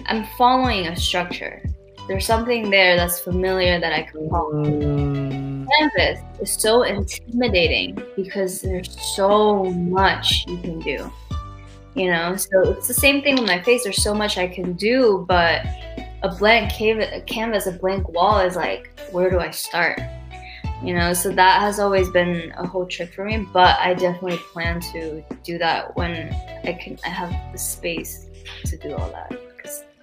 I'm 0.07 0.25
following 0.37 0.87
a 0.87 0.95
structure. 0.95 1.63
There's 2.07 2.27
something 2.27 2.69
there 2.69 2.95
that's 2.95 3.19
familiar 3.19 3.79
that 3.79 3.91
I 3.91 4.03
can 4.03 4.29
follow 4.29 4.53
Mm, 4.53 5.65
canvas 5.79 6.19
is 6.39 6.51
so 6.51 6.83
intimidating 6.83 7.99
because 8.15 8.61
there's 8.61 8.95
so 9.15 9.63
much 9.65 10.45
you 10.47 10.57
can 10.59 10.79
do. 10.79 11.11
You 11.95 12.11
know, 12.11 12.35
so 12.35 12.71
it's 12.71 12.87
the 12.87 12.93
same 12.93 13.23
thing 13.23 13.35
with 13.35 13.47
my 13.47 13.63
face. 13.63 13.83
There's 13.83 14.03
so 14.03 14.13
much 14.13 14.37
I 14.37 14.47
can 14.47 14.73
do, 14.73 15.25
but 15.27 15.65
a 16.21 16.35
blank 16.37 16.71
canvas, 16.71 17.65
a 17.65 17.71
blank 17.71 18.07
wall 18.09 18.39
is 18.41 18.55
like, 18.55 18.99
where 19.11 19.31
do 19.31 19.39
I 19.39 19.49
start? 19.49 19.99
You 20.83 20.93
know, 20.93 21.13
so 21.13 21.31
that 21.31 21.61
has 21.61 21.79
always 21.79 22.09
been 22.09 22.53
a 22.57 22.67
whole 22.67 22.85
trick 22.85 23.13
for 23.13 23.25
me. 23.25 23.47
But 23.51 23.79
I 23.79 23.93
definitely 23.95 24.37
plan 24.51 24.81
to 24.91 25.23
do 25.43 25.57
that 25.57 25.95
when 25.95 26.31
I 26.63 26.73
can. 26.73 26.99
I 27.05 27.09
have 27.09 27.33
the 27.51 27.57
space 27.57 28.27
to 28.65 28.77
do 28.77 28.93
all 28.93 29.09
that 29.09 29.54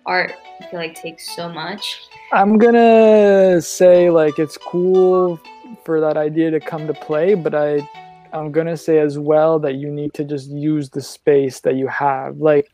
art 0.06 0.34
I 0.60 0.66
feel 0.66 0.80
like 0.80 0.94
takes 0.94 1.34
so 1.34 1.48
much. 1.48 2.08
I'm 2.32 2.58
gonna 2.58 3.60
say 3.60 4.10
like 4.10 4.38
it's 4.38 4.56
cool 4.56 5.40
for 5.84 6.00
that 6.00 6.16
idea 6.16 6.50
to 6.50 6.60
come 6.60 6.86
to 6.86 6.94
play, 6.94 7.34
but 7.34 7.54
I 7.54 7.88
I'm 8.32 8.52
gonna 8.52 8.76
say 8.76 8.98
as 8.98 9.18
well 9.18 9.58
that 9.60 9.74
you 9.74 9.90
need 9.90 10.14
to 10.14 10.24
just 10.24 10.50
use 10.50 10.90
the 10.90 11.02
space 11.02 11.60
that 11.60 11.74
you 11.74 11.88
have. 11.88 12.38
Like 12.38 12.70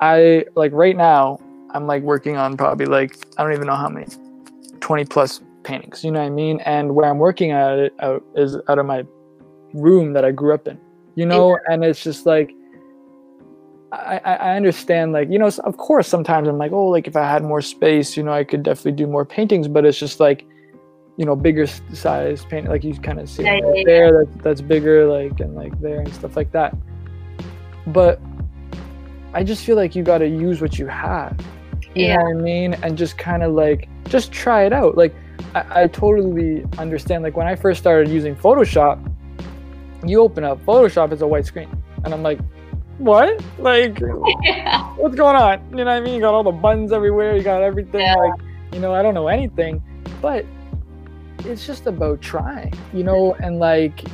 I 0.00 0.44
like 0.54 0.72
right 0.72 0.96
now 0.96 1.38
I'm 1.70 1.86
like 1.86 2.02
working 2.02 2.36
on 2.36 2.56
probably 2.56 2.86
like 2.86 3.16
I 3.36 3.42
don't 3.42 3.52
even 3.52 3.66
know 3.66 3.76
how 3.76 3.88
many 3.88 4.06
20 4.80 5.04
plus 5.06 5.40
paintings. 5.64 6.04
You 6.04 6.12
know 6.12 6.20
what 6.20 6.26
I 6.26 6.30
mean? 6.30 6.60
And 6.60 6.94
where 6.94 7.10
I'm 7.10 7.18
working 7.18 7.50
at 7.50 7.78
it 7.78 7.94
out 8.00 8.24
is 8.36 8.56
out 8.68 8.78
of 8.78 8.86
my 8.86 9.04
room 9.72 10.12
that 10.12 10.24
I 10.24 10.30
grew 10.30 10.54
up 10.54 10.68
in. 10.68 10.78
You 11.16 11.26
know, 11.26 11.50
yeah. 11.50 11.74
and 11.74 11.84
it's 11.84 12.02
just 12.02 12.26
like 12.26 12.52
I, 13.94 14.34
I 14.34 14.56
understand 14.56 15.12
like 15.12 15.30
you 15.30 15.38
know 15.38 15.50
of 15.64 15.76
course 15.76 16.08
sometimes 16.08 16.48
i'm 16.48 16.58
like 16.58 16.72
oh 16.72 16.88
like 16.88 17.06
if 17.06 17.16
i 17.16 17.22
had 17.22 17.42
more 17.42 17.62
space 17.62 18.16
you 18.16 18.22
know 18.22 18.32
i 18.32 18.44
could 18.44 18.62
definitely 18.62 18.92
do 18.92 19.06
more 19.06 19.24
paintings 19.24 19.68
but 19.68 19.84
it's 19.84 19.98
just 19.98 20.20
like 20.20 20.46
you 21.16 21.24
know 21.24 21.36
bigger 21.36 21.66
size 21.66 22.44
paint 22.44 22.68
like 22.68 22.82
you 22.82 22.94
kind 22.94 23.20
of 23.20 23.28
see 23.28 23.44
yeah, 23.44 23.52
right. 23.52 23.62
yeah, 23.76 23.82
there 23.86 24.06
yeah. 24.06 24.10
That, 24.12 24.42
that's 24.42 24.60
bigger 24.60 25.06
like 25.06 25.38
and 25.40 25.54
like 25.54 25.78
there 25.80 26.00
and 26.00 26.12
stuff 26.12 26.36
like 26.36 26.50
that. 26.52 26.76
But 27.88 28.20
i 29.32 29.42
just 29.44 29.64
feel 29.64 29.76
like 29.76 29.94
you 29.94 30.02
got 30.02 30.18
to 30.18 30.28
use 30.28 30.60
what 30.60 30.78
you 30.78 30.86
have 30.86 31.38
you 31.94 32.08
know 32.08 32.16
what 32.16 32.36
i 32.36 32.40
mean? 32.40 32.74
And 32.82 32.98
just 32.98 33.18
kind 33.18 33.44
of 33.44 33.52
like 33.52 33.88
just 34.08 34.32
try 34.32 34.64
it 34.64 34.72
out. 34.72 34.96
Like 34.96 35.14
I, 35.54 35.82
I 35.82 35.86
totally 35.86 36.64
understand 36.78 37.22
like 37.22 37.36
when 37.36 37.46
i 37.46 37.54
first 37.54 37.80
started 37.80 38.10
using 38.10 38.34
photoshop 38.34 38.98
you 40.04 40.20
open 40.20 40.44
up 40.44 40.62
photoshop 40.66 41.12
it's 41.12 41.22
a 41.22 41.26
white 41.26 41.46
screen. 41.46 41.70
And 42.04 42.12
i'm 42.12 42.22
like 42.22 42.40
what? 42.98 43.42
Like, 43.58 44.00
yeah. 44.42 44.84
what's 44.96 45.14
going 45.14 45.36
on? 45.36 45.60
You 45.70 45.78
know 45.78 45.84
what 45.84 45.88
I 45.88 46.00
mean? 46.00 46.14
You 46.14 46.20
got 46.20 46.34
all 46.34 46.44
the 46.44 46.52
buttons 46.52 46.92
everywhere. 46.92 47.36
You 47.36 47.42
got 47.42 47.62
everything. 47.62 48.00
Yeah. 48.00 48.14
Like, 48.14 48.40
you 48.72 48.80
know, 48.80 48.94
I 48.94 49.02
don't 49.02 49.14
know 49.14 49.28
anything, 49.28 49.82
but 50.20 50.44
it's 51.44 51.66
just 51.66 51.86
about 51.86 52.20
trying, 52.20 52.74
you 52.92 53.04
know, 53.04 53.34
and 53.34 53.58
like, 53.58 54.04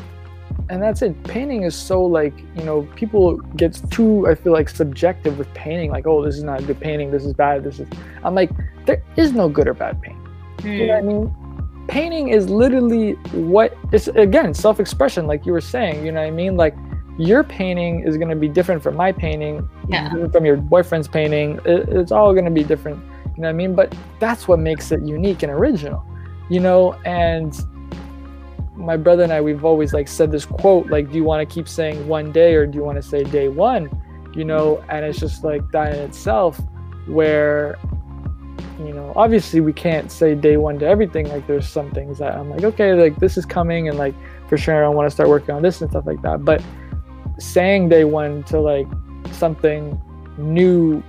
and 0.68 0.82
that's 0.82 1.02
it. 1.02 1.20
Painting 1.24 1.62
is 1.62 1.74
so 1.74 2.04
like, 2.04 2.34
you 2.56 2.62
know, 2.64 2.82
people 2.94 3.38
get 3.56 3.80
too, 3.90 4.26
I 4.28 4.34
feel 4.34 4.52
like, 4.52 4.68
subjective 4.68 5.38
with 5.38 5.52
painting. 5.54 5.90
Like, 5.90 6.06
oh, 6.06 6.24
this 6.24 6.36
is 6.36 6.42
not 6.42 6.60
a 6.60 6.62
good 6.62 6.80
painting. 6.80 7.10
This 7.10 7.24
is 7.24 7.32
bad. 7.32 7.64
This 7.64 7.80
is. 7.80 7.88
I'm 8.22 8.34
like, 8.34 8.50
there 8.86 9.02
is 9.16 9.32
no 9.32 9.48
good 9.48 9.66
or 9.66 9.74
bad 9.74 10.00
painting. 10.00 10.28
Mm. 10.58 10.78
You 10.78 10.86
know 10.86 10.92
what 10.92 10.96
I 10.96 11.00
hmm. 11.00 11.08
mean? 11.08 11.86
Painting 11.88 12.28
is 12.28 12.48
literally 12.48 13.12
what 13.32 13.76
it's 13.90 14.06
again 14.08 14.54
self-expression, 14.54 15.26
like 15.26 15.44
you 15.44 15.52
were 15.52 15.60
saying. 15.60 16.04
You 16.04 16.12
know 16.12 16.20
what 16.20 16.28
I 16.28 16.30
mean? 16.30 16.56
Like 16.56 16.76
your 17.20 17.44
painting 17.44 18.02
is 18.06 18.16
going 18.16 18.30
to 18.30 18.36
be 18.36 18.48
different 18.48 18.82
from 18.82 18.96
my 18.96 19.12
painting, 19.12 19.68
yeah. 19.88 20.10
from 20.28 20.46
your 20.46 20.56
boyfriend's 20.56 21.06
painting. 21.06 21.60
It, 21.66 21.88
it's 21.90 22.10
all 22.10 22.32
going 22.32 22.46
to 22.46 22.50
be 22.50 22.64
different. 22.64 22.98
You 23.36 23.42
know 23.42 23.48
what 23.48 23.50
I 23.50 23.52
mean? 23.52 23.74
But 23.74 23.94
that's 24.18 24.48
what 24.48 24.58
makes 24.58 24.90
it 24.90 25.02
unique 25.02 25.42
and 25.42 25.52
original, 25.52 26.02
you 26.48 26.60
know? 26.60 26.94
And 27.04 27.54
my 28.74 28.96
brother 28.96 29.22
and 29.22 29.32
I, 29.32 29.42
we've 29.42 29.66
always 29.66 29.92
like 29.92 30.08
said 30.08 30.32
this 30.32 30.46
quote, 30.46 30.86
like, 30.86 31.10
do 31.10 31.16
you 31.16 31.24
want 31.24 31.46
to 31.46 31.54
keep 31.54 31.68
saying 31.68 32.08
one 32.08 32.32
day 32.32 32.54
or 32.54 32.66
do 32.66 32.78
you 32.78 32.84
want 32.84 32.96
to 32.96 33.06
say 33.06 33.22
day 33.22 33.48
one? 33.48 33.90
You 34.34 34.46
know, 34.46 34.82
and 34.88 35.04
it's 35.04 35.20
just 35.20 35.44
like 35.44 35.68
that 35.72 35.92
in 35.92 35.98
itself 36.00 36.58
where, 37.06 37.78
you 38.78 38.94
know, 38.94 39.12
obviously 39.14 39.60
we 39.60 39.74
can't 39.74 40.10
say 40.10 40.34
day 40.34 40.56
one 40.56 40.78
to 40.78 40.86
everything. 40.86 41.28
Like 41.28 41.46
there's 41.46 41.68
some 41.68 41.90
things 41.90 42.18
that 42.18 42.34
I'm 42.34 42.48
like, 42.48 42.64
okay, 42.64 42.94
like 42.94 43.18
this 43.18 43.36
is 43.36 43.44
coming 43.44 43.88
and 43.88 43.98
like 43.98 44.14
for 44.48 44.56
sure 44.56 44.82
I 44.82 44.88
want 44.88 45.06
to 45.06 45.10
start 45.10 45.28
working 45.28 45.54
on 45.54 45.60
this 45.60 45.82
and 45.82 45.90
stuff 45.90 46.06
like 46.06 46.22
that. 46.22 46.46
But 46.46 46.62
saying 47.41 47.88
day 47.88 48.05
one 48.05 48.43
to 48.45 48.61
like 48.61 48.86
something 49.32 50.01
new 50.38 51.03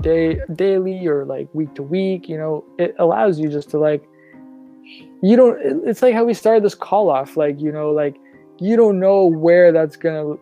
day 0.00 0.38
daily 0.54 1.06
or 1.06 1.24
like 1.24 1.48
week 1.54 1.72
to 1.74 1.82
week 1.82 2.28
you 2.28 2.36
know 2.36 2.64
it 2.78 2.94
allows 2.98 3.38
you 3.38 3.48
just 3.48 3.70
to 3.70 3.78
like 3.78 4.02
you 5.22 5.36
don't 5.36 5.58
it's 5.86 6.02
like 6.02 6.14
how 6.14 6.24
we 6.24 6.34
started 6.34 6.62
this 6.64 6.74
call 6.74 7.08
off 7.08 7.36
like 7.36 7.60
you 7.60 7.70
know 7.70 7.90
like 7.90 8.16
you 8.58 8.76
don't 8.76 8.98
know 8.98 9.24
where 9.24 9.72
that's 9.72 9.96
gonna 9.96 10.34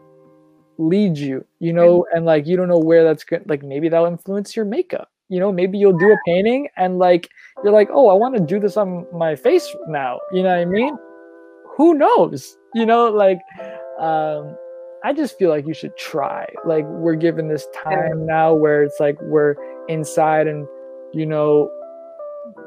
lead 0.79 1.17
you 1.17 1.45
you 1.61 1.73
know 1.73 2.07
and 2.15 2.25
like 2.25 2.47
you 2.47 2.57
don't 2.57 2.69
know 2.69 2.79
where 2.79 3.05
that's 3.05 3.25
gonna 3.25 3.43
like 3.47 3.63
maybe 3.63 3.89
that'll 3.89 4.07
influence 4.07 4.57
your 4.57 4.65
makeup 4.65 5.11
you 5.29 5.39
know 5.39 5.53
maybe 5.53 5.79
you'll 5.79 5.97
do 5.97 6.11
a 6.11 6.17
painting 6.27 6.69
and 6.77 6.99
like 6.99 7.29
you're 7.63 7.73
like 7.73 7.89
oh 7.93 8.09
i 8.09 8.13
want 8.13 8.35
to 8.35 8.41
do 8.41 8.59
this 8.59 8.77
on 8.77 9.07
my 9.13 9.37
face 9.37 9.69
now 9.87 10.19
you 10.33 10.43
know 10.43 10.49
what 10.49 10.59
i 10.59 10.65
mean? 10.65 10.97
Who 11.77 11.95
knows 11.95 12.57
you 12.75 12.85
know 12.85 13.07
like 13.11 13.41
um 13.99 14.57
I 15.05 15.13
just 15.13 15.39
feel 15.39 15.51
like 15.51 15.67
you 15.67 15.75
should 15.75 15.97
try. 15.97 16.47
Like 16.65 16.85
we're 16.87 17.17
given 17.17 17.49
this 17.49 17.67
time 17.85 18.25
now 18.27 18.55
where 18.55 18.83
it's 18.83 19.01
like 19.01 19.17
we're 19.23 19.57
inside 19.89 20.47
and 20.47 20.67
you 21.13 21.27
know 21.27 21.71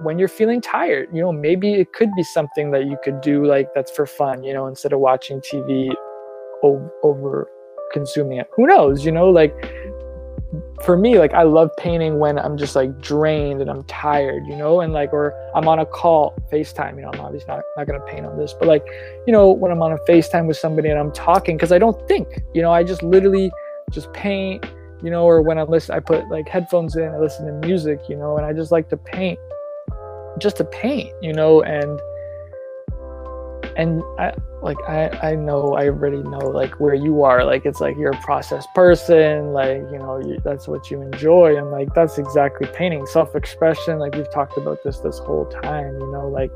when 0.02 0.20
you're 0.20 0.28
feeling 0.28 0.62
tired, 0.62 1.10
you 1.14 1.22
know, 1.22 1.32
maybe 1.32 1.74
it 1.74 1.94
could 1.94 2.10
be 2.16 2.24
something 2.24 2.72
that 2.72 2.86
you 2.86 2.98
could 3.04 3.22
do 3.22 3.46
like 3.46 3.74
that's 3.74 3.92
for 3.92 4.06
fun, 4.06 4.44
you 4.44 4.54
know, 4.54 4.68
instead 4.68 4.94
of 4.94 5.00
watching 5.00 5.42
TV 5.42 5.94
over, 6.64 6.92
over 7.04 7.50
consuming 7.92 8.40
it. 8.40 8.48
Who 8.56 8.68
knows, 8.68 9.06
you 9.06 9.12
know, 9.12 9.30
like 9.30 9.54
for 10.84 10.98
me, 10.98 11.18
like 11.18 11.34
I 11.34 11.44
love 11.44 11.70
painting 11.78 12.20
when 12.20 12.38
I'm 12.38 12.58
just 12.58 12.76
like 12.76 13.02
drained 13.02 13.62
and 13.62 13.70
I'm 13.70 13.84
tired, 13.84 14.46
you 14.46 14.56
know, 14.56 14.82
and 14.82 14.94
like 14.94 15.14
or 15.14 15.34
I'm 15.56 15.68
on 15.68 15.80
a 15.80 15.86
call, 15.86 16.34
FaceTime, 16.52 16.96
you 16.96 17.02
know, 17.02 17.12
I'm 17.14 17.20
obviously 17.20 17.48
not, 17.48 17.64
not 17.78 17.88
gonna 17.88 18.06
paint 18.06 18.26
on 18.26 18.38
this, 18.38 18.54
but 18.54 18.68
like, 18.68 18.86
you 19.26 19.32
know, 19.32 19.52
when 19.52 19.72
I'm 19.72 19.82
on 19.82 19.94
a 19.94 19.98
FaceTime 20.10 20.48
with 20.48 20.58
somebody 20.58 20.90
and 20.90 21.00
I'm 21.00 21.12
talking, 21.12 21.56
because 21.56 21.72
I 21.72 21.78
don't 21.78 22.08
think, 22.08 22.28
you 22.54 22.62
know, 22.62 22.72
I 22.72 22.84
just 22.84 23.04
literally 23.04 23.52
just 23.92 24.12
paint, 24.14 24.66
you 25.02 25.10
know, 25.10 25.24
or 25.24 25.42
when 25.42 25.58
I 25.58 25.64
listen, 25.64 25.96
I 25.96 26.00
put 26.00 26.28
like 26.30 26.48
headphones 26.50 26.96
in, 26.96 27.08
I 27.08 27.20
listen 27.20 27.46
to 27.46 27.68
music, 27.68 28.02
you 28.10 28.18
know, 28.18 28.38
and 28.38 28.46
I 28.46 28.52
just 28.54 28.72
like 28.72 28.90
to 28.90 28.98
paint 28.98 29.40
just 30.40 30.58
to 30.58 30.66
paint, 30.66 31.12
you 31.22 31.34
know, 31.34 31.62
and 31.64 32.00
and 33.76 34.02
I 34.18 34.34
like 34.62 34.78
I 34.88 35.10
I 35.22 35.36
know 35.36 35.76
I 35.76 35.88
already 35.88 36.24
know 36.24 36.40
like 36.40 36.80
where 36.80 36.96
you 36.96 37.24
are. 37.24 37.44
Like 37.44 37.66
it's 37.66 37.82
like 37.82 37.98
you're 37.98 38.12
a 38.12 38.22
process 38.22 38.66
person 38.74 39.54
like 39.54 39.78
you 39.92 40.00
know 40.00 40.22
you, 40.26 40.40
that's 40.44 40.68
what 40.68 40.90
you 40.90 41.02
enjoy 41.02 41.58
and 41.58 41.72
like 41.72 41.94
that's 41.94 42.18
exactly 42.18 42.68
painting. 42.74 43.06
Self-expression 43.06 44.00
like 44.00 44.16
we've 44.16 44.32
talked 44.32 44.58
about 44.58 44.84
this 44.84 45.00
this 45.00 45.20
whole 45.20 45.46
time 45.46 46.00
you 46.00 46.12
know 46.12 46.28
like 46.28 46.52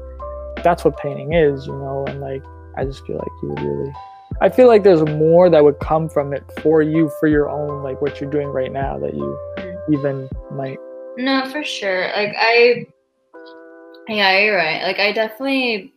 that's 0.63 0.83
what 0.83 0.97
painting 0.97 1.33
is 1.33 1.67
you 1.67 1.73
know 1.73 2.05
and 2.07 2.21
like 2.21 2.43
I 2.77 2.85
just 2.85 3.05
feel 3.05 3.17
like 3.17 3.31
you 3.41 3.49
would 3.49 3.61
really 3.61 3.93
I 4.41 4.49
feel 4.49 4.67
like 4.67 4.83
there's 4.83 5.03
more 5.03 5.49
that 5.49 5.63
would 5.63 5.79
come 5.79 6.07
from 6.07 6.33
it 6.33 6.43
for 6.61 6.81
you 6.81 7.11
for 7.19 7.27
your 7.27 7.49
own 7.49 7.83
like 7.83 8.01
what 8.01 8.21
you're 8.21 8.29
doing 8.29 8.47
right 8.47 8.71
now 8.71 8.97
that 8.99 9.13
you 9.13 9.39
mm-hmm. 9.57 9.93
even 9.93 10.29
might. 10.51 10.77
No 11.17 11.49
for 11.49 11.63
sure. 11.63 12.07
Like 12.15 12.33
I 12.37 12.85
yeah 14.07 14.39
you're 14.39 14.55
right. 14.55 14.81
Like 14.83 14.99
I 14.99 15.11
definitely 15.11 15.93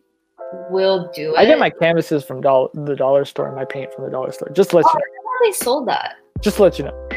will 0.69 1.11
do 1.13 1.33
it. 1.33 1.37
I 1.37 1.45
get 1.45 1.59
my 1.59 1.69
canvases 1.69 2.23
from 2.23 2.41
dollar, 2.41 2.69
the 2.73 2.95
dollar 2.95 3.25
store 3.25 3.47
and 3.47 3.55
my 3.55 3.65
paint 3.65 3.93
from 3.93 4.05
the 4.05 4.11
dollar 4.11 4.31
store. 4.31 4.49
Just 4.53 4.71
to 4.71 4.77
let 4.77 4.85
oh, 4.85 4.91
you 4.93 4.99
know. 4.99 5.47
they 5.47 5.51
sold 5.51 5.87
that. 5.87 6.15
Just 6.41 6.57
to 6.57 6.63
let 6.63 6.77
you 6.77 6.85
know. 6.85 7.09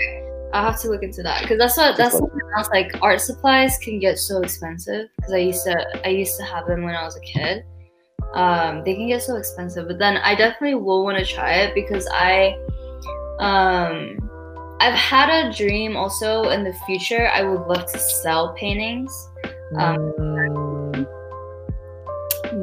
I'll 0.52 0.70
have 0.70 0.80
to 0.82 0.88
look 0.88 1.02
into 1.02 1.22
that 1.22 1.42
because 1.42 1.58
that's 1.58 1.76
what 1.76 1.96
that's 1.96 2.16
something 2.16 2.40
else. 2.56 2.68
Like 2.70 2.96
art 3.02 3.20
supplies 3.20 3.76
can 3.78 3.98
get 3.98 4.18
so 4.18 4.42
expensive 4.42 5.08
because 5.16 5.32
I 5.32 5.38
used 5.38 5.64
to 5.64 6.06
I 6.06 6.08
used 6.08 6.36
to 6.38 6.44
have 6.44 6.66
them 6.66 6.82
when 6.82 6.94
I 6.94 7.04
was 7.04 7.16
a 7.16 7.20
kid. 7.20 7.64
Um, 8.34 8.82
they 8.84 8.94
can 8.94 9.06
get 9.06 9.22
so 9.22 9.36
expensive, 9.36 9.86
but 9.86 9.98
then 9.98 10.16
I 10.18 10.34
definitely 10.34 10.76
will 10.76 11.04
want 11.04 11.18
to 11.18 11.24
try 11.24 11.54
it 11.54 11.74
because 11.74 12.08
I 12.10 12.56
um 13.38 14.18
I've 14.80 14.94
had 14.94 15.28
a 15.28 15.52
dream 15.52 15.96
also 15.96 16.50
in 16.50 16.64
the 16.64 16.72
future. 16.86 17.28
I 17.28 17.42
would 17.42 17.66
love 17.66 17.90
to 17.92 17.98
sell 17.98 18.54
paintings. 18.54 19.12
Um, 19.76 19.96
mm. 20.18 20.35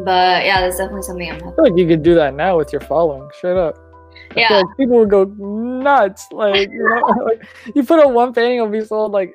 But 0.03 0.45
yeah, 0.45 0.61
that's 0.61 0.77
definitely 0.77 1.03
something 1.03 1.29
I'm. 1.29 1.37
I 1.37 1.39
feel 1.39 1.63
like 1.63 1.77
you 1.77 1.87
could 1.87 2.03
do 2.03 2.15
that 2.15 2.33
now 2.33 2.57
with 2.57 2.71
your 2.71 2.81
following. 2.81 3.29
Straight 3.37 3.57
up. 3.57 3.77
I 4.35 4.39
yeah. 4.39 4.57
Like 4.57 4.77
people 4.77 4.99
would 4.99 5.09
go 5.09 5.25
nuts. 5.25 6.27
Like 6.31 6.69
you 6.69 6.89
know, 6.89 7.23
like 7.25 7.43
you 7.75 7.83
put 7.83 8.03
on 8.03 8.13
one 8.13 8.33
painting, 8.33 8.57
it'll 8.57 8.69
be 8.69 8.83
sold 8.83 9.11
like 9.11 9.33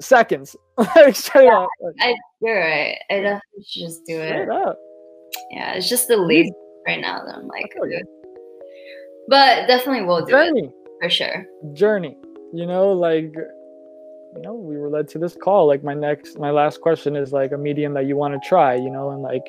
seconds. 0.00 0.56
like 0.76 1.16
straight 1.16 1.46
yeah, 1.46 1.60
up. 1.60 1.68
Like, 1.80 1.94
I, 2.00 2.14
you're 2.40 2.58
right. 2.58 2.96
I 3.10 3.14
definitely 3.14 3.64
should 3.66 3.82
just 3.82 4.04
do 4.06 4.20
it. 4.20 4.48
Up. 4.48 4.78
Yeah, 5.50 5.72
it's 5.74 5.88
just 5.88 6.08
the 6.08 6.16
lead 6.16 6.52
right 6.86 7.00
now 7.00 7.24
that 7.24 7.34
I'm 7.34 7.48
like. 7.48 7.74
But 9.28 9.66
definitely 9.66 10.06
will 10.06 10.24
do 10.24 10.32
Journey. 10.32 10.64
it 10.64 10.72
for 11.00 11.10
sure. 11.10 11.46
Journey. 11.72 12.16
You 12.52 12.66
know, 12.66 12.92
like 12.92 13.34
you 14.36 14.42
know, 14.42 14.54
we 14.54 14.76
were 14.76 14.88
led 14.88 15.08
to 15.08 15.18
this 15.18 15.36
call. 15.36 15.66
Like 15.66 15.84
my 15.84 15.94
next, 15.94 16.38
my 16.38 16.50
last 16.50 16.80
question 16.80 17.16
is 17.16 17.32
like 17.32 17.52
a 17.52 17.58
medium 17.58 17.94
that 17.94 18.06
you 18.06 18.16
want 18.16 18.34
to 18.34 18.48
try. 18.48 18.74
You 18.74 18.90
know, 18.90 19.10
and 19.10 19.22
like 19.22 19.44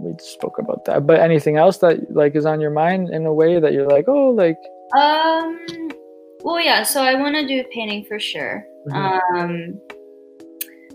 we 0.00 0.14
spoke 0.18 0.58
about 0.58 0.84
that. 0.86 1.06
But 1.06 1.20
anything 1.20 1.56
else 1.56 1.78
that 1.78 2.14
like 2.14 2.34
is 2.34 2.46
on 2.46 2.60
your 2.60 2.70
mind 2.70 3.10
in 3.10 3.26
a 3.26 3.32
way 3.32 3.58
that 3.60 3.72
you're 3.72 3.88
like, 3.88 4.06
oh, 4.08 4.30
like 4.30 4.58
um, 4.96 5.90
well, 6.42 6.60
yeah. 6.60 6.82
So 6.82 7.02
I 7.02 7.14
want 7.14 7.34
to 7.36 7.46
do 7.46 7.64
painting 7.72 8.04
for 8.04 8.18
sure. 8.18 8.66
Mm-hmm. 8.88 9.36
Um, 9.36 9.80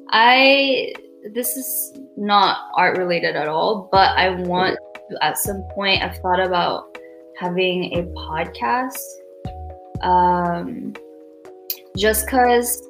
I 0.09 0.93
this 1.33 1.55
is 1.55 1.99
not 2.17 2.69
art 2.75 2.97
related 2.97 3.35
at 3.35 3.47
all, 3.47 3.87
but 3.91 4.17
I 4.17 4.29
want 4.29 4.77
to, 5.09 5.23
at 5.23 5.37
some 5.37 5.63
point 5.73 6.03
I've 6.03 6.17
thought 6.17 6.39
about 6.39 6.97
having 7.37 7.93
a 7.93 8.03
podcast. 8.03 8.99
Um, 10.01 10.93
just 11.95 12.25
because 12.25 12.89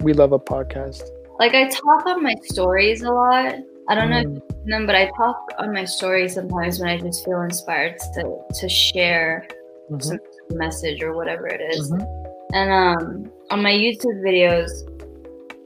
we 0.00 0.12
love 0.12 0.32
a 0.32 0.38
podcast. 0.38 1.02
Like 1.38 1.54
I 1.54 1.68
talk 1.68 2.06
on 2.06 2.22
my 2.22 2.34
stories 2.42 3.02
a 3.02 3.10
lot. 3.10 3.56
I 3.88 3.94
don't 3.94 4.10
know 4.10 4.22
Mm. 4.22 4.42
them, 4.66 4.86
but 4.86 4.94
I 4.94 5.10
talk 5.16 5.50
on 5.58 5.72
my 5.72 5.84
stories 5.84 6.34
sometimes 6.34 6.78
when 6.78 6.88
I 6.90 6.98
just 6.98 7.24
feel 7.24 7.40
inspired 7.40 7.98
to 8.14 8.38
to 8.60 8.68
share 8.68 9.46
Mhm. 9.90 10.02
some 10.02 10.18
message 10.50 11.02
or 11.02 11.14
whatever 11.14 11.46
it 11.46 11.60
is. 11.60 11.90
Mhm. 11.90 12.06
And 12.52 12.70
um, 12.70 13.32
on 13.50 13.62
my 13.62 13.72
YouTube 13.72 14.20
videos, 14.22 14.70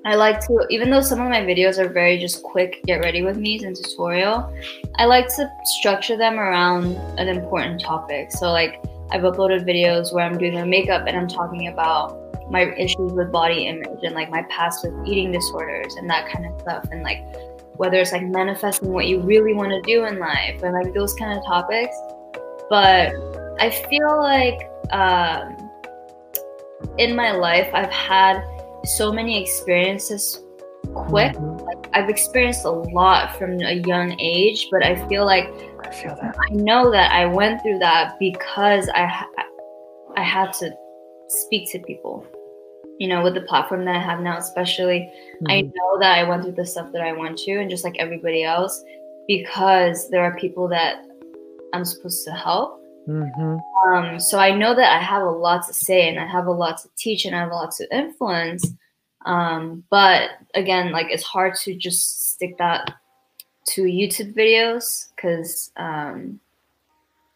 I 0.04 0.16
like 0.16 0.40
to, 0.46 0.66
even 0.70 0.90
though 0.90 1.00
some 1.00 1.20
of 1.20 1.28
my 1.28 1.40
videos 1.42 1.78
are 1.78 1.88
very 1.88 2.18
just 2.18 2.42
quick, 2.42 2.80
get 2.86 3.04
ready 3.04 3.22
with 3.22 3.36
me's 3.36 3.62
and 3.62 3.74
tutorial, 3.76 4.52
I 4.98 5.04
like 5.04 5.28
to 5.36 5.48
structure 5.64 6.16
them 6.16 6.38
around 6.40 6.96
an 7.18 7.28
important 7.28 7.80
topic. 7.80 8.32
So, 8.32 8.50
like, 8.50 8.80
I've 9.12 9.22
uploaded 9.22 9.64
videos 9.64 10.12
where 10.12 10.24
I'm 10.24 10.38
doing 10.38 10.54
my 10.54 10.64
makeup 10.64 11.04
and 11.06 11.16
I'm 11.16 11.28
talking 11.28 11.68
about 11.68 12.18
my 12.50 12.72
issues 12.76 13.12
with 13.12 13.30
body 13.30 13.66
image 13.66 14.00
and 14.02 14.14
like 14.14 14.28
my 14.30 14.42
past 14.50 14.84
with 14.84 14.92
eating 15.06 15.30
disorders 15.30 15.94
and 15.94 16.10
that 16.10 16.28
kind 16.28 16.46
of 16.46 16.60
stuff. 16.60 16.84
And 16.90 17.02
like, 17.04 17.22
whether 17.82 17.98
it's 17.98 18.12
like 18.12 18.22
manifesting 18.22 18.92
what 18.92 19.08
you 19.08 19.20
really 19.20 19.54
want 19.54 19.70
to 19.70 19.80
do 19.82 20.04
in 20.04 20.20
life 20.20 20.62
and 20.62 20.72
like 20.72 20.94
those 20.94 21.14
kind 21.14 21.36
of 21.36 21.44
topics. 21.44 21.96
But 22.70 23.12
I 23.58 23.70
feel 23.90 24.16
like, 24.18 24.70
um, 24.92 25.56
in 26.98 27.16
my 27.16 27.32
life 27.32 27.68
I've 27.74 27.90
had 27.90 28.40
so 28.84 29.12
many 29.12 29.42
experiences 29.42 30.44
quick. 30.94 31.32
Mhm. 31.32 31.66
Like 31.66 31.88
I've 31.92 32.08
experienced 32.08 32.64
a 32.64 32.70
lot 32.70 33.36
from 33.36 33.60
a 33.60 33.74
young 33.74 34.14
age, 34.20 34.68
but 34.70 34.84
I 34.84 34.94
feel 35.08 35.24
like 35.26 35.48
I 35.84 35.90
feel 35.90 36.14
that. 36.22 36.36
I 36.38 36.54
know 36.54 36.88
that 36.92 37.10
I 37.10 37.26
went 37.26 37.62
through 37.62 37.80
that 37.80 38.16
because 38.20 38.88
I 38.94 39.06
ha- 39.06 39.48
I 40.16 40.22
had 40.22 40.52
to 40.60 40.70
speak 41.28 41.68
to 41.72 41.80
people. 41.80 42.24
You 43.02 43.08
know, 43.08 43.20
with 43.24 43.34
the 43.34 43.40
platform 43.50 43.84
that 43.86 43.96
I 43.96 43.98
have 44.10 44.20
now, 44.20 44.36
especially, 44.38 45.10
I 45.48 45.62
Mhm. 45.62 45.72
know 45.74 45.98
that 45.98 46.18
I 46.18 46.22
went 46.28 46.44
through 46.44 46.58
the 46.60 46.64
stuff 46.64 46.92
that 46.92 47.02
I 47.02 47.12
went 47.12 47.36
to, 47.38 47.52
and 47.60 47.68
just 47.68 47.82
like 47.82 47.96
everybody 47.98 48.44
else, 48.44 48.74
because 49.26 50.08
there 50.10 50.22
are 50.22 50.36
people 50.36 50.68
that 50.68 51.04
I'm 51.72 51.84
supposed 51.84 52.24
to 52.26 52.32
help. 52.32 52.80
Mhm. 53.08 53.60
Um, 53.86 54.20
so 54.20 54.38
I 54.38 54.52
know 54.52 54.72
that 54.74 54.92
I 54.98 55.00
have 55.02 55.24
a 55.24 55.36
lot 55.46 55.66
to 55.66 55.74
say 55.74 56.08
and 56.08 56.20
I 56.20 56.26
have 56.26 56.46
a 56.46 56.52
lot 56.52 56.78
to 56.82 56.88
teach 56.96 57.24
and 57.24 57.34
I 57.34 57.40
have 57.40 57.50
a 57.50 57.54
lot 57.62 57.72
to 57.78 57.96
influence. 58.02 58.64
Um, 59.26 59.82
but 59.90 60.30
again, 60.54 60.92
like 60.92 61.08
it's 61.10 61.24
hard 61.24 61.56
to 61.64 61.74
just 61.74 62.30
stick 62.32 62.56
that 62.58 62.88
to 63.70 63.82
YouTube 63.82 64.32
videos 64.34 65.08
because 65.16 65.72
um, 65.76 66.38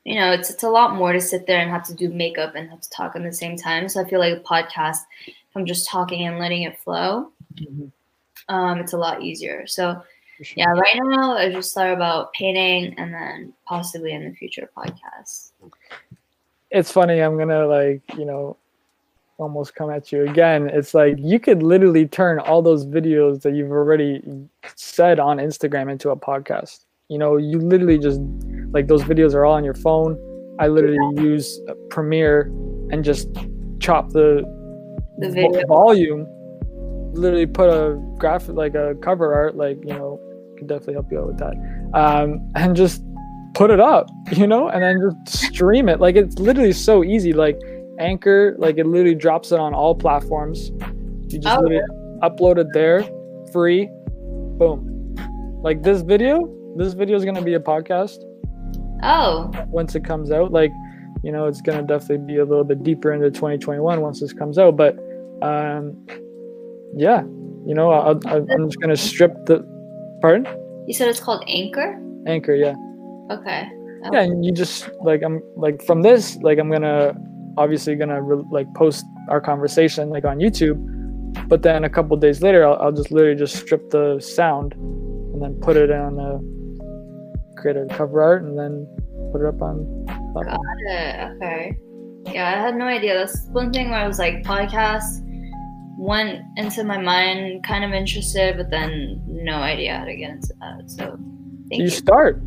you 0.05 0.14
know 0.21 0.31
it's 0.31 0.51
it's 0.51 0.62
a 0.62 0.71
lot 0.79 0.95
more 0.95 1.12
to 1.12 1.21
sit 1.21 1.47
there 1.49 1.61
and 1.61 1.71
have 1.71 1.87
to 1.91 1.95
do 1.95 2.09
makeup 2.09 2.55
and 2.55 2.71
have 2.71 2.81
to 2.81 2.91
talk 2.91 3.17
at 3.17 3.23
the 3.25 3.33
same 3.33 3.57
time. 3.57 3.89
So 3.89 4.01
I 4.01 4.09
feel 4.09 4.21
like 4.21 4.37
a 4.37 4.41
podcast, 4.41 5.01
I'm 5.57 5.66
just 5.66 5.88
talking 5.88 6.26
and 6.26 6.38
letting 6.38 6.62
it 6.62 6.78
flow, 6.78 7.30
Mhm. 7.54 7.90
um, 8.48 8.78
it's 8.78 8.92
a 8.92 8.98
lot 8.98 9.22
easier. 9.22 9.66
So 9.66 10.00
sure. 10.42 10.54
yeah, 10.57 10.68
right 10.70 11.00
now 11.02 11.36
I 11.36 11.50
just 11.50 11.74
thought 11.74 11.92
about 11.92 12.32
painting 12.34 12.94
and 12.98 13.12
then 13.12 13.52
possibly 13.66 14.12
in 14.12 14.28
the 14.28 14.34
future 14.34 14.68
podcast. 14.76 15.52
it's 16.72 16.90
funny 16.90 17.20
i'm 17.20 17.38
gonna 17.38 17.64
like 17.66 18.02
you 18.18 18.24
know 18.24 18.57
almost 19.38 19.74
come 19.76 19.88
at 19.88 20.11
you 20.11 20.28
again 20.28 20.68
it's 20.68 20.94
like 20.94 21.14
you 21.18 21.38
could 21.38 21.62
literally 21.62 22.07
turn 22.09 22.40
all 22.40 22.61
those 22.61 22.84
videos 22.84 23.40
that 23.42 23.52
you've 23.54 23.70
already 23.70 24.20
said 24.74 25.20
on 25.20 25.36
instagram 25.38 25.88
into 25.90 26.11
a 26.11 26.16
podcast 26.16 26.84
you 27.09 27.18
know 27.18 27.36
you 27.36 27.59
literally 27.61 27.98
just 27.98 28.20
like 28.72 28.88
those 28.88 29.02
videos 29.04 29.32
are 29.32 29.44
all 29.46 29.54
on 29.54 29.62
your 29.64 29.74
phone 29.74 30.18
i 30.59 30.66
literally 30.66 30.98
use 31.22 31.61
premiere 31.88 32.46
and 32.90 33.04
just 33.04 33.28
chop 33.78 34.11
the, 34.11 34.42
The 35.19 35.31
video. 35.31 35.67
volume 35.67 36.27
literally 37.12 37.47
put 37.47 37.71
a 37.71 37.97
graphic 38.19 38.55
like 38.55 38.75
a 38.75 38.95
cover 39.01 39.33
art 39.33 39.57
like 39.57 39.79
you 39.81 39.95
know 39.95 40.21
could 40.59 40.67
definitely 40.67 40.95
help 40.95 41.11
you 41.11 41.19
out 41.21 41.27
with 41.27 41.39
that. 41.39 41.55
Um 41.95 42.51
and 42.55 42.77
just 42.77 43.03
put 43.55 43.71
it 43.71 43.81
up 43.81 44.09
you 44.33 44.47
know 44.47 44.69
and 44.69 44.83
then 44.83 45.01
just 45.25 45.55
stream 45.55 45.89
it. 45.89 46.01
Like 46.01 46.17
it's 46.17 46.39
literally 46.39 46.73
so 46.73 47.05
easy. 47.05 47.33
Like 47.33 47.59
anchor 47.99 48.55
like 48.59 48.77
it 48.77 48.87
literally 48.87 49.14
drops 49.14 49.53
it 49.53 49.59
on 49.59 49.75
all 49.75 49.95
platforms. 49.95 50.71
You 51.29 51.39
just 51.39 51.59
Oh, 51.59 51.62
literally 51.62 51.83
upload 52.23 52.59
it 52.59 52.67
there 52.73 53.03
free 53.53 53.89
boom. 54.59 55.14
Like 55.62 55.83
this 55.83 56.03
video 56.03 56.53
this 56.77 56.93
video 56.93 57.17
is 57.17 57.25
going 57.25 57.37
to 57.37 57.43
be 57.43 57.55
a 57.55 57.61
podcast. 57.61 58.19
Oh, 59.03 59.51
once 59.69 59.95
it 59.95 60.05
comes 60.05 60.31
out 60.31 60.53
like 60.53 60.73
you 61.23 61.33
know 61.33 61.47
it's 61.47 61.61
going 61.62 61.79
to 61.79 61.85
definitely 61.85 62.27
be 62.27 62.39
a 62.39 62.45
little 62.45 62.64
bit 62.64 62.83
deeper 62.83 63.12
into 63.12 63.31
2021 63.31 64.01
once 64.01 64.21
this 64.21 64.33
comes 64.33 64.59
out 64.59 64.77
but 64.77 64.97
um 65.43 66.07
yeah 66.97 67.22
you 67.66 67.74
know 67.74 67.91
I'll, 67.91 68.20
i'm 68.28 68.68
just 68.70 68.78
to 68.80 68.97
strip 68.97 69.32
the 69.47 69.64
pardon 70.20 70.47
you 70.87 70.95
said 70.95 71.09
it's 71.09 71.20
called 71.20 71.45
Anchor? 71.49 72.01
anchor 72.26 72.55
yeah 72.55 72.74
Okay. 73.30 73.68
yeah 74.12 74.20
and 74.20 74.45
you 74.45 74.53
just 74.53 74.89
like 75.03 75.22
i'm 75.22 75.43
like 75.57 75.82
from 75.84 76.03
this 76.03 76.37
like 76.37 76.59
i'm 76.59 76.70
gonna 76.70 77.14
obviously 77.59 77.97
gonna 77.97 78.22
re- 78.22 78.45
like 78.51 78.72
post 78.74 79.05
our 79.28 79.41
conversation 79.41 80.11
like 80.11 80.24
on 80.24 80.39
youtube 80.39 80.78
but 81.49 81.62
then 81.62 81.84
a 81.84 81.91
couple 81.91 82.16
days 82.16 82.41
later 82.41 82.66
I'll, 82.66 82.76
I'll 82.76 82.93
just 82.93 83.11
literally 83.11 83.37
just 83.37 83.57
strip 83.57 83.91
the 83.91 84.18
sound 84.20 84.74
and 84.74 85.43
then 85.43 85.55
put 85.61 85.76
it 85.76 85.91
on 85.91 86.18
a 86.18 87.61
create 87.61 87.76
a 87.76 87.87
cover 87.87 88.22
art 88.22 88.43
and 88.45 88.59
then 88.59 88.87
put 89.32 89.43
it 89.43 89.47
up 89.47 89.61
on 89.61 89.84
platform. 90.32 90.61
Yeah, 90.89 91.32
okay. 91.37 91.76
Yeah, 92.26 92.49
I 92.49 92.61
had 92.61 92.76
no 92.76 92.87
idea. 92.87 93.14
That's 93.18 93.47
one 93.49 93.72
thing 93.72 93.91
where 93.91 93.99
I 93.99 94.07
was 94.07 94.18
like, 94.18 94.43
podcast 94.45 95.26
went 95.99 96.42
into 96.57 96.84
my 96.84 96.99
mind, 97.01 97.64
kind 97.64 97.84
of 97.84 97.92
interested, 97.92 98.57
but 98.57 98.70
then 98.70 99.22
no 99.26 99.57
idea 99.57 99.99
how 99.99 100.05
to 100.05 100.14
get 100.16 100.30
into 100.30 100.55
that. 100.61 100.90
So 100.90 101.18
thank 101.70 101.80
you 101.80 101.84
you. 101.84 101.90
start 101.90 102.42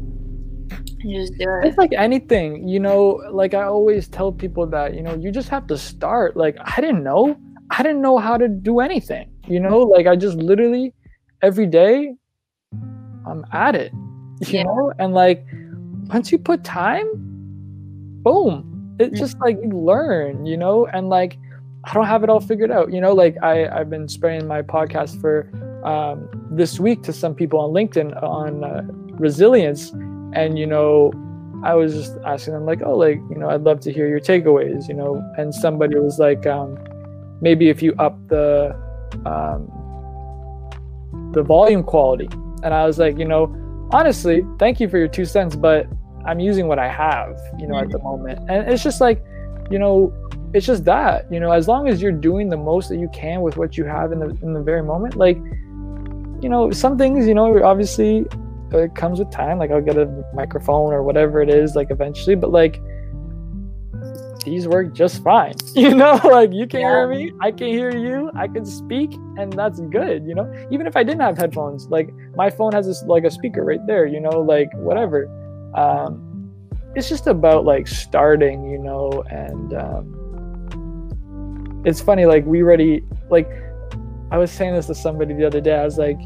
You 0.99 1.21
just 1.21 1.33
do 1.37 1.45
it. 1.49 1.67
it's 1.67 1.77
like 1.77 1.91
anything 1.93 2.67
you 2.67 2.79
know 2.79 3.21
like 3.31 3.53
i 3.53 3.63
always 3.63 4.07
tell 4.07 4.31
people 4.31 4.65
that 4.67 4.93
you 4.93 5.01
know 5.01 5.15
you 5.15 5.31
just 5.31 5.49
have 5.49 5.65
to 5.67 5.77
start 5.77 6.37
like 6.37 6.55
i 6.63 6.79
didn't 6.79 7.03
know 7.03 7.35
i 7.71 7.81
didn't 7.83 8.01
know 8.01 8.17
how 8.17 8.37
to 8.37 8.47
do 8.47 8.79
anything 8.79 9.29
you 9.47 9.59
know 9.59 9.79
like 9.79 10.07
i 10.07 10.15
just 10.15 10.37
literally 10.37 10.93
every 11.41 11.65
day 11.65 12.13
i'm 13.25 13.45
at 13.51 13.75
it 13.75 13.91
you 14.41 14.59
Yeah. 14.59 14.63
know 14.63 14.93
and 14.99 15.13
like 15.13 15.45
once 16.13 16.31
you 16.31 16.37
put 16.37 16.63
time 16.63 17.07
boom 18.23 18.95
it's 18.99 19.15
mm. 19.15 19.17
just 19.17 19.37
like 19.39 19.57
you 19.61 19.69
learn 19.69 20.45
you 20.45 20.57
know 20.57 20.85
and 20.87 21.09
like 21.09 21.37
i 21.85 21.93
don't 21.93 22.05
have 22.05 22.23
it 22.23 22.29
all 22.29 22.39
figured 22.39 22.71
out. 22.71 22.91
You 22.91 23.01
know 23.01 23.13
like 23.13 23.35
i 23.41 23.67
i've 23.67 23.89
been 23.89 24.07
spreading 24.07 24.47
my 24.47 24.61
podcast 24.61 25.19
for 25.21 25.49
um, 25.85 26.27
this 26.51 26.79
week 26.79 27.03
to 27.03 27.13
some 27.13 27.33
people 27.33 27.59
on 27.59 27.71
linkedin 27.71 28.21
on 28.21 28.63
uh, 28.63 28.83
resilience. 29.17 29.91
And 30.33 30.59
you 30.59 30.67
know 30.67 31.11
i 31.63 31.73
was 31.73 31.93
just 31.93 32.17
asking 32.25 32.53
them 32.53 32.65
like 32.65 32.81
oh 32.85 32.95
like 32.95 33.17
you 33.29 33.37
know 33.37 33.49
i'd 33.49 33.61
love 33.61 33.79
to 33.81 33.91
hear 33.91 34.07
your 34.07 34.19
takeaways 34.19 34.87
you 34.87 34.93
know? 34.93 35.21
And 35.37 35.53
somebody 35.53 35.97
was 35.97 36.19
like 36.19 36.45
um, 36.45 36.77
maybe 37.41 37.69
if 37.69 37.81
you 37.81 37.93
up 37.99 38.15
the 38.27 38.75
um, 39.25 39.67
the 41.33 41.43
volume 41.43 41.83
quality. 41.83 42.29
And 42.63 42.73
i 42.73 42.85
was 42.85 42.99
like 42.99 43.17
you 43.17 43.25
know 43.25 43.55
honestly 43.91 44.45
thank 44.59 44.79
you 44.79 44.87
for 44.89 44.97
your 44.97 45.07
two 45.07 45.25
cents 45.25 45.55
but 45.55 45.87
i'm 46.25 46.39
using 46.39 46.67
what 46.67 46.77
i 46.77 46.87
have 46.87 47.39
you 47.57 47.65
know 47.67 47.77
at 47.77 47.89
the 47.89 47.99
moment. 47.99 48.39
And 48.49 48.69
it's 48.69 48.83
just 48.83 49.01
like 49.01 49.23
you 49.71 49.79
know 49.79 50.13
it's 50.53 50.65
just 50.65 50.83
that 50.85 51.31
you 51.31 51.39
know 51.39 51.51
as 51.51 51.67
long 51.67 51.87
as 51.87 52.01
you're 52.01 52.11
doing 52.11 52.49
the 52.49 52.57
most 52.57 52.89
that 52.89 52.97
you 52.97 53.09
can 53.13 53.41
with 53.41 53.57
what 53.57 53.77
you 53.77 53.85
have 53.85 54.11
in 54.11 54.19
the 54.19 54.29
in 54.41 54.53
the 54.53 54.61
very 54.61 54.81
moment 54.81 55.15
like 55.15 55.37
you 56.41 56.49
know 56.49 56.71
some 56.71 56.97
things 56.97 57.27
you 57.27 57.33
know 57.33 57.63
obviously 57.63 58.25
it 58.71 58.95
comes 58.95 59.19
with 59.19 59.29
time 59.31 59.57
like 59.57 59.71
i'll 59.71 59.81
get 59.81 59.97
a 59.97 60.05
microphone 60.33 60.93
or 60.93 61.03
whatever 61.03 61.41
it 61.41 61.49
is 61.49 61.75
like 61.75 61.91
eventually 61.91 62.35
but 62.35 62.51
like 62.51 62.81
these 64.45 64.67
work 64.67 64.93
just 64.93 65.21
fine 65.21 65.53
you 65.75 65.93
know 65.93 66.19
like 66.23 66.51
you 66.51 66.65
can 66.65 66.79
hear 66.79 67.07
me 67.07 67.31
i 67.41 67.51
can 67.51 67.67
hear 67.67 67.95
you 67.95 68.31
i 68.35 68.47
can 68.47 68.65
speak 68.65 69.13
and 69.37 69.53
that's 69.53 69.79
good 69.81 70.25
you 70.25 70.33
know? 70.33 70.51
Even 70.71 70.87
if 70.87 70.95
i 70.95 71.03
didn't 71.03 71.21
have 71.21 71.37
headphones 71.37 71.87
like 71.87 72.09
my 72.35 72.49
phone 72.49 72.71
has 72.71 72.87
this 72.87 73.03
like 73.03 73.23
a 73.23 73.31
speaker 73.31 73.63
right 73.63 73.85
there 73.85 74.05
you 74.05 74.19
know 74.19 74.39
like 74.39 74.69
whatever. 74.75 75.27
Um 75.75 76.25
it's 76.95 77.07
just 77.07 77.27
about 77.27 77.65
like 77.65 77.87
starting 77.87 78.69
you 78.69 78.79
know 78.79 79.23
and 79.29 79.73
um 79.73 80.19
it's 81.85 82.01
funny 82.01 82.25
like 82.25 82.45
we 82.45 82.61
already 82.61 83.03
like 83.29 83.49
i 84.31 84.37
was 84.37 84.51
saying 84.51 84.73
this 84.73 84.87
to 84.87 84.95
somebody 84.95 85.33
the 85.33 85.45
other 85.45 85.61
day 85.61 85.75
i 85.75 85.83
was 85.83 85.97
like 85.97 86.17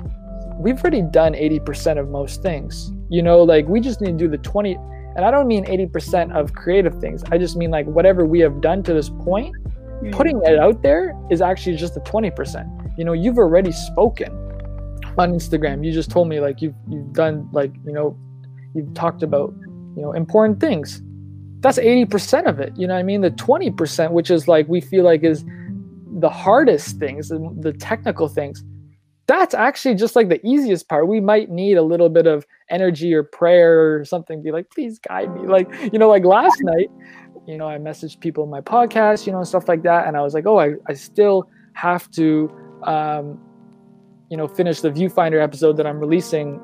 we've 0.58 0.80
already 0.82 1.02
done 1.02 1.34
80% 1.34 2.00
of 2.00 2.10
most 2.10 2.42
things 2.42 2.92
you 3.10 3.22
know 3.22 3.42
like 3.42 3.68
we 3.68 3.80
just 3.80 4.02
need 4.02 4.12
to 4.12 4.18
do 4.18 4.28
the 4.28 4.38
20 4.38 4.76
and 5.16 5.26
i 5.26 5.32
don't 5.32 5.48
mean 5.48 5.66
80% 5.66 6.36
of 6.36 6.54
creative 6.54 7.00
things 7.00 7.24
i 7.32 7.38
just 7.38 7.56
mean 7.56 7.72
like 7.72 7.86
whatever 7.86 8.26
we 8.26 8.40
have 8.40 8.62
done 8.62 8.84
to 8.84 8.94
this 8.94 9.10
point 9.10 9.56
mm. 10.02 10.12
putting 10.12 10.42
it 10.44 10.60
out 10.60 10.82
there 10.82 11.18
is 11.30 11.42
actually 11.42 11.76
just 11.76 11.96
the 11.96 12.02
20% 12.02 12.98
you 12.98 13.04
know 13.04 13.14
you've 13.14 13.38
already 13.38 13.72
spoken 13.72 14.32
on 15.18 15.32
instagram 15.32 15.86
you 15.86 15.92
just 15.92 16.10
told 16.10 16.28
me 16.28 16.40
like 16.40 16.62
you've 16.62 16.76
you've 16.90 17.14
done 17.14 17.48
like 17.52 17.74
you 17.86 17.94
know 17.94 18.18
you've 18.74 18.94
talked 18.94 19.24
about 19.24 19.54
you 19.96 20.02
know 20.02 20.12
important 20.14 20.60
things 20.60 21.02
that's 21.64 21.80
80% 21.80 22.46
of 22.46 22.60
it 22.60 22.74
you 22.78 22.86
know 22.86 22.94
what 22.94 23.00
i 23.00 23.04
mean 23.04 23.22
the 23.22 23.32
20% 23.32 24.12
which 24.12 24.30
is 24.30 24.48
like 24.48 24.68
we 24.68 24.80
feel 24.82 25.04
like 25.04 25.24
is 25.24 25.44
the 26.20 26.30
hardest 26.30 26.98
things, 27.00 27.30
the, 27.30 27.54
the 27.60 27.74
technical 27.74 28.28
things, 28.28 28.64
that's 29.26 29.54
actually 29.54 29.96
just 29.96 30.16
like 30.16 30.30
the 30.30 30.46
easiest 30.46 30.88
part. 30.90 31.08
We 31.08 31.20
might 31.20 31.50
need 31.50 31.78
a 31.78 31.82
little 31.82 32.10
bit 32.10 32.28
of 32.28 32.46
energy 32.70 33.14
or 33.14 33.24
prayer 33.24 33.96
or 33.96 34.06
something. 34.06 34.44
Be 34.44 34.52
like, 34.52 34.70
please 34.70 35.00
guide 35.00 35.34
me. 35.34 35.48
Like, 35.48 35.68
you 35.92 35.98
know, 35.98 36.10
like 36.10 36.26
last 36.26 36.62
night, 36.62 36.90
you 37.48 37.58
know, 37.58 37.68
I 37.68 37.78
messaged 37.78 38.20
people 38.20 38.44
in 38.44 38.50
my 38.50 38.62
podcast, 38.62 39.26
you 39.26 39.32
know, 39.32 39.40
and 39.40 39.48
stuff 39.48 39.68
like 39.68 39.84
that. 39.84 40.08
And 40.08 40.18
I 40.18 40.22
was 40.22 40.34
like, 40.34 40.46
oh, 40.46 40.60
I, 40.60 40.74
I 40.88 40.94
still 40.94 41.50
have 41.74 42.12
to, 42.12 42.52
um, 42.84 43.40
you 44.30 44.38
know, 44.38 44.48
finish 44.48 44.82
the 44.82 44.92
viewfinder 44.92 45.42
episode 45.42 45.78
that 45.78 45.88
I'm 45.88 46.00
releasing 46.00 46.60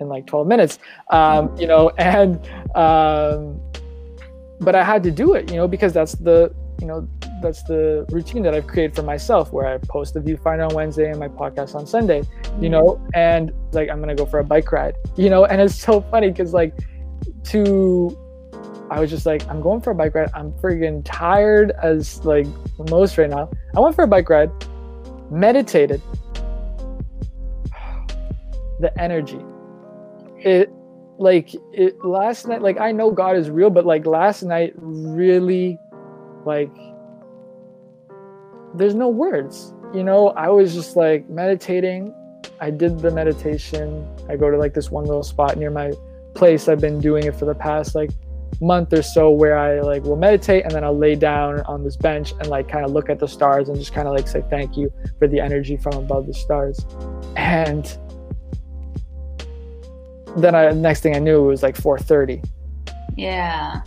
in 0.00 0.08
like 0.08 0.26
12 0.26 0.46
minutes, 0.46 0.78
um, 1.10 1.54
you 1.58 1.66
know, 1.66 1.90
and, 1.98 2.36
um, 2.76 3.60
but 4.60 4.74
I 4.74 4.84
had 4.84 5.02
to 5.04 5.10
do 5.10 5.34
it, 5.34 5.50
you 5.50 5.56
know, 5.56 5.68
because 5.68 5.92
that's 5.92 6.14
the, 6.14 6.54
you 6.80 6.86
know, 6.86 7.08
that's 7.42 7.62
the 7.64 8.06
routine 8.10 8.42
that 8.42 8.54
I've 8.54 8.66
created 8.66 8.96
for 8.96 9.02
myself 9.02 9.52
where 9.52 9.66
I 9.66 9.78
post 9.78 10.14
the 10.14 10.20
viewfinder 10.20 10.68
on 10.68 10.74
Wednesday 10.74 11.10
and 11.10 11.20
my 11.20 11.28
podcast 11.28 11.74
on 11.74 11.86
Sunday, 11.86 12.22
you 12.60 12.68
know, 12.68 13.00
and 13.14 13.52
like 13.72 13.90
I'm 13.90 14.00
gonna 14.00 14.14
go 14.14 14.26
for 14.26 14.38
a 14.38 14.44
bike 14.44 14.72
ride, 14.72 14.94
you 15.16 15.28
know, 15.28 15.44
and 15.44 15.60
it's 15.60 15.74
so 15.74 16.00
funny 16.00 16.30
because 16.30 16.52
like 16.52 16.74
to 17.44 18.16
I 18.90 19.00
was 19.00 19.10
just 19.10 19.26
like, 19.26 19.48
I'm 19.48 19.60
going 19.60 19.80
for 19.80 19.90
a 19.90 19.94
bike 19.94 20.14
ride. 20.14 20.30
I'm 20.34 20.52
freaking 20.52 21.02
tired 21.04 21.72
as 21.82 22.24
like 22.24 22.46
most 22.90 23.16
right 23.18 23.30
now. 23.30 23.50
I 23.76 23.80
went 23.80 23.94
for 23.94 24.04
a 24.04 24.06
bike 24.06 24.28
ride, 24.28 24.50
meditated. 25.30 26.00
The 28.80 28.90
energy. 29.00 29.38
It 30.44 30.70
like 31.18 31.54
it 31.72 32.04
last 32.04 32.46
night, 32.46 32.62
like 32.62 32.78
I 32.80 32.92
know 32.92 33.10
God 33.10 33.36
is 33.36 33.50
real, 33.50 33.70
but 33.70 33.86
like 33.86 34.06
last 34.06 34.42
night 34.42 34.74
really 34.76 35.78
like 36.44 36.70
there's 38.74 38.94
no 38.94 39.08
words. 39.08 39.72
You 39.94 40.02
know, 40.02 40.28
I 40.30 40.48
was 40.48 40.74
just 40.74 40.96
like 40.96 41.28
meditating. 41.28 42.14
I 42.60 42.70
did 42.70 42.98
the 43.00 43.10
meditation. 43.10 44.06
I 44.28 44.36
go 44.36 44.50
to 44.50 44.56
like 44.56 44.74
this 44.74 44.90
one 44.90 45.04
little 45.04 45.22
spot 45.22 45.56
near 45.56 45.70
my 45.70 45.92
place. 46.34 46.68
I've 46.68 46.80
been 46.80 47.00
doing 47.00 47.24
it 47.24 47.36
for 47.36 47.44
the 47.44 47.54
past 47.54 47.94
like 47.94 48.10
month 48.60 48.92
or 48.92 49.02
so 49.02 49.30
where 49.30 49.58
I 49.58 49.80
like 49.80 50.04
will 50.04 50.16
meditate 50.16 50.64
and 50.64 50.72
then 50.72 50.84
I'll 50.84 50.96
lay 50.96 51.14
down 51.14 51.60
on 51.62 51.84
this 51.84 51.96
bench 51.96 52.32
and 52.32 52.48
like 52.48 52.68
kind 52.68 52.84
of 52.84 52.92
look 52.92 53.10
at 53.10 53.18
the 53.18 53.28
stars 53.28 53.68
and 53.68 53.78
just 53.78 53.92
kind 53.92 54.06
of 54.06 54.14
like 54.14 54.28
say 54.28 54.44
thank 54.50 54.76
you 54.76 54.92
for 55.18 55.26
the 55.26 55.40
energy 55.40 55.76
from 55.76 55.94
above 55.94 56.26
the 56.26 56.34
stars. 56.34 56.84
And 57.36 57.96
then 60.36 60.54
I 60.54 60.70
next 60.70 61.00
thing 61.00 61.14
I 61.14 61.18
knew 61.18 61.44
it 61.44 61.46
was 61.46 61.62
like 61.62 61.76
4:30. 61.76 62.44
Yeah. 63.16 63.80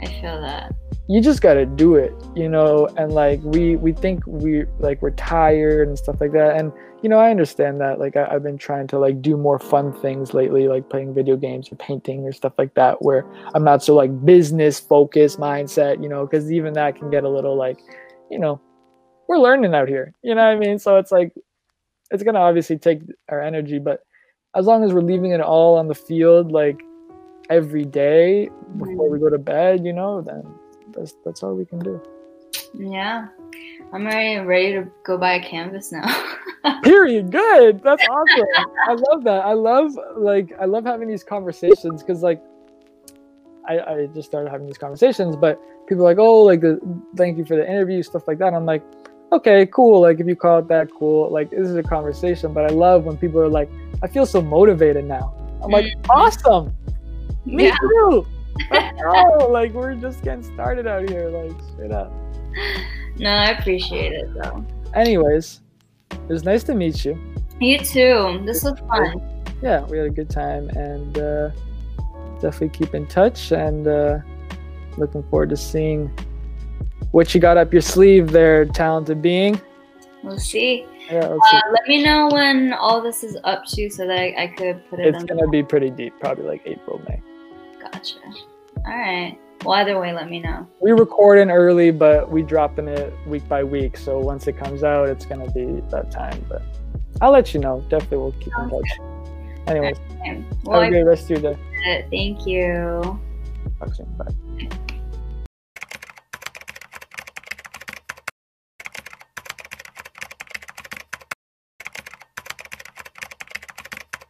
I 0.00 0.06
feel 0.20 0.40
that 0.40 0.72
you 1.08 1.22
just 1.22 1.40
got 1.40 1.54
to 1.54 1.64
do 1.64 1.94
it 1.96 2.12
you 2.36 2.48
know 2.48 2.86
and 2.98 3.12
like 3.12 3.40
we 3.42 3.76
we 3.76 3.92
think 3.92 4.24
we 4.26 4.64
like 4.78 5.00
we're 5.00 5.10
tired 5.12 5.88
and 5.88 5.98
stuff 5.98 6.20
like 6.20 6.32
that 6.32 6.56
and 6.56 6.70
you 7.02 7.08
know 7.08 7.18
i 7.18 7.30
understand 7.30 7.80
that 7.80 7.98
like 7.98 8.14
I, 8.14 8.30
have 8.30 8.42
been 8.42 8.58
trying 8.58 8.86
to 8.88 8.98
like 8.98 9.22
do 9.22 9.36
more 9.36 9.58
fun 9.58 9.92
things 10.00 10.34
lately 10.34 10.68
like 10.68 10.90
playing 10.90 11.14
video 11.14 11.36
games 11.36 11.72
or 11.72 11.76
painting 11.76 12.24
or 12.24 12.32
stuff 12.32 12.52
like 12.58 12.74
that 12.74 13.02
where 13.02 13.24
i'm 13.54 13.64
not 13.64 13.82
so 13.82 13.94
like 13.94 14.24
business 14.24 14.78
focused 14.78 15.40
mindset 15.40 16.02
you 16.02 16.10
know 16.10 16.26
because 16.26 16.52
even 16.52 16.74
that 16.74 16.94
can 16.94 17.10
get 17.10 17.24
a 17.24 17.28
little 17.28 17.56
like 17.56 17.78
you 18.30 18.38
know 18.38 18.60
we're 19.28 19.38
learning 19.38 19.74
out 19.74 19.88
here 19.88 20.12
you 20.22 20.34
know 20.34 20.44
what 20.44 20.56
i 20.56 20.58
mean 20.58 20.78
so 20.78 20.96
it's 20.96 21.10
like 21.10 21.32
it's 22.10 22.22
gonna 22.22 22.38
obviously 22.38 22.76
take 22.76 23.00
our 23.30 23.40
energy 23.40 23.78
but 23.78 24.00
as 24.54 24.66
long 24.66 24.84
as 24.84 24.92
we're 24.92 25.00
leaving 25.00 25.32
it 25.32 25.40
all 25.40 25.76
on 25.76 25.88
the 25.88 25.94
field 25.94 26.52
like 26.52 26.82
every 27.50 27.84
day 27.84 28.48
before 28.76 29.08
we 29.08 29.18
mm. 29.18 29.22
go 29.22 29.30
to 29.30 29.38
bed 29.38 29.84
you 29.84 29.92
know 29.92 30.20
then 30.20 30.42
that's 30.92 31.14
that's 31.24 31.42
all 31.42 31.54
we 31.54 31.64
can 31.64 31.78
do. 31.78 32.00
Yeah. 32.74 33.28
I'm 33.92 34.06
already 34.06 34.38
ready 34.44 34.72
to 34.72 34.90
go 35.04 35.16
buy 35.16 35.34
a 35.34 35.42
canvas 35.42 35.92
now. 35.92 36.06
Period. 36.82 37.30
Good. 37.30 37.82
That's 37.82 38.04
awesome. 38.08 38.46
I 38.86 38.92
love 38.92 39.24
that. 39.24 39.44
I 39.44 39.52
love 39.52 39.92
like 40.16 40.52
I 40.60 40.66
love 40.66 40.84
having 40.84 41.08
these 41.08 41.24
conversations 41.24 42.02
because 42.02 42.22
like 42.22 42.42
I, 43.66 43.78
I 43.78 44.06
just 44.14 44.28
started 44.28 44.50
having 44.50 44.66
these 44.66 44.78
conversations, 44.78 45.36
but 45.36 45.60
people 45.86 46.04
are 46.04 46.10
like, 46.10 46.18
oh, 46.18 46.42
like 46.42 46.60
the 46.60 46.80
thank 47.16 47.38
you 47.38 47.44
for 47.44 47.56
the 47.56 47.68
interview, 47.68 48.02
stuff 48.02 48.26
like 48.26 48.38
that. 48.38 48.52
I'm 48.52 48.66
like, 48.66 48.82
okay, 49.32 49.66
cool. 49.66 50.00
Like 50.00 50.20
if 50.20 50.26
you 50.26 50.36
call 50.36 50.58
it 50.58 50.68
that, 50.68 50.88
cool. 50.92 51.30
Like 51.30 51.50
this 51.50 51.68
is 51.68 51.76
a 51.76 51.82
conversation, 51.82 52.52
but 52.52 52.64
I 52.64 52.74
love 52.74 53.04
when 53.04 53.16
people 53.16 53.40
are 53.40 53.48
like, 53.48 53.70
I 54.02 54.08
feel 54.08 54.26
so 54.26 54.40
motivated 54.40 55.04
now. 55.04 55.34
I'm 55.62 55.70
like, 55.70 55.86
mm-hmm. 55.86 56.10
awesome. 56.10 56.74
Me 57.44 57.66
yeah. 57.66 57.76
too. 57.80 58.26
oh, 58.72 59.48
like 59.50 59.72
we're 59.72 59.94
just 59.94 60.22
getting 60.22 60.42
started 60.42 60.86
out 60.86 61.08
here, 61.08 61.28
like 61.28 61.52
straight 61.72 61.92
up. 61.92 62.12
No, 63.18 63.30
I 63.30 63.50
appreciate 63.50 64.12
it 64.12 64.32
though. 64.34 64.64
Anyways, 64.94 65.60
it 66.10 66.28
was 66.28 66.44
nice 66.44 66.62
to 66.64 66.74
meet 66.74 67.04
you. 67.04 67.18
You 67.60 67.78
too. 67.78 68.42
This 68.44 68.62
was 68.62 68.78
fun. 68.80 69.44
Yeah, 69.62 69.84
we 69.86 69.98
had 69.98 70.06
a 70.06 70.10
good 70.10 70.30
time 70.30 70.68
and 70.70 71.18
uh, 71.18 71.50
definitely 72.40 72.70
keep 72.70 72.94
in 72.94 73.06
touch 73.06 73.50
and 73.50 73.88
uh, 73.88 74.18
looking 74.96 75.22
forward 75.24 75.50
to 75.50 75.56
seeing 75.56 76.10
what 77.12 77.34
you 77.34 77.40
got 77.40 77.56
up 77.56 77.72
your 77.72 77.82
sleeve 77.82 78.30
there, 78.30 78.64
talented 78.64 79.22
being. 79.22 79.60
We'll 80.22 80.38
see. 80.38 80.86
Yeah, 81.10 81.20
uh, 81.20 81.60
let 81.72 81.86
me 81.86 82.02
know 82.02 82.28
when 82.28 82.72
all 82.74 83.00
this 83.00 83.24
is 83.24 83.38
up 83.44 83.64
to 83.66 83.88
so 83.88 84.06
that 84.06 84.18
I, 84.18 84.44
I 84.44 84.46
could 84.48 84.88
put 84.90 85.00
it. 85.00 85.14
It's 85.14 85.24
gonna 85.24 85.48
be 85.48 85.62
pretty 85.62 85.90
deep, 85.90 86.12
probably 86.20 86.44
like 86.44 86.62
April, 86.66 87.00
May. 87.08 87.22
Gotcha. 87.80 88.18
All 88.76 88.96
right. 88.96 89.38
Well, 89.64 89.74
either 89.76 89.98
way, 89.98 90.12
let 90.12 90.28
me 90.28 90.40
know. 90.40 90.66
We 90.80 90.92
record 90.92 91.38
in 91.38 91.50
early, 91.50 91.90
but 91.90 92.30
we 92.30 92.42
drop 92.42 92.78
in 92.78 92.88
it 92.88 93.12
week 93.26 93.48
by 93.48 93.64
week. 93.64 93.96
So 93.96 94.18
once 94.18 94.46
it 94.46 94.56
comes 94.56 94.84
out, 94.84 95.08
it's 95.08 95.24
gonna 95.24 95.50
be 95.50 95.82
that 95.90 96.10
time. 96.10 96.44
But 96.48 96.62
I'll 97.20 97.32
let 97.32 97.54
you 97.54 97.60
know. 97.60 97.84
Definitely, 97.88 98.18
we'll 98.18 98.32
keep 98.32 98.52
in 98.58 98.70
touch. 98.70 98.98
Anyways, 99.66 99.96
okay. 100.20 100.44
well, 100.64 100.80
have 100.80 100.88
a 100.88 100.90
great 100.90 101.02
rest 101.04 101.30
of 101.30 101.42
your 101.42 101.54
day. 101.54 102.06
Thank 102.10 102.46
you. 102.46 103.20
Talk 103.78 103.94
soon. 103.94 104.06
Bye. 104.16 104.78